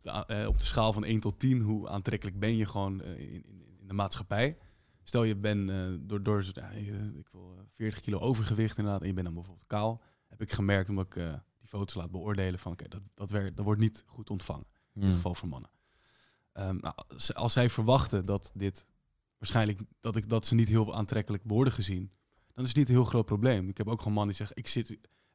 op, 0.00 0.06
de, 0.06 0.10
a- 0.10 0.26
eh, 0.42 0.48
op 0.48 0.58
de 0.58 0.64
schaal 0.66 0.92
van 0.92 1.04
1 1.04 1.20
tot 1.20 1.38
10, 1.38 1.60
hoe 1.60 1.88
aantrekkelijk 1.88 2.38
ben 2.38 2.56
je 2.56 2.66
gewoon 2.66 3.02
eh, 3.02 3.18
in, 3.18 3.44
in, 3.46 3.64
in 3.80 3.86
de 3.86 3.94
maatschappij? 3.94 4.58
Stel 5.02 5.22
je 5.24 5.36
bent 5.36 5.70
eh, 5.70 5.86
door, 6.00 6.22
door 6.22 6.40
ik 7.14 7.28
wil 7.32 7.54
eh, 7.58 7.62
40 7.72 8.00
kilo 8.00 8.18
overgewicht 8.18 8.78
inderdaad, 8.78 9.00
en 9.00 9.06
je 9.06 9.12
bent 9.12 9.26
dan 9.26 9.34
bijvoorbeeld 9.34 9.66
kaal. 9.66 10.02
Heb 10.28 10.40
ik 10.42 10.52
gemerkt 10.52 10.88
omdat 10.88 11.06
ik 11.06 11.14
die 11.58 11.68
foto's 11.68 11.94
laat 11.94 12.10
beoordelen 12.10 12.58
van 12.58 12.72
oké, 12.72 12.88
dat, 12.88 13.02
dat, 13.14 13.28
dat 13.30 13.64
wordt 13.64 13.80
niet 13.80 14.02
goed 14.06 14.30
ontvangen. 14.30 14.66
In 14.94 15.00
ieder 15.00 15.16
geval 15.16 15.34
voor 15.34 15.48
mannen. 15.48 15.70
Ehm, 16.52 16.76
nou, 16.80 16.94
als, 17.08 17.34
als 17.34 17.52
zij 17.52 17.70
verwachten 17.70 18.24
dat 18.24 18.52
dit 18.54 18.86
waarschijnlijk 19.38 19.80
dat, 20.00 20.16
ik, 20.16 20.28
dat 20.28 20.46
ze 20.46 20.54
niet 20.54 20.68
heel 20.68 20.94
aantrekkelijk 20.94 21.42
worden 21.46 21.72
gezien, 21.72 22.10
dan 22.54 22.64
is 22.64 22.68
het 22.70 22.78
niet 22.78 22.88
een 22.88 22.94
heel 22.94 23.04
groot 23.04 23.24
probleem. 23.26 23.68
Ik 23.68 23.76
heb 23.76 23.88
ook 23.88 23.98
gewoon 23.98 24.12
mannen 24.14 24.36
die 24.36 24.46
zeggen, 24.46 24.56
ik 24.56 24.68
zit, 24.68 24.86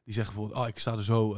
die 0.04 0.14
zeggen 0.14 0.34
bijvoorbeeld, 0.34 0.62
oh, 0.64 0.68
ik 0.68 0.78
sta 0.78 0.92
er 0.92 1.04
zo 1.04 1.36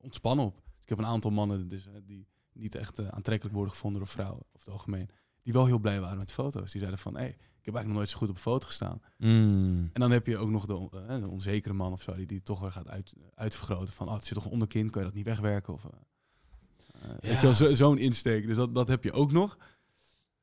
ontspannen 0.00 0.44
op. 0.44 0.54
Dus 0.54 0.82
ik 0.82 0.88
heb 0.88 0.98
een 0.98 1.06
aantal 1.06 1.30
mannen 1.30 1.68
dus, 1.68 1.88
die 2.04 2.26
niet 2.58 2.74
echt 2.74 2.98
eh, 2.98 3.08
aantrekkelijk 3.08 3.54
worden 3.56 3.72
gevonden 3.74 3.98
door 4.00 4.08
vrouwen, 4.10 4.38
over 4.52 4.58
het 4.66 4.68
algemeen, 4.68 5.08
die 5.42 5.52
wel 5.52 5.66
heel 5.66 5.78
blij 5.78 6.00
waren 6.00 6.18
met 6.18 6.32
foto's. 6.32 6.70
Die 6.70 6.80
zeiden 6.80 6.98
van, 6.98 7.14
hé, 7.14 7.20
hey, 7.20 7.28
ik 7.30 7.64
heb 7.64 7.74
eigenlijk 7.74 7.86
nog 7.86 7.96
nooit 7.96 8.08
zo 8.08 8.16
goed 8.18 8.28
op 8.28 8.34
een 8.34 8.40
foto 8.40 8.66
gestaan. 8.66 9.00
Mm. 9.16 9.90
En 9.92 10.00
dan 10.00 10.10
heb 10.10 10.26
je 10.26 10.38
ook 10.38 10.50
nog 10.50 10.66
de, 10.66 10.88
eh, 11.08 11.20
de 11.20 11.28
onzekere 11.28 11.74
man 11.74 11.92
of 11.92 12.02
zo, 12.02 12.14
die, 12.14 12.26
die 12.26 12.42
toch 12.42 12.60
weer 12.60 12.72
gaat 12.72 12.88
uit, 12.88 13.14
uitvergroten 13.34 13.92
van, 13.92 14.08
oh, 14.08 14.14
het 14.14 14.24
zit 14.24 14.34
toch 14.34 14.44
een 14.44 14.50
onderkin, 14.50 14.90
kan 14.90 15.00
je 15.02 15.06
dat 15.08 15.16
niet 15.16 15.26
wegwerken? 15.26 15.72
Of, 15.74 15.84
eh, 15.84 15.90
Weet 17.20 17.34
je 17.34 17.40
wel, 17.42 17.54
zo- 17.54 17.74
zo'n 17.74 17.98
insteek. 17.98 18.46
Dus 18.46 18.56
dat, 18.56 18.74
dat 18.74 18.88
heb 18.88 19.04
je 19.04 19.12
ook 19.12 19.32
nog. 19.32 19.56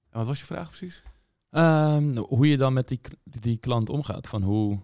En 0.10 0.18
wat 0.18 0.28
was 0.28 0.40
je 0.40 0.46
vraag 0.46 0.68
precies? 0.68 1.04
Ehm, 1.50 2.16
hoe 2.18 2.48
je 2.48 2.58
dan 2.58 2.74
met 2.74 2.88
die, 2.88 3.00
die 3.24 3.58
klant 3.58 3.90
omgaat. 3.90 4.28
Van 4.28 4.44
hoe, 4.44 4.80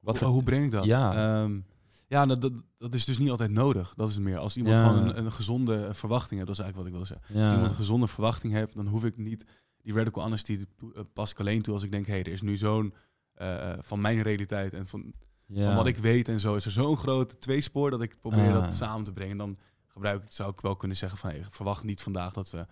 wat 0.00 0.14
hoe, 0.14 0.24
voor, 0.24 0.28
hoe 0.34 0.42
breng 0.42 0.64
ik 0.64 0.70
dat? 0.70 0.84
Ja. 0.84 1.42
Ehm, 1.42 1.60
ja, 2.08 2.26
dat, 2.26 2.52
dat, 2.78 2.94
is 2.94 3.04
dus 3.04 3.18
niet 3.18 3.30
altijd 3.30 3.50
nodig. 3.50 3.94
Dat 3.96 4.08
is 4.08 4.14
het 4.14 4.24
meer. 4.24 4.38
Als 4.38 4.56
iemand 4.56 4.76
Ja. 4.76 4.88
gewoon 4.88 5.08
een, 5.08 5.18
een 5.18 5.32
gezonde 5.32 5.94
verwachting 5.94 6.34
heeft, 6.40 6.46
dat 6.46 6.58
is 6.58 6.62
eigenlijk 6.64 6.76
wat 6.76 6.86
ik 6.86 6.92
wilde 6.92 7.06
zeggen. 7.06 7.44
Als 7.44 7.52
iemand 7.52 7.70
een 7.70 7.76
gezonde 7.76 8.06
verwachting 8.06 8.52
heeft, 8.52 8.74
dan 8.74 8.86
hoef 8.86 9.04
ik 9.04 9.16
niet 9.16 9.44
die 9.82 9.94
radical 9.94 10.22
honesty 10.22 10.66
eh, 10.94 11.00
pas 11.12 11.30
ik 11.30 11.40
alleen 11.40 11.62
toe 11.62 11.74
als 11.74 11.82
ik 11.82 11.90
denk, 11.90 12.06
hé, 12.06 12.12
hey, 12.12 12.22
er 12.22 12.32
is 12.32 12.42
nu 12.42 12.56
zo'n 12.56 12.94
eh, 13.34 13.70
eh, 13.70 13.78
van 13.80 14.00
mijn 14.00 14.22
realiteit 14.22 14.74
en 14.74 14.86
van, 14.86 15.12
ja. 15.46 15.64
van 15.66 15.74
wat 15.74 15.86
ik 15.86 15.96
weet 15.96 16.28
en 16.28 16.40
zo 16.40 16.54
is 16.54 16.64
er 16.64 16.70
zo'n 16.70 16.96
groot 16.96 17.40
tweespoor 17.40 17.90
dat 17.90 18.02
ik 18.02 18.20
probeer 18.20 18.54
Ah. 18.56 18.64
dat 18.64 18.74
samen 18.74 19.04
te 19.04 19.12
brengen. 19.12 19.36
Dan 19.36 19.58
gebruik 19.86 20.24
ik, 20.24 20.32
zou 20.32 20.50
ik 20.50 20.60
wel 20.60 20.76
kunnen 20.76 20.96
zeggen 20.96 21.18
van, 21.18 21.30
hey, 21.30 21.44
verwacht 21.50 21.84
niet 21.84 22.02
vandaag 22.02 22.32
dat 22.32 22.50
we... 22.50 22.66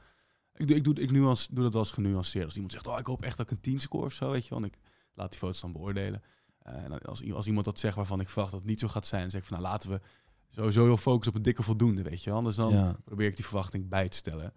Ik, 0.55 0.67
doe, 0.69 0.77
ik, 0.77 0.85
doe, 0.85 0.95
ik 0.95 1.11
nuance, 1.11 1.55
doe 1.55 1.63
dat 1.63 1.73
wel 1.73 1.83
eens 1.83 1.91
genuanceerd. 1.93 2.45
Als 2.45 2.55
iemand 2.55 2.73
zegt, 2.73 2.87
oh, 2.87 2.99
ik 2.99 3.07
hoop 3.07 3.23
echt 3.23 3.37
dat 3.37 3.47
ik 3.47 3.53
een 3.53 3.61
10 3.61 3.81
score 3.81 4.05
of 4.05 4.13
zo, 4.13 4.31
weet 4.31 4.45
je 4.45 4.51
wel. 4.51 4.59
En 4.59 4.65
ik 4.65 4.79
laat 5.15 5.31
die 5.31 5.39
foto's 5.39 5.61
dan 5.61 5.73
beoordelen. 5.73 6.23
Eh, 6.63 6.85
en 6.85 6.99
als, 7.03 7.33
als 7.33 7.47
iemand 7.47 7.65
dat 7.65 7.79
zegt 7.79 7.97
waarvan 7.97 8.21
ik 8.21 8.29
verwacht 8.29 8.51
dat 8.51 8.61
het 8.61 8.69
niet 8.69 8.81
zo 8.81 8.89
gaat 8.89 9.07
zijn, 9.07 9.23
dan 9.23 9.31
zeg 9.31 9.41
ik 9.41 9.47
van, 9.47 9.59
nou, 9.59 9.71
laten 9.71 9.91
we 9.91 10.01
sowieso 10.49 10.85
heel 10.85 10.97
focussen 10.97 11.33
op 11.33 11.37
een 11.39 11.43
dikke 11.45 11.63
voldoende, 11.63 12.03
weet 12.03 12.23
je 12.23 12.29
wel. 12.29 12.39
Anders 12.39 12.57
dan 12.57 12.73
ja. 12.73 12.97
probeer 13.05 13.27
ik 13.27 13.37
die 13.37 13.45
verwachting 13.45 13.89
bij 13.89 14.09
te 14.09 14.17
stellen. 14.17 14.53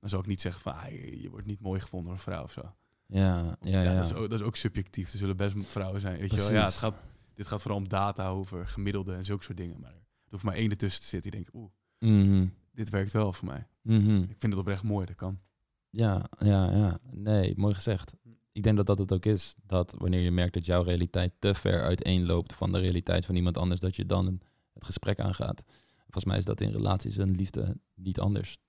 Dan 0.00 0.08
zou 0.08 0.22
ik 0.22 0.28
niet 0.28 0.40
zeggen 0.40 0.62
van, 0.62 0.74
ah, 0.74 0.88
je, 0.90 1.20
je 1.22 1.30
wordt 1.30 1.46
niet 1.46 1.60
mooi 1.60 1.80
gevonden 1.80 2.08
door 2.08 2.16
een 2.16 2.22
vrouw 2.24 2.42
of 2.42 2.52
zo. 2.52 2.74
Ja, 3.06 3.56
ja, 3.60 3.82
ja. 3.82 3.94
Dat, 3.94 4.04
is 4.04 4.14
ook, 4.14 4.30
dat 4.30 4.40
is 4.40 4.46
ook 4.46 4.56
subjectief. 4.56 5.12
Er 5.12 5.18
zullen 5.18 5.36
best 5.36 5.54
vrouwen 5.66 6.00
zijn, 6.00 6.18
weet 6.18 6.30
je 6.30 6.36
wel. 6.36 6.52
Ja, 6.52 6.64
het 6.64 6.74
gaat, 6.74 7.02
dit 7.34 7.46
gaat 7.46 7.60
vooral 7.62 7.80
om 7.80 7.88
data 7.88 8.28
over 8.28 8.66
gemiddelde 8.68 9.14
en 9.14 9.24
zulke 9.24 9.44
soort 9.44 9.56
dingen. 9.56 9.80
Maar 9.80 9.90
er 9.92 10.30
hoeft 10.30 10.44
maar 10.44 10.54
één 10.54 10.70
ertussen 10.70 11.02
te 11.02 11.08
zitten 11.08 11.30
die 11.30 11.40
denkt, 11.40 11.54
oeh, 11.56 11.70
Mhm. 11.98 12.46
dit 12.72 12.90
werkt 12.90 13.12
wel 13.12 13.32
voor 13.32 13.46
mij. 13.48 13.66
Mhm. 13.82 14.16
Ik 14.16 14.36
vind 14.38 14.52
het 14.52 14.56
oprecht 14.56 14.82
mooi, 14.82 15.06
dat 15.06 15.16
kan. 15.16 15.38
Ja, 15.90 16.26
ja, 16.38 16.70
ja. 16.70 16.98
Nee, 17.10 17.54
mooi 17.56 17.74
gezegd. 17.74 18.12
Ik 18.52 18.62
denk 18.62 18.76
dat 18.76 18.86
dat 18.86 18.98
het 18.98 19.12
ook 19.12 19.24
is. 19.26 19.56
Dat 19.66 19.94
wanneer 19.98 20.20
je 20.20 20.30
merkt 20.30 20.54
dat 20.54 20.66
jouw 20.66 20.82
realiteit 20.82 21.32
te 21.38 21.54
ver 21.54 21.82
uiteenloopt 21.82 22.54
van 22.54 22.72
de 22.72 22.78
realiteit 22.78 23.26
van 23.26 23.34
iemand 23.34 23.58
anders, 23.58 23.80
dat 23.80 23.96
je 23.96 24.06
dan 24.06 24.40
het 24.72 24.84
gesprek 24.84 25.20
aangaat. 25.20 25.62
Volgens 26.02 26.24
mij 26.24 26.38
is 26.38 26.44
dat 26.44 26.60
in 26.60 26.70
relaties 26.70 27.16
en 27.18 27.30
liefde 27.30 27.76
niet 27.94 28.20
anders. 28.20 28.58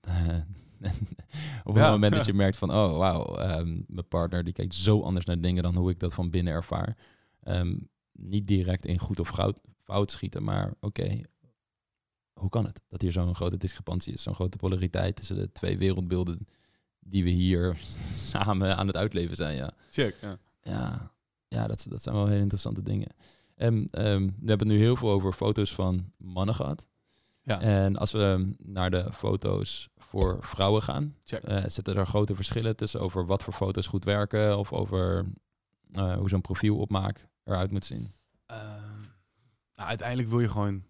Op 1.64 1.76
Ja. 1.76 1.82
het 1.82 1.90
moment 1.90 2.14
dat 2.14 2.26
je 2.26 2.32
merkt 2.32 2.56
van, 2.56 2.70
oh 2.70 2.96
wauw, 2.96 3.36
ehm, 3.36 3.80
mijn 3.86 4.08
partner 4.08 4.44
die 4.44 4.52
kijkt 4.52 4.74
zo 4.74 5.00
anders 5.02 5.24
naar 5.24 5.40
dingen 5.40 5.62
dan 5.62 5.76
hoe 5.76 5.90
ik 5.90 5.98
dat 6.00 6.14
van 6.14 6.30
binnen 6.30 6.52
ervaar. 6.52 6.96
Ehm, 7.42 7.76
niet 8.12 8.46
direct 8.46 8.86
in 8.86 8.98
goed 8.98 9.20
of 9.20 9.28
goud, 9.28 9.58
fout 9.82 10.10
schieten, 10.10 10.44
maar 10.44 10.74
oké, 10.80 11.20
hoe 12.32 12.48
kan 12.48 12.64
het 12.64 12.80
dat 12.88 13.00
hier 13.02 13.12
zo'n 13.12 13.34
grote 13.34 13.56
discrepantie 13.56 14.12
is, 14.12 14.22
zo'n 14.22 14.34
grote 14.34 14.56
polariteit 14.56 15.16
tussen 15.16 15.36
de 15.36 15.52
twee 15.52 15.78
wereldbeelden 15.78 16.46
die 17.04 17.24
we 17.24 17.30
hier 17.30 17.76
samen 18.30 18.76
aan 18.76 18.86
het 18.86 18.96
uitleven 18.96 19.36
zijn, 19.36 19.56
ja. 19.56 19.70
Check. 19.90 20.16
Ja. 20.20 20.38
Ja, 20.62 21.12
ja 21.48 21.66
dat, 21.66 21.86
dat 21.88 22.02
zijn 22.02 22.14
wel 22.14 22.26
hele 22.26 22.40
interessante 22.40 22.82
dingen. 22.82 23.08
En 23.54 23.88
ehm, 23.90 24.26
we 24.26 24.48
hebben 24.48 24.68
het 24.68 24.76
nu 24.76 24.78
heel 24.78 24.96
veel 24.96 25.10
over 25.10 25.32
foto's 25.32 25.74
van 25.74 26.12
mannen 26.16 26.54
gehad. 26.54 26.86
Ja. 27.42 27.60
En 27.60 27.96
als 27.96 28.12
we 28.12 28.54
naar 28.58 28.90
de 28.90 29.12
foto's 29.12 29.88
voor 29.96 30.38
vrouwen 30.40 30.82
gaan, 30.82 31.16
eh, 31.24 31.64
zitten 31.66 31.96
er 31.96 32.06
grote 32.06 32.34
verschillen 32.34 32.76
tussen 32.76 33.00
over 33.00 33.26
wat 33.26 33.42
voor 33.42 33.52
foto's 33.52 33.86
goed 33.86 34.04
werken 34.04 34.58
of 34.58 34.72
over 34.72 35.26
eh, 35.92 36.14
hoe 36.14 36.28
zo'n 36.28 36.40
profielopmaak 36.40 37.28
eruit 37.44 37.70
moet 37.70 37.84
zien. 37.84 38.10
Ehm, 38.46 39.00
nou, 39.74 39.88
uiteindelijk 39.88 40.28
wil 40.28 40.40
je 40.40 40.48
gewoon 40.48 40.84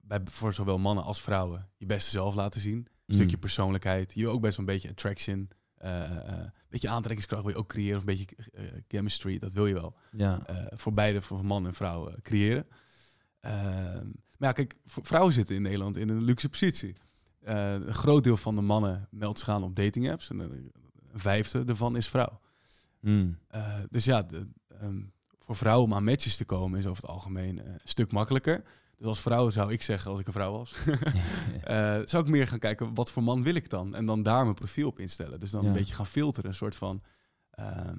bij, 0.00 0.20
voor 0.24 0.52
zowel 0.52 0.78
mannen 0.78 1.04
als 1.04 1.22
vrouwen 1.22 1.68
je 1.76 1.86
beste 1.86 2.10
zelf 2.10 2.34
laten 2.34 2.60
zien. 2.60 2.88
Een 3.14 3.20
Mm. 3.20 3.26
stukje 3.26 3.36
persoonlijkheid. 3.38 4.14
Je 4.14 4.20
wil 4.20 4.32
ook 4.32 4.40
best 4.40 4.56
wel 4.56 4.66
een 4.66 4.72
beetje 4.72 4.88
attraction. 4.90 5.48
eh, 5.74 6.04
eh, 6.04 6.38
een 6.38 6.52
beetje 6.68 6.88
aantrekkingskracht 6.88 7.42
wil 7.42 7.52
je 7.52 7.58
ook 7.58 7.68
creëren. 7.68 7.94
Of 7.96 8.00
een 8.00 8.06
beetje 8.06 8.26
eh, 8.52 8.64
chemistry, 8.88 9.38
dat 9.38 9.52
wil 9.52 9.66
je 9.66 9.74
wel. 9.74 9.96
Ja, 10.12 10.46
eh, 10.46 10.66
voor 10.70 10.92
beide, 10.92 11.22
voor 11.22 11.44
man 11.44 11.66
en 11.66 11.74
vrouw, 11.74 12.08
eh, 12.08 12.14
creëren. 12.22 12.66
Ehm, 13.40 14.06
maar 14.38 14.48
ja, 14.48 14.52
kijk, 14.52 14.76
vrouwen 14.84 15.32
zitten 15.32 15.56
in 15.56 15.62
Nederland 15.62 15.96
in 15.96 16.08
een 16.08 16.22
luxe 16.22 16.48
positie. 16.48 16.96
Eh, 17.40 17.72
een 17.72 17.94
groot 17.94 18.24
deel 18.24 18.36
van 18.36 18.54
de 18.54 18.60
mannen 18.60 19.08
meldt 19.10 19.38
zich 19.38 19.48
aan 19.48 19.62
op 19.62 19.76
dating 19.76 20.10
apps. 20.10 20.30
En 20.30 20.40
eh, 20.40 20.46
een 21.12 21.20
vijfde 21.20 21.64
ervan 21.66 21.96
is 21.96 22.08
vrouw. 22.08 22.40
Mm. 23.00 23.38
Eh, 23.48 23.74
dus 23.90 24.04
ja, 24.04 24.22
de, 24.22 24.46
ehm, 24.80 25.00
voor 25.38 25.56
vrouwen 25.56 25.84
om 25.86 25.94
aan 25.94 26.04
matches 26.04 26.36
te 26.36 26.44
komen 26.44 26.78
is 26.78 26.86
over 26.86 27.02
het 27.02 27.10
algemeen 27.10 27.58
eh, 27.60 27.66
een 27.72 27.80
stuk 27.84 28.12
makkelijker. 28.12 28.62
Dus 28.96 29.06
als 29.06 29.20
vrouw 29.20 29.50
zou 29.50 29.72
ik 29.72 29.82
zeggen, 29.82 30.10
als 30.10 30.20
ik 30.20 30.26
een 30.26 30.32
vrouw 30.32 30.52
was, 30.52 30.72
eh, 31.62 32.00
zou 32.04 32.22
ik 32.24 32.28
meer 32.28 32.46
gaan 32.46 32.58
kijken, 32.58 32.94
wat 32.94 33.10
voor 33.10 33.22
man 33.22 33.42
wil 33.42 33.54
ik 33.54 33.70
dan? 33.70 33.94
En 33.94 34.06
dan 34.06 34.22
daar 34.22 34.42
mijn 34.42 34.54
profiel 34.54 34.88
op 34.88 34.98
instellen. 34.98 35.40
Dus 35.40 35.50
dan 35.50 35.62
Ja. 35.62 35.68
een 35.68 35.72
beetje 35.74 35.94
gaan 35.94 36.06
filteren, 36.06 36.50
een 36.50 36.56
soort 36.56 36.76
van... 36.76 37.02
ehm, 37.50 37.98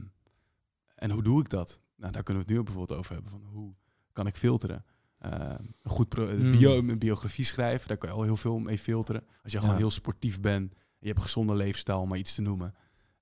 en 0.96 1.12
hoe 1.12 1.24
doe 1.24 1.39
ik 1.41 1.50
dat? 1.50 1.82
Nou, 1.96 2.12
daar 2.12 2.24
kunnen 2.24 2.43
we 2.43 2.50
het 2.50 2.58
nu 2.58 2.64
bijvoorbeeld 2.66 3.00
over 3.00 3.14
hebben. 3.14 3.32
Van 3.32 3.43
hoe 3.46 3.74
kan 4.12 4.28
ik 4.28 4.36
filteren? 4.36 4.86
Ehm, 5.20 5.64
een 5.82 5.91
goed 5.91 6.14
Hmm. 6.14 6.52
bio, 6.52 6.78
een 6.78 7.00
biografie 7.00 7.46
schrijven, 7.46 7.88
daar 7.88 7.98
kan 7.98 8.10
je 8.10 8.16
al 8.16 8.24
heel 8.24 8.36
veel 8.36 8.60
mee 8.60 8.78
filteren. 8.78 9.24
Als 9.43 9.52
je 9.52 9.60
gewoon 9.60 9.76
heel 9.78 9.91
sportief 9.91 10.39
bent, 10.39 10.72
en 10.74 10.80
je 11.00 11.08
hebt 11.08 11.18
een 11.18 11.24
gezonde 11.26 11.56
leefstijl, 11.56 12.00
om 12.00 12.10
maar 12.10 12.18
iets 12.18 12.36
te 12.36 12.41
noemen. 12.41 12.74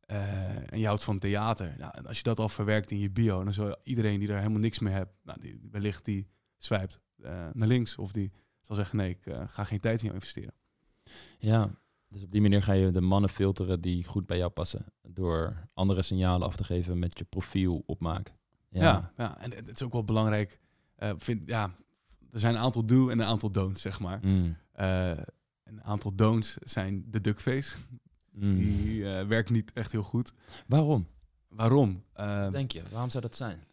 eh, 0.03 0.71
en 0.73 0.79
je 0.79 0.85
houdt 0.85 1.03
van 1.03 1.19
theater. 1.19 1.75
Nou, 1.77 1.91
en 1.95 2.05
als 2.07 2.17
je 2.17 2.23
dat 2.23 2.39
al 2.39 2.49
verwerkt 2.49 2.91
in 2.91 2.99
je 2.99 3.09
bio, 3.09 3.43
dan 3.43 3.53
zal 3.53 3.75
iedereen 3.83 4.19
die 4.19 4.27
daar 4.27 4.37
helemaal 4.37 4.59
niks 4.59 4.79
mee 4.79 4.93
heeft, 4.93 5.09
nou, 5.23 5.39
die, 5.39 5.59
wellicht 5.71 6.05
die 6.05 6.27
eh, 6.57 6.97
naar 7.53 7.67
links. 7.67 7.97
Of 7.97 8.11
die 8.11 8.31
zal 8.61 8.75
zeggen, 8.75 8.97
nee, 8.97 9.09
ik 9.09 9.25
eh, 9.25 9.43
ga 9.47 9.63
geen 9.63 9.79
tijd 9.79 9.97
in 9.97 10.03
jou 10.03 10.13
investeren. 10.15 10.53
ja, 11.39 11.69
dus 12.09 12.23
op 12.23 12.31
die 12.31 12.41
manier 12.41 12.63
ga 12.63 12.73
je 12.73 12.91
de 12.91 13.01
mannen 13.01 13.29
filteren 13.29 13.81
die 13.81 14.03
goed 14.03 14.25
bij 14.25 14.37
jou 14.37 14.51
passen. 14.51 14.85
Door 15.01 15.67
andere 15.73 16.01
signalen 16.01 16.47
af 16.47 16.55
te 16.55 16.63
geven 16.63 16.99
met 16.99 17.17
je 17.17 17.23
profielopmaak. 17.23 18.33
Ja, 18.69 19.11
ja, 19.17 19.37
en 19.39 19.51
het 19.51 19.69
is 19.69 19.83
ook 19.83 19.93
wel 19.93 20.03
belangrijk. 20.03 20.59
eh 20.95 21.11
vind, 21.17 21.41
ja, 21.45 21.75
er 22.31 22.39
zijn 22.39 22.55
een 22.55 22.61
aantal 22.61 22.85
do 22.85 23.09
en 23.09 23.19
een 23.19 23.25
aantal 23.25 23.51
don'ts, 23.51 23.81
zeg 23.81 23.99
maar. 23.99 24.19
Mm. 24.21 24.57
Eh, 24.71 25.09
een 25.63 25.83
aantal 25.83 26.15
don'ts 26.15 26.57
zijn 26.61 27.05
de 27.09 27.21
duckface. 27.21 27.75
Mm. 28.31 28.57
Die 28.57 29.09
eh, 29.13 29.27
werkt 29.27 29.49
niet 29.49 29.73
echt 29.73 29.91
heel 29.91 30.03
goed. 30.03 30.33
Waarom? 30.67 31.07
Waarom? 31.47 32.03
Eh, 32.13 32.51
Denk 32.51 32.71
je? 32.71 32.83
Waarom 32.91 33.09
zou 33.09 33.23
dat 33.23 33.35
zijn? 33.35 33.63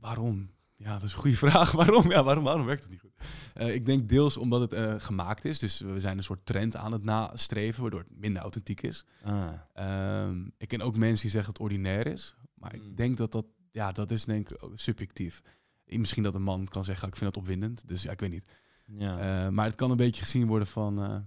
waarom? 0.00 0.50
Ja, 0.84 0.92
dat 0.92 1.02
is 1.02 1.12
een 1.12 1.18
goede 1.18 1.36
vraag. 1.36 1.72
waarom? 1.82 2.10
Ja, 2.10 2.22
waarom, 2.22 2.44
waarom 2.44 2.66
werkt 2.66 2.82
het 2.82 2.90
niet 2.90 3.00
goed? 3.00 3.14
Eh, 3.54 3.74
ik 3.74 3.86
denk 3.86 4.08
deels 4.08 4.36
omdat 4.36 4.60
het 4.60 4.72
eh, 4.72 4.94
gemaakt 4.96 5.44
is. 5.44 5.58
Dus 5.58 5.80
we 5.80 6.00
zijn 6.00 6.16
een 6.16 6.22
soort 6.22 6.46
trend 6.46 6.76
aan 6.76 6.92
het 6.92 7.04
nastreven, 7.04 7.82
waardoor 7.82 8.00
het 8.00 8.18
minder 8.18 8.42
authentiek 8.42 8.82
is. 8.82 9.04
Ah, 9.22 9.48
Ehm, 9.72 10.46
ik 10.58 10.68
ken 10.68 10.80
ook 10.80 10.96
mensen 10.96 11.22
die 11.22 11.30
zeggen 11.30 11.52
dat 11.52 11.62
het 11.62 11.72
ordinair 11.72 12.06
is. 12.06 12.36
Maar 12.54 12.74
ik 12.74 12.96
denk 12.96 13.16
dat 13.16 13.32
dat, 13.32 13.46
ja, 13.70 13.92
dat 13.92 14.10
is 14.10 14.24
denk 14.24 14.50
ik 14.50 14.68
subjectief. 14.74 15.42
Misschien 15.86 16.22
dat 16.22 16.34
een 16.34 16.42
man 16.42 16.66
kan 16.68 16.84
zeggen, 16.84 17.08
ik 17.08 17.16
vind 17.16 17.34
dat 17.34 17.42
opwindend. 17.42 17.88
Dus 17.88 18.02
ja, 18.02 18.10
ik 18.10 18.20
weet 18.20 18.30
niet. 18.30 18.50
ja. 18.86 19.18
Eh, 19.18 19.50
maar 19.50 19.66
het 19.66 19.74
kan 19.74 19.90
een 19.90 19.96
beetje 19.96 20.22
gezien 20.22 20.46
worden 20.46 20.68
van, 20.68 21.26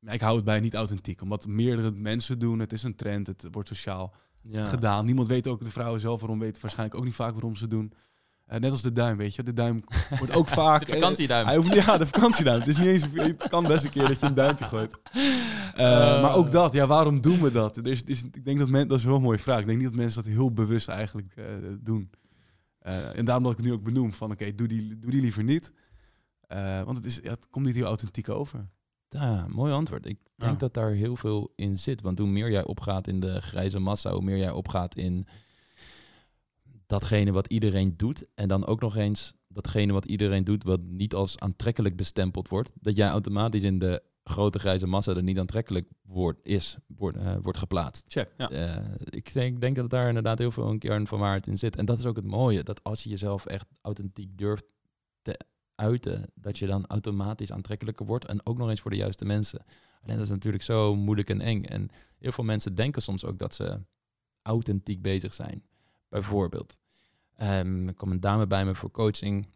ik 0.00 0.20
hou 0.20 0.36
het 0.36 0.44
bij 0.44 0.60
niet 0.60 0.74
authentiek. 0.74 1.22
Omdat 1.22 1.46
meerdere 1.46 1.90
mensen 1.90 2.38
doen, 2.38 2.58
het 2.58 2.72
is 2.72 2.82
een 2.82 2.96
trend, 2.96 3.26
het 3.26 3.46
wordt 3.50 3.68
sociaal 3.68 4.14
ja. 4.42 4.64
gedaan. 4.64 5.04
Niemand 5.04 5.28
weet 5.28 5.46
ook, 5.46 5.64
de 5.64 5.70
vrouwen 5.70 6.00
zelf 6.00 6.20
waarom 6.20 6.38
weten 6.38 6.62
waarschijnlijk 6.62 6.98
ook 6.98 7.04
niet 7.04 7.14
vaak 7.14 7.32
waarom 7.32 7.56
ze 7.56 7.68
doen. 7.68 7.92
Eh, 8.46 8.60
net 8.60 8.72
als 8.72 8.82
de 8.82 8.92
duim, 8.92 9.16
weet 9.16 9.34
je. 9.34 9.42
De 9.42 9.52
duim 9.52 9.84
wordt 10.18 10.34
ook 10.34 10.48
vaak... 10.62 10.86
De 10.86 10.92
vakantieduim. 10.92 11.46
Hij 11.46 11.56
hoeft 11.56 11.68
niet, 11.74 11.84
ja, 11.84 11.98
de 11.98 12.06
vakantieduim. 12.06 12.58
Het 12.60 12.68
is 12.68 12.76
niet 12.76 12.86
eens, 12.86 13.04
het 13.12 13.48
kan 13.48 13.66
best 13.66 13.84
een 13.84 13.90
keer 13.90 14.08
dat 14.08 14.20
je 14.20 14.26
een 14.26 14.34
duimpje 14.34 14.64
gooit. 14.64 14.96
Eh. 15.74 16.22
Maar 16.22 16.34
ook 16.34 16.52
dat, 16.52 16.72
ja, 16.72 16.86
waarom 16.86 17.20
doen 17.20 17.40
we 17.40 17.50
dat? 17.52 17.74
Dus, 17.82 18.04
dus 18.04 18.22
ik 18.22 18.44
denk 18.44 18.58
dat 18.58 18.68
men, 18.68 18.88
dat 18.88 18.98
is 18.98 19.04
wel 19.04 19.14
een 19.16 19.22
mooie 19.22 19.38
vraag. 19.38 19.60
Ik 19.60 19.66
denk 19.66 19.78
niet 19.78 19.88
dat 19.88 19.96
mensen 19.96 20.22
dat 20.22 20.32
heel 20.32 20.52
bewust 20.52 20.88
eigenlijk 20.88 21.32
eh, 21.36 21.44
doen. 21.80 22.10
Eh, 22.78 23.16
en 23.18 23.24
daarom 23.24 23.44
dat 23.44 23.52
ik 23.52 23.58
het 23.58 23.66
nu 23.66 23.72
ook 23.72 23.82
benoem 23.82 24.12
van, 24.12 24.30
oké, 24.30 24.54
doe, 24.54 24.68
die, 24.68 24.98
doe 24.98 25.10
die 25.10 25.20
liever 25.20 25.44
niet. 25.44 25.72
Eh, 26.40 26.82
want 26.82 26.96
het, 26.96 27.06
is, 27.06 27.20
ja, 27.22 27.30
het 27.30 27.48
komt 27.50 27.66
niet 27.66 27.74
heel 27.74 27.84
authentiek 27.84 28.28
over. 28.28 28.68
Ja, 29.08 29.46
mooi 29.48 29.72
antwoord. 29.72 30.06
Ik 30.06 30.18
denk 30.36 30.52
Ja. 30.52 30.58
dat 30.58 30.74
daar 30.74 30.90
heel 30.90 31.16
veel 31.16 31.52
in 31.56 31.78
zit. 31.78 32.02
Want 32.02 32.18
hoe 32.18 32.28
meer 32.28 32.50
jij 32.50 32.64
opgaat 32.64 33.06
in 33.06 33.20
de 33.20 33.40
grijze 33.42 33.78
massa, 33.78 34.12
hoe 34.12 34.22
meer 34.22 34.36
jij 34.36 34.50
opgaat 34.50 34.94
in 34.96 35.26
datgene 36.86 37.32
wat 37.32 37.46
iedereen 37.46 37.96
doet. 37.96 38.24
En 38.34 38.48
dan 38.48 38.66
ook 38.66 38.80
nog 38.80 38.96
eens 38.96 39.34
datgene 39.48 39.92
wat 39.92 40.04
iedereen 40.04 40.44
doet, 40.44 40.64
wat 40.64 40.80
niet 40.82 41.14
als 41.14 41.38
aantrekkelijk 41.38 41.96
bestempeld 41.96 42.48
wordt. 42.48 42.72
Dat 42.74 42.96
jij 42.96 43.08
automatisch 43.08 43.62
in 43.62 43.78
de 43.78 44.02
grote 44.24 44.58
grijze 44.58 44.86
massa 44.86 45.14
er 45.14 45.22
niet 45.22 45.38
aantrekkelijk 45.38 45.88
wordt, 46.02 46.40
is, 46.42 46.76
wordt, 46.86 47.16
eh, 47.16 47.36
wordt 47.42 47.58
geplaatst. 47.58 48.04
Check, 48.08 48.30
ja. 48.36 48.50
Eh, 48.50 48.84
ik 49.04 49.32
denk, 49.32 49.60
denk 49.60 49.76
dat 49.76 49.90
daar 49.90 50.08
inderdaad 50.08 50.38
heel 50.38 50.50
veel 50.50 50.68
een 50.68 50.78
kern 50.78 51.06
van 51.06 51.18
waarheid 51.18 51.46
in 51.46 51.58
zit. 51.58 51.76
En 51.76 51.84
dat 51.84 51.98
is 51.98 52.06
ook 52.06 52.16
het 52.16 52.24
mooie, 52.24 52.62
dat 52.62 52.82
als 52.82 53.02
je 53.02 53.10
jezelf 53.10 53.46
echt 53.46 53.66
authentiek 53.80 54.38
durft 54.38 54.64
te 55.22 55.40
uiten, 55.74 56.30
dat 56.34 56.58
je 56.58 56.66
dan 56.66 56.86
automatisch 56.86 57.52
aantrekkelijker 57.52 58.06
wordt 58.06 58.24
en 58.24 58.46
ook 58.46 58.58
nog 58.58 58.68
eens 58.68 58.80
voor 58.80 58.90
de 58.90 58.96
juiste 58.96 59.24
mensen. 59.24 59.64
Alleen 60.02 60.16
dat 60.16 60.26
is 60.26 60.32
natuurlijk 60.32 60.62
zo 60.62 60.96
moeilijk 60.96 61.30
en 61.30 61.40
eng. 61.40 61.64
En 61.64 61.88
heel 62.18 62.32
veel 62.32 62.44
mensen 62.44 62.74
denken 62.74 63.02
soms 63.02 63.24
ook 63.24 63.38
dat 63.38 63.54
ze 63.54 63.80
authentiek 64.42 65.02
bezig 65.02 65.34
zijn. 65.34 65.62
Bijvoorbeeld, 66.16 66.76
ehm, 67.34 67.86
er 67.86 67.94
kwam 67.94 68.10
een 68.10 68.20
dame 68.20 68.46
bij 68.46 68.64
me 68.64 68.74
voor 68.74 68.90
coaching. 68.90 69.48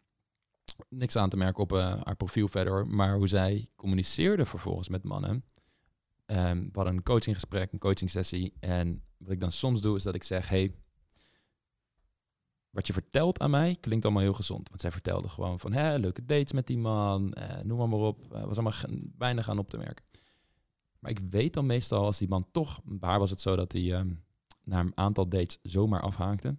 Niks 0.88 1.16
aan 1.16 1.30
te 1.30 1.36
merken 1.36 1.62
op 1.62 1.72
eh, 1.72 2.00
haar 2.02 2.16
profiel 2.16 2.48
verder, 2.48 2.86
maar 2.86 3.16
hoe 3.16 3.28
zij 3.28 3.68
communiceerde 3.76 4.44
vervolgens 4.44 4.88
met 4.88 5.04
mannen. 5.04 5.44
Ehm, 6.26 6.58
we 6.58 6.70
hadden 6.72 6.94
een 6.94 7.02
coachinggesprek, 7.02 7.72
een 7.72 7.78
coachingsessie. 7.78 8.54
En 8.58 9.02
wat 9.16 9.30
ik 9.30 9.40
dan 9.40 9.52
soms 9.52 9.80
doe, 9.80 9.96
is 9.96 10.02
dat 10.02 10.14
ik 10.14 10.22
zeg: 10.22 10.48
Hey, 10.48 10.74
wat 12.70 12.86
je 12.86 12.92
vertelt 12.92 13.40
aan 13.40 13.50
mij 13.50 13.76
klinkt 13.80 14.04
allemaal 14.04 14.22
heel 14.22 14.34
gezond. 14.34 14.68
Want 14.68 14.80
zij 14.80 14.92
vertelde 14.92 15.28
gewoon 15.28 15.60
van 15.60 15.72
hè, 15.72 15.96
leuke 15.96 16.24
dates 16.24 16.52
met 16.52 16.66
die 16.66 16.78
man, 16.78 17.32
eh, 17.32 17.62
noem 17.62 17.78
maar, 17.78 17.88
maar 17.88 17.98
op. 17.98 18.34
Eh, 18.34 18.44
was 18.44 18.58
allemaal 18.58 18.80
weinig 19.18 19.48
aan 19.48 19.58
op 19.58 19.70
te 19.70 19.76
merken. 19.76 20.04
Maar 20.98 21.10
ik 21.10 21.20
weet 21.30 21.52
dan 21.52 21.66
meestal 21.66 22.04
als 22.04 22.18
die 22.18 22.28
man 22.28 22.46
toch, 22.50 22.80
waar 22.84 23.18
was 23.18 23.30
het 23.30 23.40
zo 23.40 23.56
dat 23.56 23.72
hij 23.72 23.94
ehm, 23.94 24.10
na 24.64 24.80
een 24.80 24.96
aantal 24.96 25.28
dates 25.28 25.58
zomaar 25.62 26.00
afhaakte, 26.00 26.56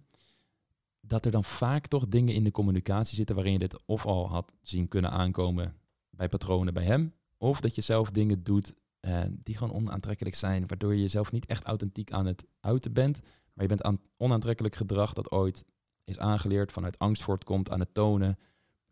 dat 1.00 1.24
er 1.24 1.30
dan 1.30 1.44
vaak 1.44 1.86
toch 1.86 2.08
dingen 2.08 2.34
in 2.34 2.44
de 2.44 2.50
communicatie 2.50 3.16
zitten 3.16 3.34
waarin 3.34 3.52
je 3.52 3.58
dit 3.58 3.82
of 3.86 4.06
al 4.06 4.28
had 4.28 4.52
zien 4.62 4.88
kunnen 4.88 5.10
aankomen 5.10 5.76
bij 6.10 6.28
patronen 6.28 6.74
bij 6.74 6.84
hem, 6.84 7.14
of 7.38 7.60
dat 7.60 7.74
je 7.74 7.80
zelf 7.80 8.10
dingen 8.10 8.42
doet 8.42 8.74
eh, 9.00 9.22
die 9.30 9.56
gewoon 9.56 9.74
onaantrekkelijk 9.74 10.36
zijn, 10.36 10.66
waardoor 10.66 10.94
je 10.94 11.00
jezelf 11.00 11.32
niet 11.32 11.46
echt 11.46 11.64
authentiek 11.64 12.12
aan 12.12 12.26
het 12.26 12.44
uiten 12.60 12.92
bent, 12.92 13.20
maar 13.52 13.62
je 13.64 13.68
bent 13.68 13.82
aan 13.82 14.00
onaantrekkelijk 14.16 14.76
gedrag 14.76 15.12
dat 15.12 15.30
ooit 15.30 15.64
is 16.04 16.18
aangeleerd 16.18 16.72
vanuit 16.72 16.98
angst 16.98 17.22
voortkomt 17.22 17.70
aan 17.70 17.80
het 17.80 17.94
tonen, 17.94 18.38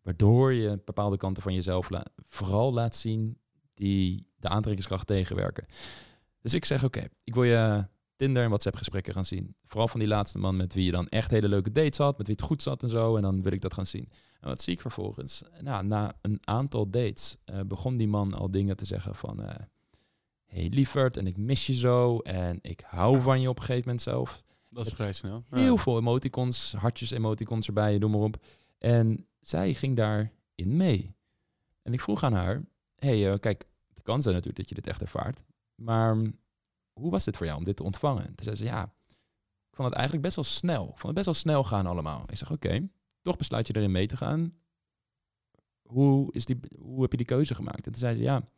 waardoor 0.01 0.53
je 0.53 0.81
bepaalde 0.85 1.17
kanten 1.17 1.43
van 1.43 1.53
jezelf 1.53 1.89
vooral 2.27 2.73
laat 2.73 2.95
zien 2.95 3.37
die 3.73 4.27
de 4.35 4.47
aantrekkingskracht 4.47 5.07
tegenwerken. 5.07 5.65
Dus 6.41 6.53
ik 6.53 6.65
zeg, 6.65 6.83
oké, 6.83 7.07
ik 7.23 7.33
wil 7.33 7.43
je 7.43 7.87
Tinder 8.21 8.43
en 8.43 8.49
WhatsApp 8.49 8.75
gesprekken 8.75 9.13
gaan 9.13 9.25
zien. 9.25 9.55
Vooral 9.65 9.87
van 9.87 9.99
die 9.99 10.09
laatste 10.09 10.37
man 10.37 10.55
met 10.55 10.73
wie 10.73 10.85
je 10.85 10.91
dan 10.91 11.07
echt 11.07 11.31
hele 11.31 11.47
leuke 11.47 11.71
dates 11.71 11.97
had, 11.97 12.17
met 12.17 12.27
wie 12.27 12.35
het 12.35 12.45
goed 12.45 12.61
zat 12.61 12.83
en 12.83 12.89
zo. 12.89 13.15
En 13.15 13.21
dan 13.21 13.41
wil 13.41 13.51
ik 13.51 13.61
dat 13.61 13.73
gaan 13.73 13.85
zien. 13.85 14.09
En 14.39 14.47
wat 14.47 14.61
zie 14.61 14.73
ik 14.73 14.81
vervolgens? 14.81 15.43
Nou, 15.61 15.85
na 15.85 16.13
een 16.21 16.39
aantal 16.41 16.89
dates 16.89 17.37
eh, 17.45 17.59
begon 17.67 17.97
die 17.97 18.07
man 18.07 18.33
al 18.33 18.51
dingen 18.51 18.77
te 18.77 18.85
zeggen 18.85 19.15
van... 19.15 19.43
eh 19.43 19.55
hey 20.45 20.67
lieverd, 20.69 21.17
en 21.17 21.27
ik 21.27 21.37
mis 21.37 21.67
je 21.67 21.73
zo. 21.73 22.17
En 22.17 22.59
ik 22.61 22.83
hou 22.85 23.21
van 23.21 23.41
je 23.41 23.49
op 23.49 23.55
een 23.55 23.61
gegeven 23.63 23.83
moment 23.85 24.01
zelf. 24.01 24.43
Dat 24.69 24.85
is 24.85 24.93
vrij 24.93 25.13
snel. 25.13 25.43
Heel 25.49 25.77
veel 25.77 25.97
emoticons, 25.97 26.73
hartjes 26.77 27.11
emoticons 27.11 27.67
erbij, 27.67 27.97
noem 27.97 28.11
maar 28.11 28.21
op. 28.21 28.43
En 28.77 29.27
zij 29.39 29.73
ging 29.73 29.95
daarin 29.95 30.77
mee. 30.77 31.15
En 31.81 31.93
ik 31.93 32.01
vroeg 32.01 32.23
aan 32.23 32.33
haar, 32.33 32.63
hey, 32.95 33.31
eh, 33.31 33.39
kijk, 33.39 33.65
het 33.87 34.01
kan 34.01 34.21
zijn 34.21 34.35
natuurlijk 34.35 34.59
dat 34.59 34.69
je 34.69 34.75
dit 34.75 34.87
echt 34.87 35.01
ervaart. 35.01 35.43
Maar 35.75 36.17
hoe 36.93 37.11
was 37.11 37.23
dit 37.23 37.37
voor 37.37 37.45
jou 37.45 37.57
om 37.57 37.65
dit 37.65 37.75
te 37.75 37.83
ontvangen? 37.83 38.25
Toen 38.25 38.43
zei 38.43 38.55
ze, 38.55 38.63
ja, 38.63 38.83
ik 39.69 39.75
vond 39.75 39.87
het 39.87 39.97
eigenlijk 39.97 40.23
best 40.23 40.35
wel 40.35 40.45
snel. 40.45 40.83
Ik 40.83 40.89
vond 40.89 41.03
het 41.03 41.13
best 41.13 41.25
wel 41.25 41.33
snel 41.33 41.63
gaan 41.63 41.85
allemaal. 41.85 42.23
Ik 42.29 42.37
zeg, 42.37 42.51
oké, 42.51 42.89
toch 43.21 43.37
besluit 43.37 43.67
je 43.67 43.75
erin 43.75 43.91
mee 43.91 44.07
te 44.07 44.17
gaan. 44.17 44.53
Hoe, 45.81 46.33
is 46.33 46.45
die, 46.45 46.59
hoe 46.79 47.01
heb 47.01 47.11
je 47.11 47.17
die 47.17 47.25
keuze 47.25 47.55
gemaakt? 47.55 47.85
En 47.85 47.91
toen 47.91 48.01
zei 48.01 48.15
ze, 48.15 48.21
ja, 48.21 48.49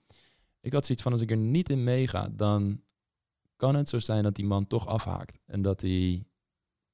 ik 0.61 0.73
had 0.73 0.85
zoiets 0.85 1.03
van, 1.03 1.11
als 1.11 1.21
ik 1.21 1.31
er 1.31 1.37
niet 1.37 1.69
in 1.69 1.83
meega, 1.83 2.29
dan 2.29 2.81
kan 3.55 3.75
het 3.75 3.89
zo 3.89 3.99
zijn 3.99 4.23
dat 4.23 4.35
die 4.35 4.45
man 4.45 4.67
toch 4.67 4.87
afhaakt. 4.87 5.39
En 5.45 5.61
dat 5.61 5.81
hij 5.81 6.27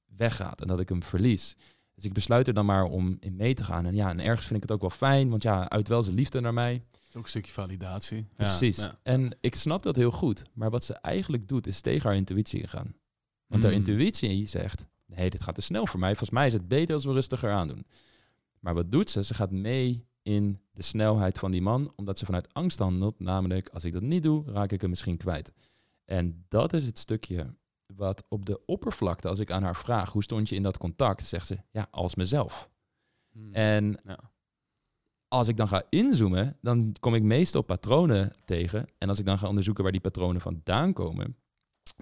weggaat 0.06 0.62
en 0.62 0.68
dat 0.68 0.80
ik 0.80 0.90
hem 0.90 1.04
verlies. 1.04 1.56
Dus 1.96 2.04
ik 2.04 2.14
besluit 2.14 2.48
er 2.48 2.54
dan 2.54 2.66
maar 2.66 2.84
om 2.84 3.18
in 3.20 3.36
mee 3.36 3.54
te 3.54 3.64
gaan. 3.64 3.86
En 3.86 3.96
ja, 3.96 4.10
en 4.10 4.20
ergens 4.20 4.46
vind 4.46 4.64
ik 4.64 4.70
het 4.70 4.72
ook 4.72 4.82
wel 4.82 4.90
fijn, 4.90 5.30
want 5.30 5.44
ja, 5.44 5.70
uit 5.70 5.88
wel 5.88 6.04
zijn 6.04 6.16
liefde 6.16 6.42
naar 6.42 6.54
mij. 6.54 6.84
Ook 7.14 7.24
een 7.24 7.30
stukje 7.30 7.52
validatie. 7.52 8.26
Precies. 8.36 8.78
Ja, 8.78 8.84
ja. 8.84 9.00
En 9.04 9.38
ik 9.42 9.56
snap 9.56 9.84
dat 9.84 9.96
heel 9.96 10.12
goed. 10.12 10.44
Maar 10.54 10.70
wat 10.70 10.84
ze 10.84 10.94
eigenlijk 10.94 11.48
doet, 11.48 11.68
is 11.68 11.82
tegen 11.82 12.08
haar 12.08 12.18
intuïtie 12.18 12.62
ingaan. 12.62 12.96
Want 13.48 13.64
haar 13.64 13.72
Mm. 13.72 13.78
intuïtie 13.78 14.46
zegt, 14.46 14.86
nee, 15.06 15.30
dit 15.30 15.42
gaat 15.42 15.56
te 15.56 15.62
snel 15.62 15.86
voor 15.88 16.00
mij. 16.00 16.10
Volgens 16.10 16.30
mij 16.30 16.48
is 16.48 16.54
het 16.54 16.68
beter 16.68 16.94
als 16.94 17.06
we 17.06 17.12
rustiger 17.14 17.52
aandoen. 17.52 17.86
Maar 18.60 18.74
wat 18.74 18.92
doet 18.92 19.10
ze? 19.10 19.24
Ze 19.24 19.34
gaat 19.34 19.52
mee 19.52 20.06
in 20.22 20.60
de 20.72 20.82
snelheid 20.84 21.40
van 21.40 21.52
die 21.52 21.62
man, 21.62 21.94
omdat 21.96 22.18
ze 22.20 22.26
vanuit 22.26 22.54
angst 22.54 22.80
handelt. 22.80 23.20
Namelijk, 23.20 23.70
als 23.70 23.84
ik 23.84 23.94
dat 23.94 24.02
niet 24.02 24.24
doe, 24.24 24.44
raak 24.52 24.72
ik 24.72 24.82
hem 24.82 24.90
misschien 24.90 25.18
kwijt. 25.18 25.52
En 26.06 26.46
dat 26.48 26.74
is 26.74 26.86
het 26.86 26.98
stukje 26.98 27.56
wat 27.86 28.24
op 28.28 28.46
de 28.46 28.66
oppervlakte, 28.66 29.28
als 29.28 29.40
ik 29.40 29.52
aan 29.52 29.64
haar 29.64 29.76
vraag, 29.76 30.12
hoe 30.12 30.24
stond 30.24 30.50
je 30.50 30.56
in 30.56 30.64
dat 30.64 30.78
contact, 30.78 31.26
zegt 31.26 31.48
ze, 31.48 31.58
ja, 31.72 31.88
als 31.92 32.16
mezelf. 32.16 32.70
Mm. 33.32 33.54
En 33.54 34.00
Ja. 34.06 34.20
Als 35.30 35.48
ik 35.48 35.58
dan 35.58 35.68
ga 35.68 35.84
inzoomen, 35.90 36.58
dan 36.62 36.96
kom 37.00 37.16
ik 37.16 37.24
meestal 37.24 37.62
patronen 37.62 38.34
tegen. 38.46 38.88
En 38.98 39.10
als 39.10 39.20
ik 39.20 39.26
dan 39.26 39.38
ga 39.38 39.48
onderzoeken 39.48 39.84
waar 39.84 39.92
die 39.92 40.02
patronen 40.02 40.42
vandaan 40.42 40.94
komen. 40.94 41.36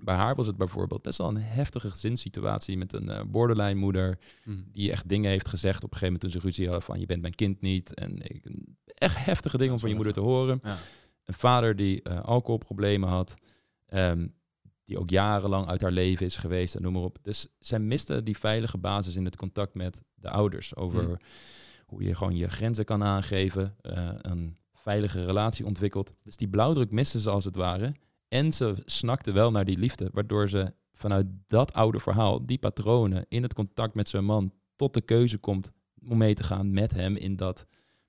Bij 0.03 0.15
haar 0.15 0.35
was 0.35 0.47
het 0.47 0.57
bijvoorbeeld 0.57 1.01
best 1.01 1.17
wel 1.17 1.27
een 1.27 1.37
heftige 1.37 1.89
gezinssituatie 1.89 2.77
met 2.77 2.93
een 2.93 3.09
eh, 3.09 3.23
borderline 3.27 3.79
moeder. 3.79 4.17
Mm. 4.43 4.65
Die 4.73 4.91
echt 4.91 5.09
dingen 5.09 5.29
heeft 5.29 5.47
gezegd 5.47 5.83
op 5.83 5.91
een 5.91 5.97
gegeven 5.97 6.13
moment 6.13 6.21
toen 6.21 6.41
ze 6.41 6.47
ruzie 6.47 6.65
hadden 6.65 6.83
van 6.83 6.99
je 6.99 7.05
bent 7.05 7.21
mijn 7.21 7.35
kind 7.35 7.61
niet. 7.61 7.93
En 7.93 8.17
ik, 8.23 8.45
echt 8.85 9.25
heftige 9.25 9.57
dingen 9.57 9.73
om 9.73 9.79
van 9.79 9.89
je 9.89 9.95
moeder 9.95 10.13
te 10.13 10.19
horen. 10.19 10.59
Ja. 10.63 10.77
Een 11.25 11.33
vader 11.33 11.75
die 11.75 12.01
eh, 12.01 12.21
alcoholproblemen 12.21 13.09
had. 13.09 13.35
ehm, 13.87 14.27
die 14.85 14.99
ook 14.99 15.09
jarenlang 15.09 15.67
uit 15.67 15.81
haar 15.81 15.91
leven 15.91 16.25
is 16.25 16.37
geweest 16.37 16.75
en 16.75 16.81
noem 16.81 16.93
maar 16.93 17.01
op. 17.01 17.17
Dus 17.21 17.47
zij 17.59 17.79
miste 17.79 18.23
die 18.23 18.37
veilige 18.37 18.77
basis 18.77 19.15
in 19.15 19.25
het 19.25 19.35
contact 19.35 19.73
met 19.73 20.01
de 20.15 20.29
ouders. 20.29 20.75
Over 20.75 21.03
Mm. 21.07 21.17
Hoe 21.87 22.03
je 22.03 22.15
gewoon 22.15 22.35
je 22.35 22.47
grenzen 22.47 22.85
kan 22.85 23.03
aangeven. 23.03 23.75
eh, 23.81 24.09
een 24.21 24.57
veilige 24.73 25.25
relatie 25.25 25.65
ontwikkelt. 25.65 26.13
Dus 26.23 26.37
die 26.37 26.47
blauwdruk 26.47 26.91
miste 26.91 27.19
ze 27.19 27.29
als 27.29 27.45
het 27.45 27.55
ware. 27.55 27.93
En 28.27 28.53
ze 28.53 28.75
snakte 28.85 29.31
wel 29.31 29.51
naar 29.51 29.65
die 29.65 29.77
liefde. 29.77 30.09
Waardoor 30.13 30.49
ze 30.49 30.73
vanuit 30.93 31.25
dat 31.47 31.73
oude 31.73 31.99
verhaal, 31.99 32.45
die 32.45 32.57
patronen 32.57 33.25
in 33.29 33.43
het 33.43 33.53
contact 33.53 33.93
met 33.93 34.09
zijn 34.09 34.25
man, 34.25 34.51
tot 34.75 34.93
de 34.93 35.01
keuze 35.01 35.37
komt 35.37 35.71
om 36.09 36.17
mee 36.17 36.33
te 36.33 36.43
gaan 36.43 36.71
met 36.71 36.91
hem 36.93 37.15
in 37.15 37.35
dat 37.35 37.65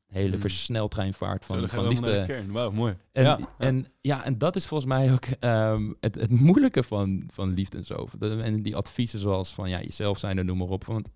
hele 0.06 0.34
Mm. 0.34 0.40
versneltreinvaart 0.40 1.44
van, 1.44 1.68
van 1.68 1.88
liefde. 1.88 2.42
Wauw, 2.52 2.70
mooi. 2.70 2.96
En 3.12 3.24
ja. 3.24 3.38
En, 3.58 3.86
ja, 4.00 4.24
en 4.24 4.38
dat 4.38 4.56
is 4.56 4.66
volgens 4.66 4.88
mij 4.88 5.12
ook 5.12 5.24
ehm, 5.24 5.92
het, 6.00 6.14
het 6.14 6.30
moeilijke 6.30 6.82
van, 6.82 7.22
van 7.32 7.52
liefde 7.54 7.76
en 7.76 7.84
zo. 7.84 8.08
En 8.20 8.62
die 8.62 8.76
adviezen 8.76 9.18
zoals 9.18 9.52
van 9.52 9.68
ja, 9.68 9.80
jezelf 9.80 10.18
zijn 10.18 10.38
en 10.38 10.46
noem 10.46 10.58
maar 10.58 10.68
op. 10.68 10.84
Want 10.84 11.10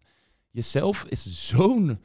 jezelf 0.51 1.05
is 1.05 1.49
zo'n 1.49 1.99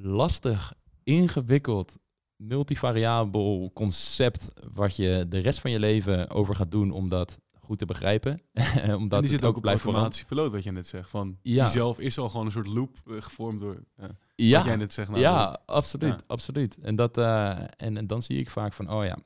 lastig, 0.00 0.74
ingewikkeld, 1.02 1.98
multivariabel 2.36 3.70
concept... 3.74 4.48
wat 4.72 4.96
je 4.96 5.26
de 5.28 5.38
rest 5.38 5.58
van 5.60 5.70
je 5.70 5.78
leven 5.78 6.30
over 6.30 6.54
gaat 6.54 6.70
doen 6.70 6.90
om 6.90 7.08
dat 7.08 7.38
goed 7.60 7.78
te 7.78 7.84
begrijpen. 7.84 8.40
Omdat 8.96 9.12
en 9.12 9.20
die 9.20 9.28
zit 9.30 9.44
ook 9.44 9.56
op 9.56 9.62
blijft 9.62 9.80
veranderen. 9.80 9.84
automatische 9.84 10.24
piloot, 10.26 10.50
wat 10.50 10.62
je 10.62 10.72
net 10.72 10.86
zegt. 10.86 11.10
Van, 11.10 11.38
Ja. 11.42 11.64
Jezelf 11.64 11.98
is 11.98 12.18
al 12.18 12.28
gewoon 12.28 12.46
een 12.46 12.52
soort 12.52 12.66
loop 12.66 12.96
eh, 13.06 13.14
gevormd 13.20 13.60
door 13.60 13.82
ja, 13.96 14.08
Ja, 14.34 14.56
wat 14.56 14.66
jij 14.66 14.76
net 14.76 14.92
zegt. 14.92 15.08
nou, 15.08 15.20
ja, 15.20 15.58
absoluut, 15.66 16.12
Ja. 16.12 16.24
absoluut. 16.26 16.78
En, 16.78 16.96
dat, 16.96 17.18
eh, 17.18 17.58
en, 17.76 17.96
en 17.96 18.06
dan 18.06 18.22
zie 18.22 18.38
ik 18.38 18.50
vaak 18.50 18.72
van, 18.72 18.90
oh 18.90 19.04
ja, 19.04 19.18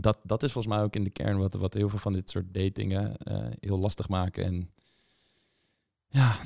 dat, 0.00 0.18
dat 0.22 0.42
is 0.42 0.52
volgens 0.52 0.74
mij 0.74 0.84
ook 0.84 0.94
in 0.96 1.04
de 1.04 1.10
kern 1.10 1.38
wat, 1.38 1.54
wat 1.54 1.74
heel 1.74 1.88
veel 1.88 1.98
van 1.98 2.12
dit 2.12 2.30
soort 2.30 2.54
datingen 2.54 3.16
eh, 3.16 3.46
heel 3.60 3.78
lastig 3.78 4.08
maken. 4.08 4.44
En 4.44 4.70
ja, 6.08 6.36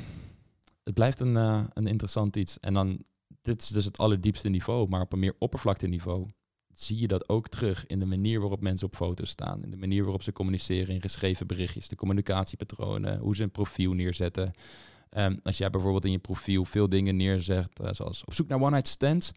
het 0.84 0.94
blijft 0.94 1.20
een, 1.20 1.36
eh, 1.36 1.64
een 1.72 1.86
interessant 1.86 2.36
iets. 2.36 2.60
En 2.60 2.74
dan, 2.74 3.02
dit 3.42 3.62
is 3.62 3.68
dus 3.68 3.84
het 3.84 3.98
allerdiepste 3.98 4.48
niveau, 4.48 4.88
maar 4.88 5.00
op 5.00 5.12
een 5.12 5.18
meer 5.18 5.36
oppervlakte 5.38 5.86
niveau 5.86 6.30
zie 6.74 6.98
je 7.00 7.06
dat 7.06 7.28
ook 7.28 7.48
terug 7.48 7.86
in 7.86 7.98
de 7.98 8.06
manier 8.06 8.40
waarop 8.40 8.60
mensen 8.60 8.86
op 8.86 8.96
foto's 8.96 9.30
staan. 9.30 9.62
In 9.62 9.70
de 9.70 9.76
manier 9.76 10.02
waarop 10.02 10.22
ze 10.22 10.32
communiceren 10.32 10.94
in 10.94 11.00
geschreven 11.00 11.46
berichtjes, 11.46 11.88
de 11.88 11.96
communicatiepatronen, 11.96 13.18
hoe 13.18 13.36
ze 13.36 13.42
een 13.42 13.50
profiel 13.50 13.92
neerzetten. 13.92 14.52
Ehm, 15.10 15.36
als 15.42 15.58
jij 15.58 15.70
bijvoorbeeld 15.70 16.04
in 16.04 16.10
je 16.10 16.18
profiel 16.18 16.64
veel 16.64 16.88
dingen 16.88 17.16
neerzet, 17.16 17.80
eh, 17.80 17.88
zoals 17.92 18.24
op 18.24 18.34
zoek 18.34 18.48
naar 18.48 18.60
one-night 18.60 18.88
stands, 18.88 19.32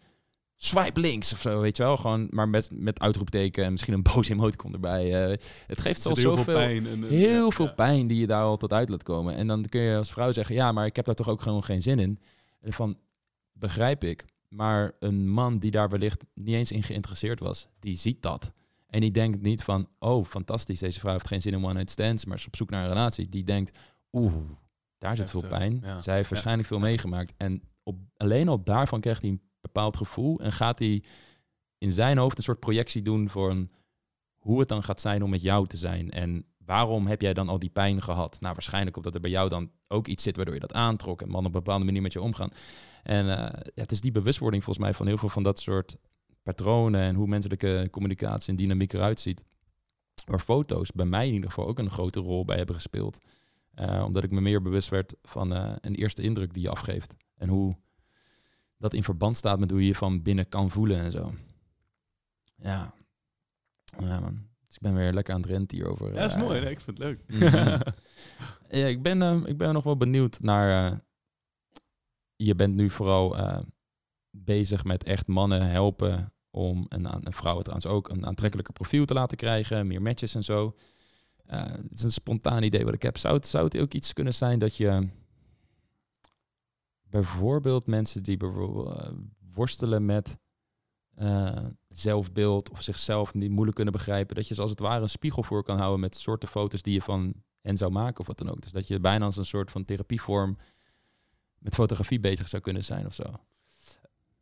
swipe 0.56 1.00
links 1.00 1.32
of 1.32 1.40
zo, 1.40 1.60
weet 1.60 1.76
je 1.76 1.82
wel. 1.82 1.96
Gewoon, 1.96 2.26
maar 2.30 2.48
met, 2.48 2.68
met 2.72 3.00
uitroepteken 3.00 3.64
en 3.64 3.70
misschien 3.72 3.94
een 3.94 4.02
boze 4.14 4.32
emoticon 4.32 4.72
erbij. 4.72 5.30
eh, 5.30 5.36
het 5.66 5.80
geeft 5.80 6.06
al 6.06 6.14
veel 6.14 6.36
zoveel 6.36 6.54
pijn. 6.54 6.86
En, 6.86 7.04
eh, 7.04 7.10
heel 7.10 7.44
ja, 7.44 7.50
veel 7.50 7.66
ja. 7.66 7.72
pijn 7.72 8.06
die 8.06 8.18
je 8.18 8.26
daar 8.26 8.42
al 8.42 8.56
tot 8.56 8.72
uit 8.72 8.88
laat 8.88 9.02
komen. 9.02 9.34
En 9.34 9.46
dan 9.46 9.64
kun 9.64 9.80
je 9.80 9.96
als 9.96 10.10
vrouw 10.10 10.32
zeggen, 10.32 10.54
ja, 10.54 10.72
maar 10.72 10.86
ik 10.86 10.96
heb 10.96 11.04
daar 11.04 11.14
toch 11.14 11.28
ook 11.28 11.42
gewoon 11.42 11.64
geen 11.64 11.82
zin 11.82 11.98
in. 11.98 12.20
En 12.60 12.72
van, 12.72 12.96
begrijp 13.58 14.04
ik. 14.04 14.24
Maar 14.48 14.92
een 14.98 15.28
man 15.28 15.58
die 15.58 15.70
daar 15.70 15.88
wellicht 15.88 16.24
niet 16.34 16.54
eens 16.54 16.72
in 16.72 16.82
geïnteresseerd 16.82 17.40
was, 17.40 17.68
die 17.78 17.96
ziet 17.96 18.22
dat. 18.22 18.52
En 18.86 19.00
die 19.00 19.10
denkt 19.10 19.42
niet 19.42 19.62
van, 19.62 19.88
oh, 19.98 20.24
fantastisch, 20.24 20.78
deze 20.78 20.98
vrouw 20.98 21.12
heeft 21.12 21.26
geen 21.26 21.40
zin 21.40 21.52
in 21.52 21.64
one-night 21.64 21.90
stands, 21.90 22.24
maar 22.24 22.36
is 22.36 22.46
op 22.46 22.56
zoek 22.56 22.70
naar 22.70 22.82
een 22.82 22.88
relatie. 22.88 23.28
Die 23.28 23.44
denkt, 23.44 23.78
oeh, 24.12 24.32
daar 24.98 25.16
zit 25.16 25.30
veel 25.30 25.40
Heftig, 25.40 25.58
pijn. 25.58 25.80
ja. 25.82 26.02
Zij 26.02 26.16
heeft 26.16 26.30
waarschijnlijk 26.30 26.68
veel 26.68 26.78
meegemaakt. 26.78 27.32
En 27.36 27.62
op, 27.82 27.96
alleen 28.16 28.48
al 28.48 28.62
daarvan 28.64 29.00
krijgt 29.00 29.20
hij 29.20 29.30
een 29.30 29.42
bepaald 29.60 29.96
gevoel 29.96 30.40
en 30.40 30.52
gaat 30.52 30.78
hij 30.78 31.02
in 31.78 31.92
zijn 31.92 32.18
hoofd 32.18 32.38
een 32.38 32.44
soort 32.44 32.60
projectie 32.60 33.02
doen 33.02 33.28
voor 33.28 33.50
een, 33.50 33.70
hoe 34.38 34.58
het 34.58 34.68
dan 34.68 34.82
gaat 34.82 35.00
zijn 35.00 35.22
om 35.22 35.30
met 35.30 35.42
jou 35.42 35.66
te 35.66 35.76
zijn. 35.76 36.10
En 36.10 36.44
waarom 36.66 37.06
heb 37.06 37.20
jij 37.20 37.34
dan 37.34 37.48
al 37.48 37.58
die 37.58 37.70
pijn 37.70 38.02
gehad? 38.02 38.36
Nou, 38.40 38.54
waarschijnlijk 38.54 38.96
omdat 38.96 39.14
er 39.14 39.20
bij 39.20 39.30
jou 39.30 39.48
dan 39.48 39.70
ook 39.88 40.06
iets 40.06 40.22
zit 40.22 40.36
waardoor 40.36 40.54
je 40.54 40.60
dat 40.60 40.72
aantrok 40.72 41.22
en 41.22 41.28
mannen 41.28 41.50
op 41.50 41.56
een 41.56 41.62
bepaalde 41.62 41.84
manier 41.84 42.02
met 42.02 42.12
je 42.12 42.20
omgaan. 42.20 42.50
En 43.02 43.30
eh, 43.30 43.62
ja, 43.74 43.82
het 43.82 43.92
is 43.92 44.00
die 44.00 44.12
bewustwording 44.12 44.64
volgens 44.64 44.84
mij 44.84 44.94
van 44.94 45.06
heel 45.06 45.18
veel 45.18 45.28
van 45.28 45.42
dat 45.42 45.60
soort 45.60 45.96
patronen 46.42 47.00
en 47.00 47.14
hoe 47.14 47.26
menselijke 47.26 47.88
communicatie 47.90 48.50
en 48.50 48.56
dynamiek 48.56 48.92
eruit 48.92 49.20
ziet. 49.20 49.44
Waar 50.24 50.40
foto's 50.40 50.92
bij 50.92 51.06
mij 51.06 51.26
in 51.26 51.34
ieder 51.34 51.50
geval 51.50 51.66
ook 51.66 51.78
een 51.78 51.90
grote 51.90 52.20
rol 52.20 52.44
bij 52.44 52.56
hebben 52.56 52.74
gespeeld. 52.74 53.18
Eh, 53.74 54.02
omdat 54.04 54.24
ik 54.24 54.30
me 54.30 54.40
meer 54.40 54.62
bewust 54.62 54.88
werd 54.88 55.14
van 55.22 55.52
eh, 55.52 55.72
een 55.80 55.94
eerste 55.94 56.22
indruk 56.22 56.54
die 56.54 56.62
je 56.62 56.70
afgeeft. 56.70 57.16
En 57.36 57.48
hoe 57.48 57.76
dat 58.78 58.94
in 58.94 59.04
verband 59.04 59.36
staat 59.36 59.58
met 59.58 59.70
hoe 59.70 59.80
je 59.80 59.86
je 59.86 59.94
van 59.94 60.22
binnen 60.22 60.48
kan 60.48 60.70
voelen 60.70 60.98
en 60.98 61.12
zo. 61.12 61.34
Ja. 62.56 62.94
Ja, 63.98 64.20
man. 64.20 64.55
Dus 64.76 64.88
ik 64.88 64.94
ben 64.94 64.94
weer 64.94 65.12
lekker 65.12 65.34
aan 65.34 65.40
het 65.40 65.50
renten 65.50 65.76
hierover. 65.76 66.12
Ja, 66.14 66.20
dat 66.20 66.28
is 66.30 66.34
eh, 66.36 66.42
mooi. 66.42 66.60
Nee, 66.60 66.70
ik 66.70 66.80
vind 66.80 66.98
het 66.98 67.06
leuk. 67.06 67.20
Mhm. 67.26 67.80
Ja, 68.68 68.86
ik 68.86 69.02
ben, 69.02 69.22
eh, 69.22 69.40
ik 69.44 69.56
ben 69.58 69.72
nog 69.72 69.84
wel 69.84 69.96
benieuwd 69.96 70.40
naar. 70.40 70.92
eh, 70.92 70.98
je 72.36 72.54
bent 72.54 72.74
nu 72.74 72.90
vooral 72.90 73.36
bezig 74.30 74.84
met 74.84 75.04
echt 75.04 75.26
mannen 75.26 75.68
helpen 75.68 76.32
om, 76.50 76.86
en, 76.88 77.08
aan- 77.08 77.24
en 77.24 77.32
vrouwen 77.32 77.64
trouwens 77.64 77.90
ook, 77.92 78.08
een 78.08 78.26
aantrekkelijker 78.26 78.74
profiel 78.74 79.04
te 79.04 79.14
laten 79.14 79.36
krijgen, 79.36 79.86
meer 79.86 80.02
matches 80.02 80.34
en 80.34 80.44
zo. 80.44 80.74
Het 81.46 81.92
is 81.92 82.02
een 82.02 82.12
spontaan 82.12 82.62
idee 82.62 82.84
wat 82.84 82.94
ik 82.94 83.02
heb. 83.02 83.16
Zou 83.18 83.34
het, 83.34 83.46
zou 83.46 83.64
het 83.64 83.78
ook 83.78 83.92
iets 83.94 84.12
kunnen 84.12 84.34
zijn 84.34 84.58
dat 84.58 84.76
je 84.76 85.08
bijvoorbeeld 87.02 87.86
mensen 87.86 88.22
die 88.22 88.36
bijvoorbeeld 88.36 89.12
worstelen 89.54 90.04
met 90.04 90.36
eh, 91.16 91.66
zelfbeeld 91.88 92.70
of 92.70 92.82
zichzelf 92.82 93.34
niet 93.34 93.50
moeilijk 93.50 93.76
kunnen 93.76 93.94
begrijpen, 93.94 94.36
dat 94.36 94.48
je 94.48 94.54
ze 94.54 94.60
als 94.60 94.70
het 94.70 94.80
ware 94.80 95.02
een 95.02 95.08
spiegel 95.08 95.42
voor 95.42 95.62
kan 95.62 95.78
houden 95.78 96.00
met 96.00 96.16
soorten 96.16 96.48
foto's 96.48 96.82
die 96.82 96.92
je 96.92 97.02
van 97.02 97.34
hen 97.60 97.76
zou 97.76 97.90
maken 97.90 98.20
of 98.20 98.26
wat 98.26 98.38
dan 98.38 98.50
ook. 98.50 98.62
Dus 98.62 98.72
dat 98.72 98.86
je 98.86 99.00
bijna 99.00 99.24
als 99.24 99.36
een 99.36 99.44
soort 99.44 99.70
van 99.70 99.84
therapievorm 99.84 100.56
met 101.58 101.74
fotografie 101.74 102.20
bezig 102.20 102.48
zou 102.48 102.62
kunnen 102.62 102.84
zijn 102.84 103.06
of 103.06 103.14
zo. 103.14 103.24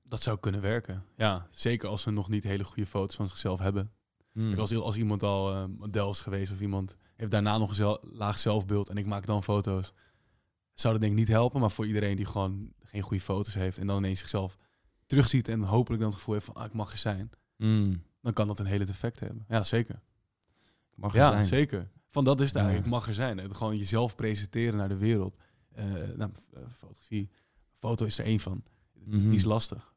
Dat 0.02 0.22
zou 0.22 0.38
kunnen 0.38 0.60
werken. 0.60 1.04
Ja, 1.16 1.46
zeker 1.50 1.88
als 1.88 2.02
ze 2.02 2.10
nog 2.10 2.28
niet 2.28 2.44
hele 2.44 2.64
goede 2.64 2.86
foto's 2.86 3.16
van 3.16 3.28
zichzelf 3.28 3.58
hebben. 3.58 3.92
Hmm. 4.32 4.58
Als, 4.58 4.74
als 4.74 4.96
iemand 4.96 5.22
al 5.22 5.52
eh, 5.52 5.64
model 5.78 6.10
is 6.10 6.20
geweest 6.20 6.52
of 6.52 6.60
iemand 6.60 6.96
heeft 7.16 7.30
daarna 7.30 7.58
nog 7.58 7.68
een 7.68 7.74
zel- 7.74 8.04
laag 8.12 8.38
zelfbeeld 8.38 8.88
en 8.88 8.96
ik 8.96 9.06
maak 9.06 9.26
dan 9.26 9.42
foto's, 9.42 9.92
zou 10.74 10.92
dat 10.92 11.02
denk 11.02 11.12
ik 11.12 11.18
niet 11.18 11.28
helpen. 11.28 11.60
Maar 11.60 11.70
voor 11.70 11.86
iedereen 11.86 12.16
die 12.16 12.26
gewoon 12.26 12.72
geen 12.82 13.02
goede 13.02 13.22
foto's 13.22 13.54
heeft 13.54 13.78
en 13.78 13.86
dan 13.86 13.96
ineens 13.96 14.18
zichzelf 14.18 14.56
terugziet 15.06 15.48
en 15.48 15.62
hopelijk 15.62 16.00
dan 16.02 16.10
het 16.10 16.18
gevoel 16.18 16.34
heeft 16.34 16.46
van 16.46 16.54
ah, 16.54 16.64
ik 16.64 16.72
mag 16.72 16.90
er 16.90 16.96
zijn, 16.96 17.30
Hmm. 17.56 18.02
dan 18.20 18.32
kan 18.32 18.46
dat 18.46 18.58
een 18.58 18.66
hele 18.66 18.84
effect 18.86 19.20
hebben. 19.20 19.44
Ja, 19.48 19.62
zeker. 19.64 20.00
Mag 20.94 21.12
er 21.14 21.18
Ja, 21.20 21.30
zijn. 21.30 21.46
zeker. 21.46 21.88
Van 22.10 22.24
dat 22.24 22.40
is 22.40 22.46
het 22.46 22.54
Ja. 22.56 22.60
eigenlijk. 22.62 22.90
Het 22.90 22.94
mag 23.00 23.08
er 23.08 23.14
zijn. 23.14 23.38
Het 23.38 23.56
gewoon 23.56 23.76
jezelf 23.76 24.14
presenteren 24.14 24.76
naar 24.78 24.88
de 24.88 24.96
wereld. 24.96 25.36
Eh 25.72 25.84
nou, 26.16 26.30
eh, 26.52 26.60
fotografie, 26.76 27.30
foto 27.78 28.04
is 28.04 28.18
er 28.18 28.24
één 28.24 28.40
van. 28.40 28.64
Het 29.10 29.32
is 29.32 29.40
Mhm. 29.42 29.48
lastig 29.48 29.94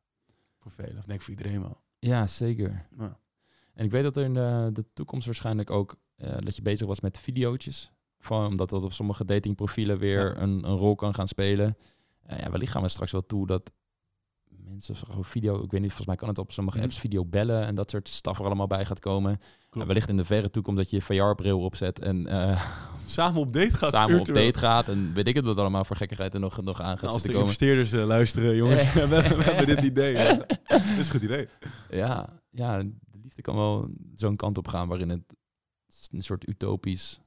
voor 0.58 0.72
velen, 0.72 0.98
of 0.98 1.06
denk 1.06 1.20
ik 1.20 1.22
voor 1.26 1.36
iedereen 1.36 1.62
wel. 1.62 1.82
Ja, 2.00 2.28
zeker. 2.28 2.88
Ja. 2.98 3.20
En 3.74 3.86
ik 3.86 3.92
weet 3.92 4.04
dat 4.04 4.16
er 4.16 4.24
in 4.24 4.34
de, 4.34 4.70
de 4.74 4.86
toekomst 4.94 5.26
waarschijnlijk 5.26 5.70
ook 5.70 5.96
eh, 6.16 6.38
dat 6.40 6.56
je 6.56 6.62
bezig 6.62 6.88
was 6.88 7.00
met 7.00 7.18
videootjes. 7.18 7.92
Van, 8.20 8.46
omdat 8.46 8.70
dat 8.70 8.84
op 8.84 8.94
sommige 8.94 9.26
datingprofielen 9.26 9.98
weer 9.98 10.26
Ja. 10.36 10.42
een, 10.42 10.64
een 10.64 10.76
rol 10.76 10.96
kan 10.96 11.14
gaan 11.14 11.28
spelen. 11.28 11.78
Ja, 12.28 12.50
wellicht 12.52 12.72
gaan 12.72 12.82
we 12.82 12.88
straks 12.88 13.12
wel 13.12 13.26
toe 13.26 13.48
dat 13.48 13.72
mensen 14.70 14.96
gewoon 14.96 15.26
video, 15.26 15.56
ik 15.64 15.72
weet 15.72 15.82
niet, 15.82 15.90
volgens 15.90 16.08
mij 16.08 16.16
kan 16.16 16.28
het 16.28 16.38
op 16.38 16.52
sommige 16.52 16.78
Mhm. 16.78 16.86
apps 16.86 17.00
video 17.00 17.26
bellen 17.26 17.66
en 17.66 17.76
dat 17.76 17.90
soort 17.90 18.10
staf 18.10 18.40
er 18.40 18.46
allemaal 18.46 18.68
bij 18.68 18.86
gaat 18.86 19.00
komen. 19.00 19.38
Klopt. 19.38 19.76
En 19.82 19.88
wellicht 19.88 20.10
in 20.10 20.18
de 20.18 20.26
verre 20.26 20.50
toekomst 20.50 20.80
dat 20.80 20.90
je 20.90 21.02
VR-bril 21.02 21.60
opzet 21.60 22.00
en 22.00 22.28
eh, 22.28 22.64
Samen 23.06 23.42
op 23.42 23.54
date 23.54 23.78
gaat. 23.78 23.90
samen 23.90 24.20
op 24.20 24.26
date 24.26 24.60
gaat 24.60 24.88
en 24.88 25.14
weet 25.14 25.28
ik 25.28 25.36
het 25.36 25.46
wat 25.46 25.58
allemaal 25.58 25.86
voor 25.86 25.96
gekkigheid 25.96 26.34
er 26.34 26.40
nog, 26.40 26.62
nog 26.62 26.82
aan 26.82 26.92
gaat 26.94 27.02
Nou, 27.02 27.14
als 27.14 27.22
de 27.22 27.28
komen. 27.28 27.42
investeerders 27.42 27.92
eh, 27.92 28.06
luisteren, 28.06 28.56
jongens, 28.56 28.84
we, 28.94 29.00
hebben, 29.00 29.38
we 29.38 29.44
hebben 29.44 29.66
dit 29.76 29.82
idee. 29.86 30.14
Ja. 30.14 30.36
Dat 30.36 30.82
is 30.98 31.06
een 31.06 31.12
goed 31.12 31.22
idee. 31.22 31.48
Ja, 31.90 32.30
ja, 32.50 32.78
de 32.78 33.18
liefde 33.22 33.42
kan 33.42 33.56
wel 33.56 33.90
zo'n 34.16 34.36
kant 34.36 34.58
op 34.58 34.68
gaan 34.68 34.88
waarin 34.88 35.10
het 35.10 35.24
een 36.12 36.24
soort 36.24 36.48
utopisch 36.50 37.20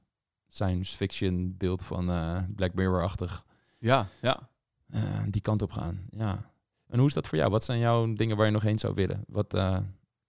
science 0.47 0.95
fiction 0.97 1.55
beeld 1.57 1.83
van 1.83 2.09
eh, 2.09 2.43
Black 2.55 2.73
Mirror-achtig 2.73 3.45
Ja, 3.79 4.07
ja. 4.21 4.49
die 5.29 5.41
kant 5.41 5.61
op 5.61 5.71
gaan. 5.71 6.05
Ja. 6.11 6.50
En 6.91 6.97
hoe 6.99 7.07
is 7.07 7.13
dat 7.13 7.27
voor 7.27 7.37
jou? 7.37 7.51
Wat 7.51 7.63
zijn 7.63 7.79
jouw 7.79 8.13
dingen 8.13 8.37
waar 8.37 8.45
je 8.45 8.51
nog 8.51 8.61
heen 8.63 8.79
zou 8.79 8.93
willen? 8.93 9.23
Wat, 9.27 9.53
eh, 9.53 9.79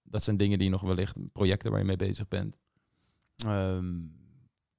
dat 0.02 0.22
zijn 0.22 0.36
dingen 0.36 0.58
die 0.58 0.70
nog 0.70 0.80
wellicht, 0.80 1.16
projecten 1.32 1.70
waar 1.70 1.80
je 1.80 1.86
mee 1.86 1.96
bezig 1.96 2.28
bent. 2.28 2.56
Ehm, 3.36 3.94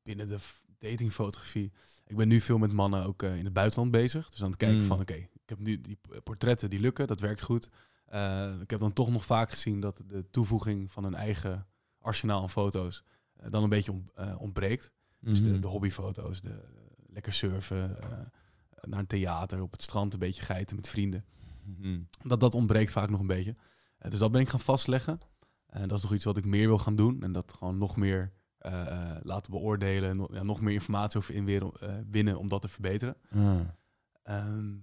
binnen 0.03 0.27
de 0.27 0.37
datingfotografie. 0.79 1.71
Ik 2.05 2.15
ben 2.15 2.27
nu 2.27 2.39
veel 2.39 2.57
met 2.57 2.71
mannen 2.71 3.05
ook 3.05 3.23
eh, 3.23 3.37
in 3.37 3.43
het 3.43 3.53
buitenland 3.53 3.91
bezig. 3.91 4.29
Dus 4.29 4.41
aan 4.43 4.47
het 4.49 4.57
kijken 4.57 4.79
Mm. 4.81 4.85
van, 4.87 4.99
oké, 4.99 5.13
ik 5.13 5.29
heb 5.49 5.59
nu 5.59 5.81
die 5.81 5.97
portretten 6.23 6.69
die 6.69 6.79
lukken, 6.79 7.07
dat 7.07 7.19
werkt 7.19 7.41
goed. 7.41 7.69
Eh, 8.05 8.53
ik 8.61 8.69
heb 8.69 8.79
dan 8.79 8.93
toch 8.93 9.09
nog 9.09 9.25
vaak 9.25 9.49
gezien 9.49 9.79
dat 9.79 10.01
de 10.07 10.25
toevoeging 10.31 10.91
van 10.91 11.03
een 11.03 11.15
eigen 11.15 11.67
arsenaal 11.99 12.41
aan 12.41 12.49
foto's 12.49 13.03
dan 13.49 13.63
een 13.63 13.69
beetje 13.69 13.91
ont- 13.91 14.11
ontbreekt. 14.37 14.91
Dus 15.19 15.43
de, 15.43 15.49
Mhm. 15.51 15.61
de 15.61 15.67
hobbyfoto's, 15.67 16.41
de 16.41 16.63
lekker 17.07 17.33
surfen, 17.33 17.97
naar 18.81 18.99
een 18.99 19.07
theater, 19.07 19.61
op 19.61 19.71
het 19.71 19.81
strand 19.81 20.13
een 20.13 20.19
beetje 20.19 20.41
geiten 20.43 20.75
met 20.75 20.87
vrienden. 20.89 21.25
Mhm. 21.65 22.01
Dat, 22.23 22.39
dat 22.39 22.53
ontbreekt 22.53 22.91
vaak 22.91 23.09
nog 23.09 23.19
een 23.19 23.27
beetje. 23.27 23.55
Eh, 23.97 24.11
dus 24.11 24.19
dat 24.19 24.31
ben 24.31 24.41
ik 24.41 24.49
gaan 24.49 24.59
vastleggen. 24.59 25.19
En 25.65 25.87
dat 25.87 25.97
is 25.97 26.03
nog 26.03 26.13
iets 26.13 26.23
wat 26.25 26.37
ik 26.37 26.45
meer 26.45 26.67
wil 26.67 26.77
gaan 26.77 26.95
doen. 26.95 27.23
En 27.23 27.31
dat 27.31 27.53
gewoon 27.53 27.77
nog 27.77 27.95
meer 27.95 28.33
eh, 28.57 28.87
eh, 28.87 29.17
laten 29.23 29.51
beoordelen. 29.51 30.17
Nog, 30.17 30.33
ja, 30.33 30.43
nog 30.43 30.61
meer 30.61 30.73
informatie 30.73 31.19
over 31.19 31.33
inweren, 31.33 31.71
eh, 31.71 31.95
winnen 32.09 32.37
om 32.37 32.47
dat 32.47 32.61
te 32.61 32.67
verbeteren. 32.67 33.15
Ehm, 34.23 34.75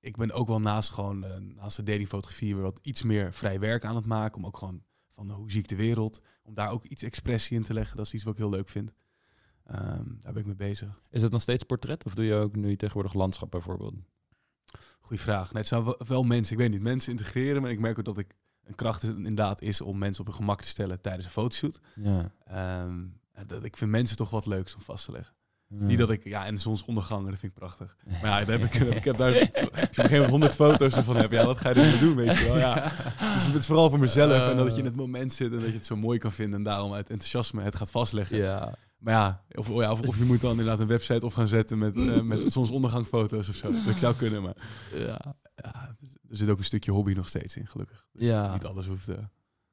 ik 0.00 0.16
ben 0.16 0.32
ook 0.32 0.48
wel 0.48 0.60
naast, 0.60 0.90
gewoon, 0.90 1.24
eh, 1.24 1.36
naast 1.38 1.76
de 1.76 1.82
datingfotografie 1.82 2.54
weer 2.54 2.62
wat 2.62 2.78
iets 2.82 3.02
meer 3.02 3.32
vrij 3.32 3.60
werk 3.60 3.84
aan 3.84 3.96
het 3.96 4.06
maken. 4.06 4.38
Om 4.38 4.46
ook 4.46 4.56
gewoon 4.56 4.82
van 5.14 5.30
eh, 5.30 5.36
hoe 5.36 5.50
zie 5.50 5.60
ik 5.60 5.68
de 5.68 5.76
wereld. 5.76 6.20
Om 6.42 6.54
daar 6.54 6.70
ook 6.70 6.84
iets 6.84 7.02
expressie 7.02 7.56
in 7.56 7.62
te 7.62 7.72
leggen. 7.72 7.96
Dat 7.96 8.06
is 8.06 8.14
iets 8.14 8.22
wat 8.22 8.32
ik 8.32 8.38
heel 8.38 8.50
leuk 8.50 8.68
vind. 8.68 8.92
Ehm, 9.64 10.04
daar 10.20 10.32
ben 10.32 10.40
ik 10.40 10.46
mee 10.46 10.54
bezig. 10.54 11.00
Is 11.10 11.22
het 11.22 11.32
nog 11.32 11.42
steeds 11.42 11.62
portret 11.62 12.04
of 12.04 12.14
doe 12.14 12.24
je 12.24 12.34
ook 12.34 12.56
nu 12.56 12.76
tegenwoordig 12.76 13.14
landschap 13.14 13.50
bijvoorbeeld? 13.50 13.94
Goeie 15.02 15.22
vraag. 15.22 15.52
Nee, 15.52 15.62
het 15.62 15.66
zijn 15.66 15.94
wel, 16.06 16.22
mensen, 16.22 16.52
ik 16.52 16.58
weet 16.58 16.70
niet, 16.70 16.82
mensen 16.82 17.10
integreren. 17.10 17.62
Maar 17.62 17.70
ik 17.70 17.78
merk 17.78 17.98
ook 17.98 18.04
dat 18.04 18.18
ik 18.18 18.34
een 18.64 18.74
kracht 18.74 19.02
inderdaad 19.02 19.62
is 19.62 19.80
om 19.80 19.98
mensen 19.98 20.20
op 20.20 20.26
hun 20.26 20.36
gemak 20.36 20.60
te 20.60 20.68
stellen 20.68 21.00
tijdens 21.00 21.24
een 21.24 21.30
fotoshoot. 21.30 21.80
Ja. 21.94 22.32
Ehm, 22.44 23.04
dat, 23.46 23.64
ik 23.64 23.76
vind 23.76 23.90
mensen 23.90 24.16
toch 24.16 24.30
wat 24.30 24.46
leuks 24.46 24.74
om 24.74 24.82
vast 24.82 25.04
te 25.04 25.12
leggen. 25.12 25.34
Ja. 25.66 25.84
Niet 25.84 25.98
dat 25.98 26.10
ik, 26.10 26.24
ja, 26.24 26.46
en 26.46 26.58
zonsondergangen, 26.58 27.30
dat 27.30 27.38
vind 27.38 27.52
ik 27.52 27.58
prachtig. 27.58 27.96
Maar 28.06 28.30
ja, 28.30 28.38
daar 28.44 28.58
heb 28.58 28.64
ik, 28.64 28.74
ik 28.74 29.04
heb 29.04 29.16
daar, 29.16 29.34
als 29.38 29.38
je 29.38 29.66
op 29.66 29.72
een 29.72 29.86
gegeven 29.86 30.10
moment 30.10 30.30
honderd 30.30 30.54
foto's 30.54 30.96
ervan 30.96 31.16
hebt, 31.16 31.32
ja, 31.32 31.46
wat 31.46 31.58
ga 31.58 31.68
je 31.68 31.74
ermee 31.74 31.98
doen, 31.98 32.16
weet 32.16 32.38
je 32.38 32.44
wel. 32.44 32.58
Ja. 32.58 32.92
Dus 33.34 33.46
het 33.46 33.54
is 33.54 33.66
vooral 33.66 33.90
voor 33.90 33.98
mezelf 33.98 34.48
en 34.48 34.56
dat 34.56 34.72
je 34.72 34.78
in 34.78 34.84
het 34.84 34.96
moment 34.96 35.32
zit 35.32 35.52
en 35.52 35.58
dat 35.58 35.68
je 35.68 35.74
het 35.74 35.86
zo 35.86 35.96
mooi 35.96 36.18
kan 36.18 36.32
vinden 36.32 36.58
en 36.58 36.64
daarom 36.64 36.92
uit 36.92 37.10
enthousiasme 37.10 37.62
het 37.62 37.76
gaat 37.76 37.90
vastleggen. 37.90 38.36
Ja. 38.36 38.74
Maar 39.02 39.14
ja, 39.14 39.44
of, 39.54 39.70
oh 39.70 39.82
ja, 39.82 39.92
of, 39.92 40.00
of 40.08 40.18
je 40.18 40.24
moet 40.24 40.40
dan 40.40 40.50
inderdaad 40.50 40.80
een 40.80 40.86
website 40.86 41.26
op 41.26 41.32
gaan 41.32 41.48
zetten 41.48 41.78
met, 41.78 41.96
eh 41.96 42.20
met 42.20 42.52
zonsondergangfoto's 42.52 43.48
of 43.48 43.54
zo. 43.54 43.72
Dat 43.86 43.98
zou 43.98 44.14
kunnen, 44.16 44.42
maar 44.42 44.56
ja. 44.94 45.34
ja, 45.56 45.96
er 46.28 46.36
zit 46.36 46.48
ook 46.48 46.58
een 46.58 46.64
stukje 46.64 46.92
hobby 46.92 47.12
nog 47.12 47.28
steeds 47.28 47.56
in, 47.56 47.66
gelukkig. 47.66 48.06
Dus 48.12 48.22
Ja. 48.28 48.52
niet 48.52 48.64
alles 48.64 48.86
hoeft 48.86 49.08
eh 49.08 49.16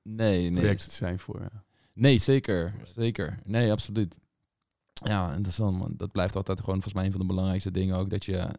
Nee, 0.01 0.49
nee. 0.49 0.59
projecten 0.59 0.89
te 0.89 0.95
zijn 0.95 1.19
voor... 1.19 1.41
ja. 1.41 1.63
Nee, 1.93 2.17
zeker. 2.17 2.73
Zeker. 2.83 3.39
Nee, 3.43 3.71
absoluut. 3.71 4.17
Ja, 4.93 5.39
wel, 5.57 5.71
man, 5.71 5.93
dat 5.97 6.11
blijft 6.11 6.35
altijd 6.35 6.59
gewoon 6.59 6.73
volgens 6.73 6.93
mij 6.93 7.05
een 7.05 7.11
van 7.11 7.21
de 7.21 7.27
belangrijkste 7.27 7.71
dingen 7.71 7.95
ook. 7.95 8.09
Dat 8.09 8.25
je, 8.25 8.49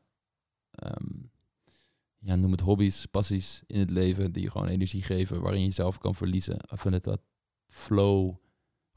ehm, 0.70 1.06
ja, 2.18 2.34
noem 2.36 2.50
het 2.50 2.60
hobby's, 2.60 3.06
passies 3.06 3.62
in 3.66 3.78
het 3.78 3.90
leven 3.90 4.32
die 4.32 4.42
je 4.42 4.50
gewoon 4.50 4.66
energie 4.68 5.02
geven, 5.02 5.40
waarin 5.40 5.60
je 5.60 5.66
jezelf 5.66 5.98
kan 5.98 6.14
verliezen. 6.14 6.54
Ik 6.56 6.78
vind 6.78 6.94
het 6.94 7.04
dat 7.04 7.20
flow 7.66 8.34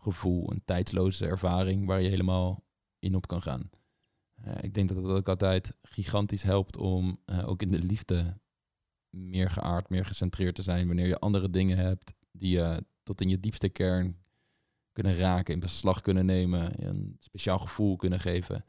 gevoel, 0.03 0.51
een 0.51 0.61
tijdsloze 0.65 1.25
ervaring 1.25 1.85
waar 1.85 2.01
je 2.01 2.09
helemaal 2.09 2.63
in 2.99 3.15
op 3.15 3.27
kan 3.27 3.41
gaan. 3.41 3.69
Eh, 4.35 4.55
ik 4.61 4.73
denk 4.73 4.89
dat 4.89 5.03
dat 5.03 5.17
ook 5.17 5.29
altijd 5.29 5.77
gigantisch 5.81 6.43
helpt 6.43 6.77
om 6.77 7.19
eh, 7.25 7.49
ook 7.49 7.61
in 7.61 7.71
de 7.71 7.79
liefde 7.79 8.37
meer 9.09 9.49
geaard, 9.49 9.89
meer 9.89 10.05
gecentreerd 10.05 10.55
te 10.55 10.61
zijn. 10.61 10.87
Wanneer 10.87 11.07
je 11.07 11.19
andere 11.19 11.49
dingen 11.49 11.77
hebt 11.77 12.13
die 12.31 12.49
je 12.49 12.85
tot 13.03 13.21
in 13.21 13.29
je 13.29 13.39
diepste 13.39 13.69
kern 13.69 14.17
kunnen 14.91 15.17
raken, 15.17 15.53
in 15.53 15.59
beslag 15.59 16.01
kunnen 16.01 16.25
nemen, 16.25 16.85
een 16.85 17.15
speciaal 17.19 17.59
gevoel 17.59 17.95
kunnen 17.95 18.19
geven. 18.19 18.65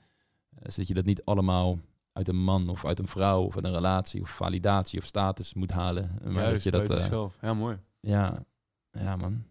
Eh, 0.48 0.70
zodat 0.70 0.88
je 0.88 0.94
dat 0.94 1.04
niet 1.04 1.24
allemaal 1.24 1.78
uit 2.12 2.28
een 2.28 2.44
man 2.44 2.68
of 2.68 2.84
uit 2.84 2.98
een 2.98 3.08
vrouw 3.08 3.42
of 3.42 3.54
uit 3.54 3.64
een 3.64 3.72
relatie 3.72 4.20
of 4.20 4.36
validatie 4.36 4.98
of 4.98 5.04
status 5.04 5.54
moet 5.54 5.70
halen. 5.70 6.18
Maar 6.24 6.50
dat 6.50 6.62
je 6.62 6.70
dat, 6.70 6.88
jezelf. 6.88 7.38
Ja, 7.40 7.54
mooi. 7.54 7.78
ja, 8.00 8.44
ja 8.90 9.16
man. 9.16 9.44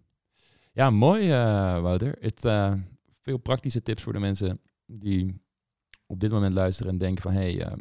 Ja, 0.75 0.89
mooi 0.89 1.31
eh, 1.31 1.81
Wouter. 1.81 2.15
Het, 2.19 2.45
eh, 2.45 2.73
veel 3.21 3.37
praktische 3.37 3.81
tips 3.81 4.03
voor 4.03 4.13
de 4.13 4.19
mensen 4.19 4.59
die 4.85 5.41
op 6.05 6.19
dit 6.19 6.31
moment 6.31 6.53
luisteren 6.53 6.91
en 6.91 6.97
denken 6.97 7.23
van... 7.23 7.31
hé, 7.31 7.53
hey, 7.53 7.65
eh, 7.65 7.77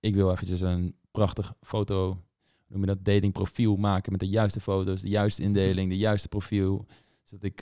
ik 0.00 0.14
wil 0.14 0.30
eventjes 0.30 0.60
een 0.60 0.94
prachtig 1.10 1.54
foto, 1.60 2.22
noem 2.66 2.80
je 2.80 2.86
dat, 2.86 3.04
datingprofiel 3.04 3.76
maken 3.76 4.12
met 4.12 4.20
de 4.20 4.28
juiste 4.28 4.60
foto's, 4.60 5.00
de 5.00 5.08
juiste 5.08 5.42
indeling, 5.42 5.90
de 5.90 5.96
juiste 5.96 6.28
profiel. 6.28 6.86
Zodat 7.22 7.44
ik 7.44 7.58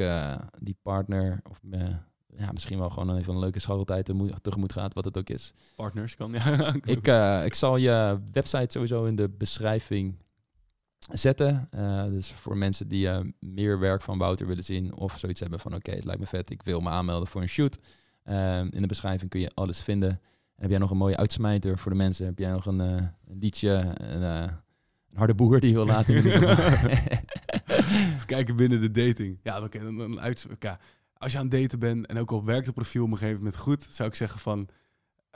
die 0.59 0.77
partner 0.83 1.41
of 1.51 1.61
ja, 2.37 2.53
misschien 2.53 2.79
wel 2.79 2.91
gewoon 2.91 3.17
even 3.17 3.35
een 3.35 3.41
leuke 3.41 3.59
scharreltijd 3.59 4.05
tegemoet, 4.43 4.73
gaat, 4.73 4.95
wat 4.95 5.05
het 5.05 5.19
ook 5.19 5.29
is. 5.29 5.53
Partners 5.77 6.17
kan, 6.17 6.33
ja. 6.33 6.75
Ik, 6.85 7.07
ik 7.45 7.55
zal 7.55 7.77
je 7.77 8.21
website 8.33 8.73
sowieso 8.73 9.05
in 9.05 9.17
de 9.17 9.29
beschrijving 9.29 10.15
zetten. 11.13 11.67
Eh, 11.71 12.05
dus 12.05 12.33
voor 12.33 12.57
mensen 12.57 12.89
die 12.89 13.09
eh, 13.09 13.21
meer 13.41 13.79
werk 13.79 14.03
van 14.03 14.19
Wouter 14.19 14.47
willen 14.47 14.65
zien 14.65 14.95
of 14.95 15.19
zoiets 15.19 15.41
hebben 15.41 15.59
van 15.59 15.75
oké, 15.75 15.91
het 15.91 16.05
lijkt 16.05 16.21
me 16.21 16.27
vet, 16.27 16.51
ik 16.51 16.63
wil 16.63 16.81
me 16.81 16.89
aanmelden 16.89 17.29
voor 17.29 17.41
een 17.41 17.49
shoot. 17.49 17.79
Eh, 18.23 18.59
in 18.59 18.81
de 18.81 18.87
beschrijving 18.87 19.31
kun 19.31 19.41
je 19.41 19.51
alles 19.55 19.81
vinden. 19.81 20.11
En 20.11 20.63
heb 20.63 20.71
jij 20.71 20.79
nog 20.79 20.91
een 20.91 20.97
mooie 20.97 21.17
uitsmijter 21.17 21.79
voor 21.79 21.91
de 21.91 21.97
mensen? 21.97 22.27
Heb 22.27 22.39
jij 22.39 22.51
nog 22.51 22.67
een, 22.67 22.81
eh, 22.81 22.89
een 23.27 23.39
liedje, 23.39 23.95
een, 23.97 24.23
een 24.23 24.51
harde 25.15 25.35
boer 25.35 25.61
die 25.61 25.71
je 25.71 25.77
wil 25.77 25.87
laten? 25.87 26.15
Even 28.17 28.27
kijken 28.27 28.57
binnen 28.57 28.81
de 28.81 28.91
dating. 28.91 29.39
Ja, 29.43 29.63
oké, 29.63 29.79
dan, 29.79 29.97
dan 29.97 30.21
uit, 30.21 30.47
oké. 30.53 30.79
Als 31.19 31.33
je 31.33 31.39
aan 31.39 31.49
het 31.49 31.61
daten 31.61 31.79
bent 31.79 32.07
en 32.07 32.19
ook 32.19 32.31
al 32.31 32.45
werkt 32.45 32.67
het 32.67 32.75
profiel 32.75 33.05
op 33.05 33.11
een 33.11 33.17
gegeven 33.17 33.39
moment 33.39 33.57
goed, 33.57 33.87
zou 33.91 34.09
ik 34.09 34.15
zeggen 34.15 34.41
van, 34.41 34.69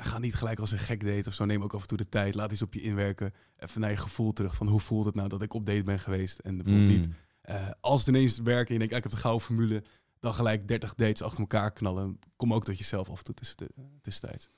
ga 0.05 0.19
niet 0.19 0.35
gelijk 0.35 0.59
als 0.59 0.71
een 0.71 0.79
gek 0.79 1.05
daten 1.05 1.27
of 1.27 1.35
zo. 1.35 1.45
Neem 1.45 1.63
ook 1.63 1.75
af 1.75 1.81
en 1.83 1.87
toe 1.89 1.99
de 1.99 2.09
tijd, 2.09 2.35
laat 2.35 2.53
iets 2.53 2.63
op 2.63 2.75
je 2.75 2.81
inwerken. 2.81 3.33
Even 3.57 3.81
naar 3.81 3.91
je 3.91 3.97
gevoel 3.97 4.33
terug 4.33 4.55
van 4.55 4.67
hoe 4.69 4.81
voelt 4.81 5.05
het 5.05 5.15
nou 5.15 5.29
dat 5.29 5.43
ik 5.43 5.55
op 5.55 5.67
date 5.67 5.83
ben 5.83 5.99
geweest 5.99 6.39
en 6.39 6.57
bijvoorbeeld 6.57 6.89
niet. 6.89 7.07
Mm. 7.07 7.15
Eh, 7.41 7.69
als 7.81 8.01
het 8.01 8.09
ineens 8.09 8.39
werkt 8.39 8.67
en 8.69 8.73
je 8.73 8.79
denkt, 8.79 8.93
ah, 8.95 8.99
ik 8.99 9.05
heb 9.05 9.13
de 9.13 9.21
gouden 9.21 9.45
formule, 9.47 9.83
dan 10.21 10.35
gelijk 10.35 10.69
30 10.69 10.95
dates 10.95 11.23
achter 11.23 11.41
elkaar 11.41 11.73
knallen. 11.73 12.19
Kom 12.37 12.55
ook 12.55 12.65
tot 12.65 12.79
jezelf 12.79 13.11
af 13.11 13.19
en 13.19 13.25
toe 13.25 13.35
tussen 13.35 13.57
de, 13.57 13.71
tussentijds. 14.03 14.49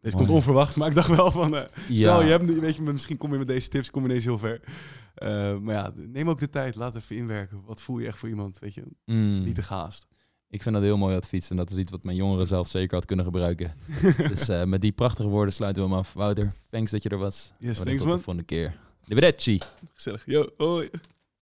Deze 0.00 0.16
Mooi. 0.16 0.26
komt 0.28 0.38
onverwacht, 0.38 0.76
maar 0.76 0.88
ik 0.88 0.94
dacht 0.94 1.08
wel 1.16 1.30
van, 1.30 1.56
eh, 1.56 1.62
Ja. 1.88 1.96
Stel, 1.96 2.22
je 2.22 2.30
hebt, 2.30 2.44
nu- 2.44 2.60
weet 2.60 2.76
je, 2.76 2.82
misschien 2.82 3.16
kom 3.16 3.32
je 3.32 3.38
met 3.38 3.46
deze 3.46 3.68
tips, 3.68 3.90
kom 3.90 4.02
je 4.02 4.08
ineens 4.08 4.24
heel 4.24 4.38
ver. 4.38 4.60
Eh, 5.14 5.58
maar 5.58 5.74
ja, 5.74 5.92
neem 5.94 6.28
ook 6.28 6.38
de 6.38 6.50
tijd, 6.50 6.74
laat 6.74 6.96
even 6.96 7.16
inwerken. 7.16 7.62
Wat 7.64 7.82
voel 7.82 7.98
je 7.98 8.06
echt 8.06 8.18
voor 8.18 8.28
iemand, 8.28 8.58
weet 8.58 8.74
je? 8.74 8.84
Mm. 9.04 9.42
Niet 9.44 9.54
te 9.54 9.62
gehaast. 9.62 10.06
Ik 10.54 10.62
vind 10.62 10.74
dat 10.74 10.84
heel 10.84 10.96
mooi 10.96 11.16
advies 11.16 11.50
en 11.50 11.56
dat 11.56 11.70
is 11.70 11.76
iets 11.76 11.90
wat 11.90 12.04
mijn 12.04 12.16
jongeren 12.16 12.46
zelf 12.46 12.68
zeker 12.68 12.94
had 12.94 13.04
kunnen 13.04 13.24
gebruiken. 13.24 13.74
dus 14.28 14.48
eh, 14.48 14.64
met 14.64 14.80
die 14.80 14.92
prachtige 14.92 15.28
woorden 15.28 15.54
sluiten 15.54 15.82
we 15.82 15.88
hem 15.88 15.98
af. 15.98 16.12
Wouter, 16.12 16.52
thanks 16.70 16.90
dat 16.90 17.02
je 17.02 17.08
er 17.08 17.18
was. 17.18 17.52
Yes, 17.58 17.78
thanks 17.78 17.96
tot 17.98 18.06
man. 18.06 18.16
de 18.16 18.22
volgende 18.22 18.42
keer. 18.42 18.76
Gezellig. 19.92 20.22
Yo, 20.26 20.48
hoi. 20.56 20.90